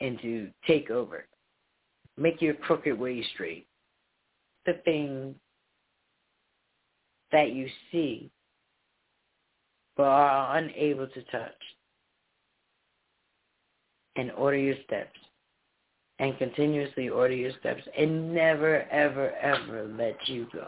and 0.00 0.20
to 0.20 0.48
take 0.66 0.90
over. 0.90 1.26
Make 2.16 2.42
your 2.42 2.54
crooked 2.54 2.98
way 2.98 3.24
straight 3.34 3.66
the 4.66 4.74
things 4.84 5.34
that 7.32 7.52
you 7.52 7.68
see 7.90 8.30
but 9.96 10.04
are 10.04 10.56
unable 10.58 11.06
to 11.06 11.22
touch. 11.24 11.52
And 14.16 14.30
order 14.32 14.58
your 14.58 14.76
steps. 14.84 15.18
And 16.18 16.36
continuously 16.38 17.08
order 17.08 17.34
your 17.34 17.52
steps. 17.60 17.82
And 17.98 18.34
never, 18.34 18.82
ever, 18.90 19.32
ever 19.36 19.88
let 19.98 20.16
you 20.28 20.46
go. 20.52 20.66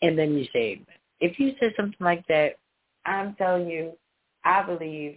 And 0.00 0.18
then 0.18 0.34
you 0.34 0.46
say, 0.52 0.80
if 1.20 1.38
you 1.38 1.54
said 1.60 1.72
something 1.76 1.96
like 2.00 2.26
that, 2.28 2.58
I'm 3.04 3.34
telling 3.34 3.68
you, 3.68 3.92
I 4.44 4.62
believe 4.62 5.16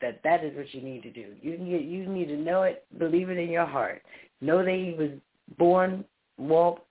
that 0.00 0.20
that 0.24 0.44
is 0.44 0.56
what 0.56 0.72
you 0.74 0.80
need 0.80 1.02
to 1.02 1.10
do. 1.10 1.26
You 1.40 1.58
need, 1.58 1.88
you 1.88 2.06
need 2.06 2.26
to 2.26 2.36
know 2.36 2.62
it, 2.62 2.84
believe 2.98 3.30
it 3.30 3.38
in 3.38 3.50
your 3.50 3.66
heart. 3.66 4.02
Know 4.40 4.64
that 4.64 4.74
he 4.74 4.94
was 4.98 5.10
born, 5.58 6.04
walked, 6.38 6.86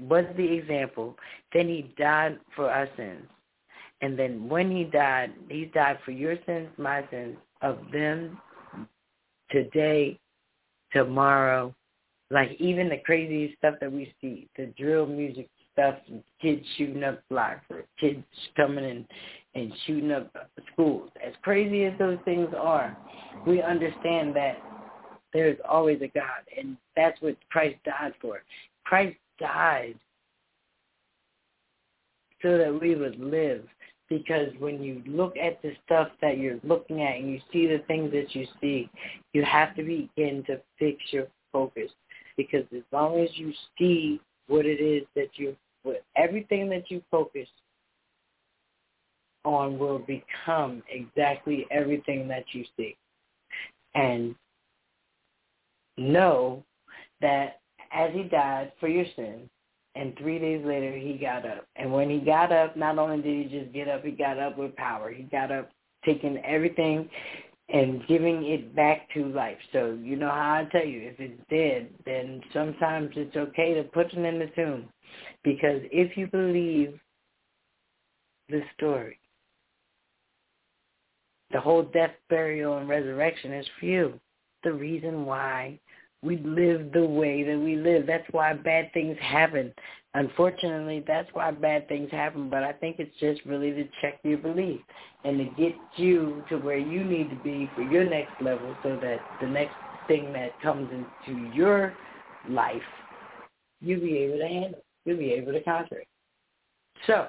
was 0.00 0.24
the 0.36 0.52
example. 0.52 1.16
Then 1.52 1.68
he 1.68 1.94
died 1.98 2.38
for 2.54 2.70
our 2.70 2.88
sins. 2.96 3.26
And 4.00 4.18
then 4.18 4.48
when 4.48 4.70
he 4.70 4.84
died, 4.84 5.32
he 5.48 5.66
died 5.66 5.98
for 6.04 6.10
your 6.10 6.36
sins, 6.46 6.68
my 6.76 7.04
sins, 7.10 7.36
of 7.62 7.78
them 7.92 8.38
today, 9.50 10.18
tomorrow. 10.92 11.74
Like 12.30 12.52
even 12.58 12.88
the 12.88 12.98
crazy 13.04 13.54
stuff 13.58 13.76
that 13.80 13.92
we 13.92 14.12
see, 14.20 14.48
the 14.56 14.66
drill 14.78 15.06
music 15.06 15.48
stuff, 15.72 15.94
kids 16.42 16.62
shooting 16.76 17.04
up 17.04 17.22
blocks, 17.30 17.64
or 17.70 17.84
kids 18.00 18.24
coming 18.56 18.84
in 18.84 19.06
and 19.54 19.72
shooting 19.86 20.10
up 20.10 20.30
schools. 20.72 21.10
As 21.24 21.32
crazy 21.42 21.84
as 21.84 21.96
those 21.98 22.18
things 22.24 22.48
are, 22.58 22.96
we 23.46 23.62
understand 23.62 24.34
that 24.36 24.58
there's 25.32 25.58
always 25.68 26.00
a 26.02 26.08
God, 26.08 26.42
and 26.56 26.76
that's 26.96 27.20
what 27.20 27.36
Christ 27.50 27.76
died 27.84 28.14
for. 28.20 28.42
Christ 28.84 29.16
died 29.38 29.96
so 32.42 32.58
that 32.58 32.80
we 32.80 32.94
would 32.94 33.18
live, 33.18 33.64
because 34.08 34.48
when 34.58 34.82
you 34.82 35.02
look 35.06 35.36
at 35.36 35.60
the 35.62 35.72
stuff 35.84 36.08
that 36.20 36.38
you're 36.38 36.60
looking 36.62 37.02
at 37.02 37.16
and 37.16 37.30
you 37.30 37.40
see 37.52 37.66
the 37.66 37.82
things 37.86 38.12
that 38.12 38.34
you 38.34 38.46
see, 38.60 38.90
you 39.32 39.42
have 39.42 39.74
to 39.76 39.82
begin 39.82 40.44
to 40.46 40.60
fix 40.78 40.98
your 41.10 41.26
focus. 41.52 41.90
Because 42.36 42.64
as 42.76 42.82
long 42.92 43.18
as 43.18 43.30
you 43.34 43.52
see 43.78 44.20
what 44.48 44.66
it 44.66 44.80
is 44.80 45.06
that 45.16 45.30
you, 45.36 45.56
what 45.82 46.04
everything 46.16 46.68
that 46.68 46.90
you 46.90 47.02
focus 47.10 47.48
on 49.44 49.78
will 49.78 50.00
become 50.00 50.82
exactly 50.90 51.66
everything 51.70 52.28
that 52.28 52.44
you 52.52 52.64
see. 52.76 52.96
And 53.94 54.34
know 55.96 56.62
that 57.22 57.60
as 57.96 58.12
he 58.12 58.24
died 58.24 58.72
for 58.78 58.88
your 58.88 59.06
sins, 59.16 59.48
and 59.94 60.16
three 60.18 60.38
days 60.38 60.64
later 60.64 60.94
he 60.94 61.14
got 61.14 61.46
up. 61.46 61.66
And 61.76 61.92
when 61.92 62.10
he 62.10 62.18
got 62.18 62.52
up, 62.52 62.76
not 62.76 62.98
only 62.98 63.22
did 63.22 63.50
he 63.50 63.58
just 63.58 63.72
get 63.72 63.88
up, 63.88 64.04
he 64.04 64.10
got 64.10 64.38
up 64.38 64.58
with 64.58 64.76
power. 64.76 65.10
He 65.10 65.22
got 65.24 65.50
up 65.50 65.70
taking 66.04 66.38
everything 66.44 67.08
and 67.68 68.06
giving 68.06 68.44
it 68.44 68.76
back 68.76 69.08
to 69.14 69.26
life. 69.26 69.56
So 69.72 69.98
you 70.00 70.16
know 70.16 70.28
how 70.28 70.54
I 70.54 70.68
tell 70.70 70.84
you, 70.84 71.00
if 71.00 71.18
it's 71.18 71.40
dead, 71.50 71.88
then 72.04 72.42
sometimes 72.52 73.10
it's 73.16 73.36
okay 73.36 73.74
to 73.74 73.82
put 73.84 74.12
it 74.12 74.18
in 74.18 74.38
the 74.38 74.50
tomb. 74.54 74.88
Because 75.42 75.80
if 75.90 76.16
you 76.16 76.26
believe 76.26 76.98
the 78.48 78.62
story, 78.76 79.18
the 81.52 81.60
whole 81.60 81.82
death, 81.82 82.12
burial, 82.28 82.78
and 82.78 82.88
resurrection 82.88 83.52
is 83.52 83.66
for 83.80 83.86
you. 83.86 84.20
The 84.62 84.72
reason 84.72 85.24
why 85.24 85.78
we 86.26 86.38
live 86.38 86.92
the 86.92 87.04
way 87.04 87.42
that 87.44 87.58
we 87.58 87.76
live. 87.76 88.06
That's 88.06 88.26
why 88.32 88.52
bad 88.54 88.92
things 88.92 89.16
happen. 89.20 89.72
Unfortunately, 90.14 91.04
that's 91.06 91.28
why 91.32 91.50
bad 91.50 91.88
things 91.88 92.10
happen. 92.10 92.50
But 92.50 92.64
I 92.64 92.72
think 92.72 92.96
it's 92.98 93.14
just 93.20 93.44
really 93.46 93.70
to 93.72 93.84
check 94.00 94.18
your 94.24 94.38
belief 94.38 94.80
and 95.24 95.38
to 95.38 95.44
get 95.56 95.74
you 95.96 96.42
to 96.48 96.56
where 96.56 96.78
you 96.78 97.04
need 97.04 97.30
to 97.30 97.36
be 97.36 97.70
for 97.74 97.82
your 97.82 98.08
next 98.08 98.40
level 98.40 98.74
so 98.82 98.98
that 99.00 99.18
the 99.40 99.46
next 99.46 99.74
thing 100.08 100.32
that 100.32 100.60
comes 100.62 100.90
into 100.90 101.54
your 101.54 101.94
life, 102.48 102.82
you'll 103.80 104.00
be 104.00 104.16
able 104.18 104.38
to 104.38 104.48
handle. 104.48 104.82
You'll 105.04 105.18
be 105.18 105.32
able 105.32 105.52
to 105.52 105.62
conquer 105.62 105.98
it. 105.98 106.08
So, 107.06 107.28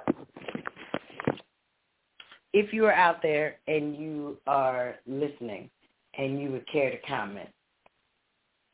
if 2.54 2.74
you 2.74 2.86
are 2.86 2.94
out 2.94 3.22
there 3.22 3.58
and 3.68 3.96
you 3.96 4.38
are 4.48 4.96
listening 5.06 5.70
and 6.18 6.42
you 6.42 6.52
would 6.52 6.68
care 6.72 6.90
to 6.90 6.98
comment, 7.08 7.50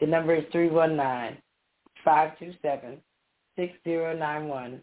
the 0.03 0.09
number 0.09 0.35
is 0.35 0.43
319-527-6091, 2.05 4.81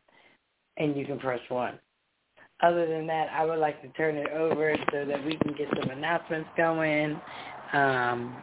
and 0.78 0.96
you 0.96 1.04
can 1.04 1.18
press 1.18 1.40
1. 1.50 1.78
Other 2.62 2.86
than 2.86 3.06
that, 3.06 3.28
I 3.30 3.44
would 3.44 3.58
like 3.58 3.82
to 3.82 3.88
turn 3.88 4.16
it 4.16 4.30
over 4.30 4.74
so 4.90 5.04
that 5.04 5.22
we 5.22 5.36
can 5.36 5.52
get 5.52 5.68
some 5.78 5.90
announcements 5.90 6.48
going. 6.56 7.20
Um, 7.74 8.34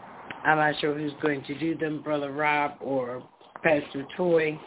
I'm 0.43 0.57
not 0.57 0.79
sure 0.79 0.95
who's 0.95 1.13
going 1.19 1.43
to 1.45 1.57
do 1.57 1.75
them, 1.75 2.03
Brother 2.03 2.31
Rob 2.31 2.73
or 2.79 3.27
Pastor 3.63 4.05
Toy, 4.15 4.59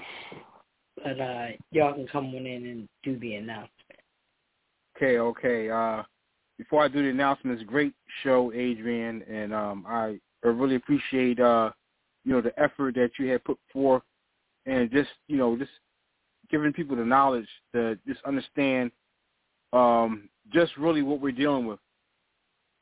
but 0.96 1.20
uh, 1.20 1.46
y'all 1.70 1.94
can 1.94 2.08
come 2.08 2.34
on 2.34 2.44
in 2.44 2.66
and 2.66 2.88
do 3.04 3.20
the 3.20 3.36
announcement. 3.36 3.70
Okay, 4.96 5.18
okay. 5.18 5.70
Uh, 5.70 6.02
before 6.58 6.82
I 6.82 6.88
do 6.88 7.04
the 7.04 7.10
announcements, 7.10 7.62
great 7.68 7.94
show, 8.24 8.52
Adrienne, 8.52 9.22
and 9.30 9.54
um, 9.54 9.84
I, 9.86 10.18
really 10.42 10.74
appreciate 10.74 11.38
uh, 11.38 11.70
you 12.30 12.36
know, 12.36 12.42
the 12.42 12.62
effort 12.62 12.94
that 12.94 13.10
you 13.18 13.26
had 13.26 13.42
put 13.42 13.58
forth 13.72 14.04
and 14.64 14.88
just, 14.92 15.10
you 15.26 15.36
know, 15.36 15.56
just 15.56 15.72
giving 16.48 16.72
people 16.72 16.94
the 16.94 17.04
knowledge 17.04 17.48
to 17.74 17.98
just 18.06 18.20
understand 18.24 18.92
um, 19.72 20.28
just 20.52 20.76
really 20.76 21.02
what 21.02 21.20
we're 21.20 21.32
dealing 21.32 21.66
with. 21.66 21.80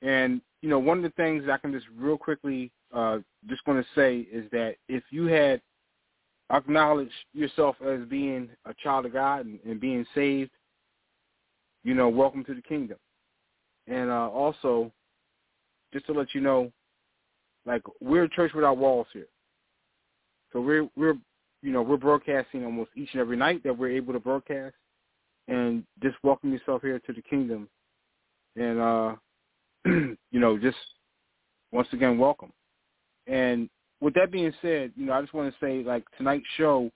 And, 0.02 0.42
you 0.60 0.68
know, 0.68 0.78
one 0.78 0.98
of 0.98 1.02
the 1.02 1.16
things 1.16 1.44
I 1.50 1.56
can 1.56 1.72
just 1.72 1.86
real 1.96 2.18
quickly 2.18 2.70
uh, 2.94 3.20
just 3.48 3.64
going 3.64 3.82
to 3.82 3.88
say 3.94 4.18
is 4.30 4.44
that 4.52 4.76
if 4.86 5.02
you 5.10 5.24
had 5.24 5.62
acknowledged 6.52 7.10
yourself 7.32 7.76
as 7.80 8.00
being 8.06 8.50
a 8.66 8.74
child 8.74 9.06
of 9.06 9.14
God 9.14 9.46
and, 9.46 9.58
and 9.64 9.80
being 9.80 10.04
saved, 10.14 10.50
you 11.84 11.94
know, 11.94 12.10
welcome 12.10 12.44
to 12.44 12.54
the 12.54 12.60
kingdom. 12.60 12.98
And 13.86 14.10
uh, 14.10 14.28
also, 14.28 14.92
just 15.94 16.04
to 16.04 16.12
let 16.12 16.34
you 16.34 16.42
know, 16.42 16.70
like 17.64 17.80
we're 18.02 18.24
a 18.24 18.28
church 18.28 18.52
without 18.52 18.76
walls 18.76 19.06
here. 19.14 19.26
So 20.52 20.60
we're 20.60 20.88
we're 20.96 21.14
you 21.62 21.72
know, 21.72 21.82
we're 21.82 21.96
broadcasting 21.96 22.64
almost 22.64 22.90
each 22.96 23.10
and 23.12 23.20
every 23.20 23.36
night 23.36 23.62
that 23.64 23.76
we're 23.76 23.90
able 23.90 24.12
to 24.12 24.20
broadcast 24.20 24.74
and 25.48 25.82
just 26.02 26.16
welcome 26.22 26.52
yourself 26.52 26.82
here 26.82 27.00
to 27.00 27.12
the 27.12 27.22
kingdom. 27.22 27.68
And 28.56 28.80
uh 28.80 29.14
you 29.84 30.40
know, 30.40 30.58
just 30.58 30.76
once 31.72 31.88
again 31.92 32.18
welcome. 32.18 32.52
And 33.26 33.68
with 34.00 34.14
that 34.14 34.30
being 34.30 34.52
said, 34.62 34.92
you 34.96 35.06
know, 35.06 35.12
I 35.12 35.20
just 35.20 35.34
want 35.34 35.52
to 35.52 35.64
say 35.64 35.82
like 35.82 36.04
tonight's 36.16 36.46
show 36.56 36.90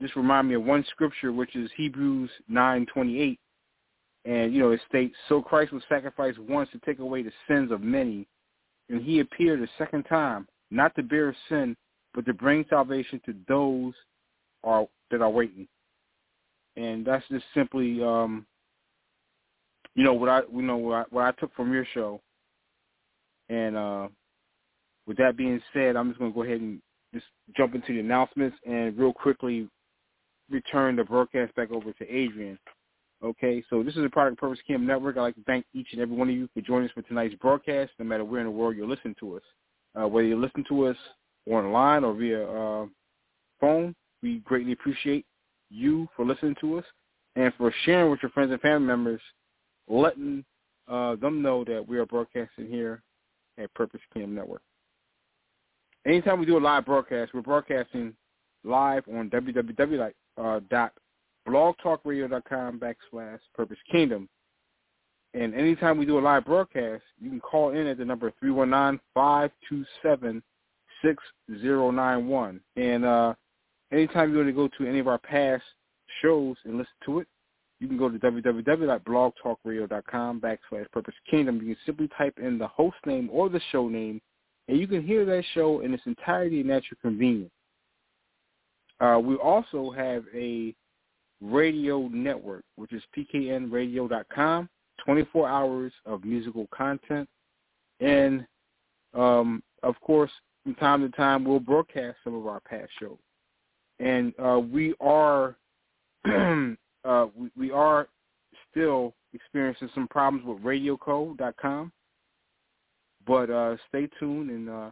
just 0.00 0.16
remind 0.16 0.48
me 0.48 0.54
of 0.54 0.64
one 0.64 0.84
scripture 0.90 1.32
which 1.32 1.54
is 1.56 1.70
Hebrews 1.76 2.30
nine 2.48 2.86
twenty 2.92 3.20
eight. 3.20 3.38
And, 4.26 4.54
you 4.54 4.60
know, 4.60 4.70
it 4.70 4.80
states, 4.88 5.14
So 5.28 5.42
Christ 5.42 5.72
was 5.72 5.82
sacrificed 5.88 6.38
once 6.38 6.70
to 6.72 6.78
take 6.78 6.98
away 6.98 7.22
the 7.22 7.32
sins 7.46 7.70
of 7.70 7.82
many, 7.82 8.26
and 8.88 9.02
he 9.02 9.20
appeared 9.20 9.60
a 9.60 9.68
second 9.76 10.04
time, 10.04 10.46
not 10.70 10.94
to 10.96 11.02
bear 11.02 11.36
sin, 11.48 11.76
but 12.14 12.24
to 12.26 12.32
bring 12.32 12.64
salvation 12.70 13.20
to 13.26 13.34
those 13.48 13.92
are 14.62 14.86
that 15.10 15.20
are 15.20 15.30
waiting. 15.30 15.68
And 16.76 17.06
that's 17.06 17.24
just 17.28 17.44
simply, 17.54 18.02
um, 18.02 18.46
you 19.94 20.02
know, 20.02 20.14
what 20.14 20.28
I, 20.28 20.40
you 20.52 20.62
know, 20.62 20.76
what 20.76 20.94
I, 20.94 21.04
what 21.10 21.24
I 21.24 21.40
took 21.40 21.54
from 21.54 21.72
your 21.72 21.86
show. 21.94 22.20
And 23.48 23.76
uh, 23.76 24.08
with 25.06 25.16
that 25.18 25.36
being 25.36 25.60
said, 25.72 25.96
I'm 25.96 26.08
just 26.08 26.18
going 26.18 26.32
to 26.32 26.34
go 26.34 26.42
ahead 26.42 26.60
and 26.60 26.80
just 27.12 27.26
jump 27.56 27.74
into 27.74 27.92
the 27.92 28.00
announcements 28.00 28.56
and 28.66 28.96
real 28.96 29.12
quickly 29.12 29.68
return 30.50 30.96
the 30.96 31.04
broadcast 31.04 31.54
back 31.54 31.70
over 31.70 31.92
to 31.92 32.04
Adrienne. 32.04 32.58
Okay, 33.22 33.62
so 33.70 33.82
this 33.82 33.96
is 33.96 34.04
a 34.04 34.10
Product 34.10 34.38
Purpose 34.38 34.58
Kingdom 34.66 34.86
Network. 34.86 35.16
I'd 35.16 35.22
like 35.22 35.34
to 35.36 35.44
thank 35.44 35.64
each 35.72 35.88
and 35.92 36.00
every 36.00 36.16
one 36.16 36.28
of 36.28 36.34
you 36.34 36.48
for 36.52 36.60
joining 36.60 36.88
us 36.88 36.92
for 36.92 37.02
tonight's 37.02 37.34
broadcast, 37.36 37.92
no 37.98 38.04
matter 38.04 38.24
where 38.24 38.40
in 38.40 38.46
the 38.46 38.50
world 38.50 38.76
you're 38.76 38.88
listening 38.88 39.14
to 39.20 39.36
us. 39.36 39.42
Uh, 39.98 40.08
whether 40.08 40.26
you 40.26 40.38
listen 40.38 40.64
to 40.68 40.86
us 40.86 40.96
online 41.48 42.04
or 42.04 42.14
via 42.14 42.46
uh, 42.46 42.86
phone, 43.60 43.94
we 44.22 44.38
greatly 44.40 44.72
appreciate 44.72 45.26
you 45.70 46.08
for 46.16 46.24
listening 46.24 46.56
to 46.60 46.78
us 46.78 46.84
and 47.36 47.52
for 47.58 47.72
sharing 47.84 48.10
with 48.10 48.22
your 48.22 48.30
friends 48.30 48.52
and 48.52 48.60
family 48.60 48.86
members, 48.86 49.20
letting 49.88 50.44
uh, 50.88 51.16
them 51.16 51.42
know 51.42 51.64
that 51.64 51.86
we 51.86 51.98
are 51.98 52.06
broadcasting 52.06 52.68
here 52.68 53.02
at 53.58 53.72
Purpose 53.74 54.00
Kingdom 54.12 54.34
Network. 54.34 54.62
Anytime 56.06 56.38
we 56.38 56.46
do 56.46 56.58
a 56.58 56.60
live 56.60 56.84
broadcast, 56.84 57.32
we're 57.34 57.42
broadcasting 57.42 58.14
live 58.62 59.04
on 59.08 59.30
www. 59.30 60.12
Uh, 60.36 60.60
backslash 62.78 63.38
purpose 63.54 63.78
kingdom. 63.90 64.28
And 65.34 65.54
anytime 65.54 65.98
we 65.98 66.06
do 66.06 66.18
a 66.18 66.20
live 66.20 66.44
broadcast, 66.44 67.02
you 67.20 67.30
can 67.30 67.40
call 67.40 67.70
in 67.70 67.86
at 67.86 67.98
the 67.98 68.04
number 68.04 68.26
319-527-6091. 71.50 72.60
And 72.76 73.04
uh, 73.04 73.34
anytime 73.92 74.30
you 74.30 74.38
want 74.38 74.48
to 74.48 74.52
go 74.52 74.68
to 74.78 74.86
any 74.88 74.98
of 74.98 75.08
our 75.08 75.18
past 75.18 75.64
shows 76.22 76.56
and 76.64 76.78
listen 76.78 76.94
to 77.06 77.20
it, 77.20 77.28
you 77.80 77.88
can 77.88 77.98
go 77.98 78.08
to 78.08 78.18
www.blogtalkradio.com 78.18 80.40
backslash 80.40 80.90
purpose 80.92 81.14
kingdom. 81.30 81.56
You 81.56 81.74
can 81.74 81.76
simply 81.84 82.08
type 82.16 82.38
in 82.40 82.56
the 82.58 82.68
host 82.68 82.96
name 83.04 83.28
or 83.32 83.48
the 83.48 83.60
show 83.72 83.88
name, 83.88 84.20
and 84.68 84.78
you 84.78 84.86
can 84.86 85.04
hear 85.06 85.24
that 85.26 85.42
show 85.54 85.80
in 85.80 85.92
its 85.92 86.04
entirety 86.06 86.60
and 86.60 86.70
at 86.70 86.84
your 86.90 86.98
convenience. 87.02 87.50
Uh, 89.00 89.20
we 89.22 89.34
also 89.36 89.90
have 89.90 90.24
a 90.34 90.74
radio 91.40 92.08
network, 92.08 92.64
which 92.76 92.92
is 92.92 93.02
pknradio.com, 93.16 94.68
24 95.04 95.48
hours 95.48 95.92
of 96.06 96.24
musical 96.24 96.66
content. 96.74 97.28
And, 98.00 98.44
um, 99.14 99.62
of 99.82 100.00
course, 100.00 100.30
from 100.64 100.74
time 100.76 101.02
to 101.02 101.16
time, 101.16 101.44
we'll 101.44 101.60
broadcast 101.60 102.16
some 102.24 102.34
of 102.34 102.46
our 102.46 102.60
past 102.60 102.90
shows. 102.98 103.18
And 104.00 104.32
uh, 104.42 104.58
we 104.58 104.94
are 105.00 105.56
uh, 106.26 107.26
we, 107.36 107.50
we 107.56 107.70
are 107.70 108.08
still 108.70 109.14
experiencing 109.34 109.90
some 109.94 110.08
problems 110.08 110.44
with 110.46 110.62
radiocode.com. 110.62 111.92
But 113.26 113.50
uh, 113.50 113.76
stay 113.88 114.08
tuned 114.18 114.50
and 114.50 114.68
uh, 114.68 114.90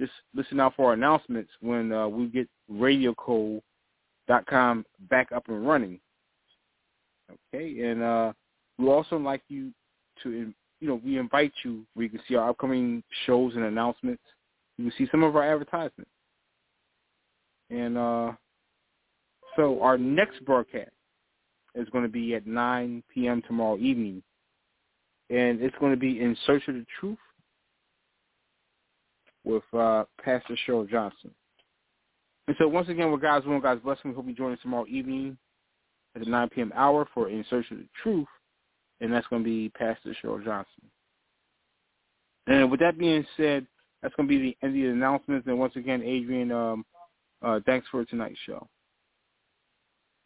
just 0.00 0.12
listen 0.34 0.60
out 0.60 0.74
for 0.76 0.88
our 0.88 0.92
announcements 0.94 1.50
when 1.60 1.92
uh, 1.92 2.08
we 2.08 2.26
get 2.26 2.48
Radio 2.68 3.14
Code 3.14 3.60
dot 4.26 4.46
com 4.46 4.84
back 5.10 5.32
up 5.32 5.48
and 5.48 5.66
running. 5.66 6.00
Okay, 7.52 7.80
and 7.82 8.02
uh, 8.02 8.32
we 8.78 8.88
also 8.88 9.16
like 9.16 9.42
you 9.48 9.70
to, 10.22 10.52
you 10.80 10.88
know, 10.88 11.00
we 11.04 11.18
invite 11.18 11.52
you 11.64 11.84
where 11.94 12.04
you 12.04 12.10
can 12.10 12.20
see 12.28 12.36
our 12.36 12.50
upcoming 12.50 13.02
shows 13.26 13.54
and 13.54 13.64
announcements. 13.64 14.22
You 14.78 14.90
can 14.90 14.92
see 14.98 15.08
some 15.10 15.22
of 15.22 15.36
our 15.36 15.42
advertisements. 15.44 16.10
And 17.70 17.96
uh, 17.98 18.32
so 19.56 19.82
our 19.82 19.96
next 19.98 20.44
broadcast 20.44 20.90
is 21.74 21.88
going 21.90 22.04
to 22.04 22.10
be 22.10 22.34
at 22.34 22.46
9 22.46 23.02
p.m. 23.12 23.42
tomorrow 23.46 23.76
evening. 23.78 24.22
and 25.30 25.60
it's 25.62 25.76
going 25.80 25.92
to 25.92 25.98
be 25.98 26.20
in 26.20 26.36
Search 26.46 26.66
of 26.68 26.74
the 26.74 26.86
Truth 27.00 27.18
with 29.44 29.62
uh, 29.72 30.04
Pastor 30.22 30.56
Cheryl 30.66 30.88
Johnson. 30.88 31.30
And 32.46 32.56
so 32.58 32.68
once 32.68 32.88
again, 32.88 33.10
with 33.10 33.22
God's 33.22 33.46
will 33.46 33.54
and 33.54 33.62
God's 33.62 33.82
blessing, 33.82 34.10
we 34.10 34.14
hope 34.14 34.26
you 34.26 34.34
join 34.34 34.52
us 34.52 34.58
tomorrow 34.62 34.86
evening 34.88 35.38
at 36.14 36.22
the 36.24 36.30
9 36.30 36.48
p.m. 36.50 36.72
hour 36.74 37.08
for 37.14 37.28
In 37.28 37.44
Search 37.48 37.70
of 37.70 37.78
the 37.78 37.88
Truth, 38.02 38.28
and 39.00 39.12
that's 39.12 39.26
going 39.28 39.42
to 39.42 39.48
be 39.48 39.70
Pastor 39.70 40.14
Cheryl 40.22 40.44
Johnson. 40.44 40.90
And 42.46 42.70
with 42.70 42.80
that 42.80 42.98
being 42.98 43.24
said, 43.36 43.66
that's 44.04 44.14
going 44.16 44.28
to 44.28 44.38
be 44.38 44.38
the 44.38 44.66
end 44.66 44.76
of 44.76 44.82
the 44.82 44.90
announcements. 44.90 45.46
And 45.46 45.58
once 45.58 45.74
again, 45.76 46.02
Adrienne, 46.02 46.52
um, 46.52 46.84
uh, 47.40 47.60
thanks 47.64 47.86
for 47.90 48.04
tonight's 48.04 48.38
show. 48.44 48.68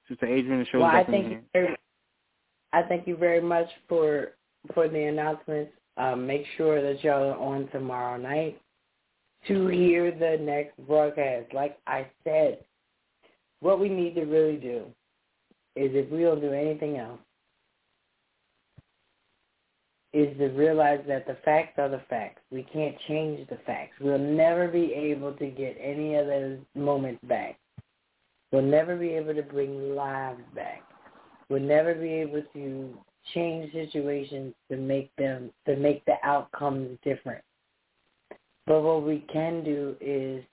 Sister 0.09 0.27
Adrienne, 0.27 0.59
the 0.59 0.67
show 0.67 0.81
well, 0.81 0.89
I 0.89 1.05
thank 1.05 1.31
you 1.31 1.41
very, 1.53 1.77
I 2.73 2.83
thank 2.83 3.07
you 3.07 3.17
very 3.17 3.41
much 3.41 3.69
for 3.89 4.33
for 4.75 4.89
the 4.89 5.05
announcements. 5.05 5.71
Um, 5.97 6.27
make 6.27 6.45
sure 6.57 6.83
that 6.83 7.05
y'all 7.05 7.31
are 7.31 7.37
on 7.37 7.69
tomorrow 7.69 8.17
night 8.17 8.61
to 9.47 9.69
hear 9.69 10.11
the 10.11 10.43
next 10.43 10.77
broadcast. 10.87 11.55
Like 11.55 11.79
I 11.87 12.09
said, 12.25 12.59
what 13.61 13.79
we 13.79 13.89
need 13.89 14.17
to 14.17 14.25
really 14.25 14.57
do 14.57 14.87
is 15.77 15.93
if 15.95 16.11
we 16.11 16.23
don't 16.23 16.41
do 16.41 16.53
anything 16.53 16.97
else, 16.97 17.21
is 20.13 20.37
to 20.39 20.49
realize 20.49 21.01
that 21.07 21.27
the 21.27 21.37
facts 21.45 21.79
are 21.79 21.89
the 21.89 22.03
facts. 22.09 22.41
We 22.51 22.63
can't 22.73 22.97
change 23.07 23.47
the 23.49 23.59
facts. 23.67 23.95
We'll 24.01 24.19
never 24.19 24.69
be 24.69 24.93
able 24.95 25.33
to 25.35 25.47
get 25.47 25.77
any 25.81 26.15
of 26.15 26.27
those 26.27 26.59
moments 26.75 27.21
back. 27.25 27.59
We'll 28.51 28.63
never 28.63 28.97
be 28.97 29.11
able 29.11 29.35
to 29.35 29.43
bring 29.43 29.95
lives 29.95 30.41
back. 30.55 30.83
We'll 31.51 31.61
never 31.61 31.95
be 31.95 32.09
able 32.09 32.43
to 32.55 32.99
change 33.35 33.73
situations 33.73 34.55
to 34.71 34.77
make 34.77 35.15
them 35.17 35.51
to 35.67 35.77
make 35.77 36.05
the 36.07 36.15
outcomes 36.25 36.99
different. 37.05 37.45
But 38.67 38.83
what 38.83 39.03
we 39.03 39.25
can 39.33 39.65
do 39.65 39.97
is 40.01 40.45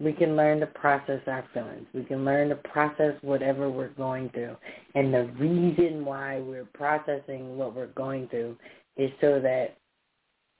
we 0.00 0.12
can 0.12 0.36
learn 0.36 0.60
to 0.60 0.66
process 0.66 1.20
our 1.26 1.44
feelings. 1.52 1.86
We 1.92 2.04
can 2.04 2.24
learn 2.24 2.50
to 2.50 2.54
process 2.56 3.14
whatever 3.22 3.68
we're 3.68 3.88
going 3.88 4.30
through. 4.30 4.56
And 4.94 5.12
the 5.12 5.24
reason 5.38 6.04
why 6.04 6.38
we're 6.38 6.66
processing 6.66 7.56
what 7.56 7.74
we're 7.74 7.86
going 7.88 8.28
through 8.28 8.56
is 8.96 9.10
so 9.20 9.40
that 9.40 9.76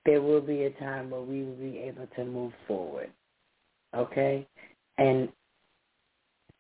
there 0.05 0.23
will 0.23 0.41
be 0.41 0.65
a 0.65 0.71
time 0.71 1.11
where 1.11 1.21
we 1.21 1.45
will 1.45 1.55
be 1.55 1.79
able 1.79 2.09
to 2.17 2.25
move 2.25 2.53
forward. 2.67 3.11
Okay? 3.95 4.47
And 4.99 5.29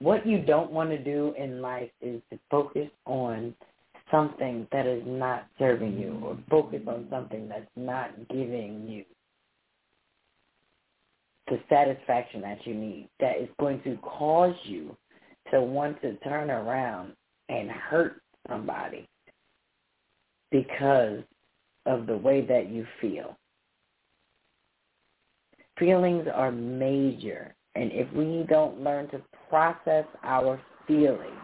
what 0.00 0.26
you 0.26 0.42
don't 0.42 0.72
want 0.72 0.90
to 0.90 0.98
do 0.98 1.32
in 1.38 1.62
life 1.62 1.90
is 2.02 2.20
to 2.30 2.38
focus 2.50 2.90
on 3.06 3.54
something 4.14 4.66
that 4.70 4.86
is 4.86 5.02
not 5.04 5.46
serving 5.58 5.98
you 5.98 6.20
or 6.22 6.38
focus 6.48 6.80
on 6.86 7.06
something 7.10 7.48
that's 7.48 7.66
not 7.76 8.10
giving 8.28 8.86
you 8.86 9.04
the 11.48 11.58
satisfaction 11.68 12.40
that 12.40 12.58
you 12.64 12.74
need 12.74 13.08
that 13.20 13.38
is 13.38 13.48
going 13.58 13.82
to 13.82 13.96
cause 13.96 14.54
you 14.64 14.96
to 15.50 15.60
want 15.60 16.00
to 16.00 16.14
turn 16.18 16.50
around 16.50 17.12
and 17.48 17.70
hurt 17.70 18.22
somebody 18.48 19.06
because 20.50 21.20
of 21.86 22.06
the 22.06 22.16
way 22.16 22.40
that 22.46 22.70
you 22.70 22.86
feel. 23.00 23.36
Feelings 25.78 26.26
are 26.32 26.52
major, 26.52 27.54
and 27.74 27.90
if 27.92 28.10
we 28.12 28.46
don't 28.48 28.80
learn 28.80 29.08
to 29.08 29.20
process 29.50 30.06
our 30.22 30.60
feelings, 30.86 31.43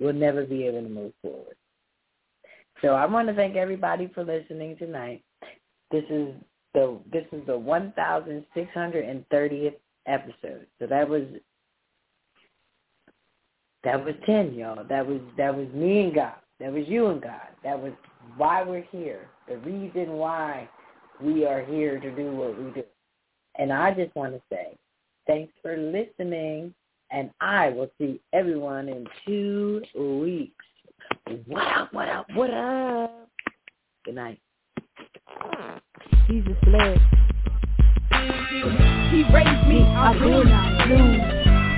we'll 0.00 0.12
never 0.12 0.44
be 0.44 0.66
able 0.66 0.82
to 0.82 0.88
move 0.88 1.12
forward. 1.22 1.56
So 2.82 2.88
I 2.88 3.06
want 3.06 3.28
to 3.28 3.34
thank 3.34 3.56
everybody 3.56 4.10
for 4.14 4.24
listening 4.24 4.76
tonight. 4.76 5.22
This 5.90 6.04
is 6.10 6.28
the 6.74 6.98
this 7.12 7.24
is 7.32 7.44
the 7.46 7.52
1630th 8.56 9.74
episode. 10.06 10.66
So 10.78 10.86
that 10.86 11.08
was 11.08 11.22
that 13.84 14.04
was 14.04 14.14
10, 14.26 14.54
y'all. 14.54 14.84
That 14.84 15.06
was 15.06 15.20
that 15.36 15.56
was 15.56 15.68
me 15.72 16.04
and 16.04 16.14
God. 16.14 16.34
That 16.60 16.72
was 16.72 16.86
you 16.86 17.06
and 17.08 17.22
God. 17.22 17.48
That 17.64 17.80
was 17.80 17.92
why 18.36 18.62
we're 18.62 18.86
here. 18.90 19.28
The 19.48 19.58
reason 19.58 20.12
why 20.12 20.68
we 21.20 21.46
are 21.46 21.64
here 21.64 21.98
to 21.98 22.10
do 22.10 22.32
what 22.32 22.58
we 22.62 22.70
do. 22.70 22.84
And 23.56 23.72
I 23.72 23.92
just 23.92 24.14
want 24.14 24.34
to 24.34 24.42
say 24.50 24.76
thanks 25.26 25.52
for 25.62 25.76
listening 25.76 26.74
and 27.10 27.30
I 27.40 27.70
will 27.70 27.90
see 27.98 28.20
everyone 28.32 28.88
in 28.88 29.06
two 29.26 29.82
weeks. 29.94 30.64
What 31.46 31.66
up, 31.66 31.92
what 31.92 32.08
up, 32.08 32.26
what 32.34 32.50
up? 32.50 33.28
Good 34.04 34.14
night. 34.14 34.40
Jesus 36.28 36.56
led. 36.66 37.00
He 39.10 39.24
raised 39.32 39.68
me, 39.68 39.82
I 39.84 40.16
will 40.20 40.44
not 40.44 40.88
lose. 40.88 41.22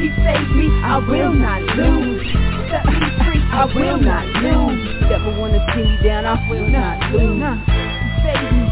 He 0.01 0.09
saved 0.25 0.57
me, 0.57 0.69
I 0.83 0.99
will 0.99 1.33
not 1.33 1.63
lose. 1.77 2.27
Set 2.71 2.87
me 2.87 2.99
free, 3.25 3.43
I 3.53 3.65
will 3.75 4.01
not 4.01 4.27
lose. 4.43 5.03
Never 5.03 5.39
wanna 5.39 5.65
see 5.75 5.83
me 5.83 5.97
down, 6.03 6.25
I 6.25 6.51
will 6.51 6.69
not 6.69 7.13
lose. 7.13 8.70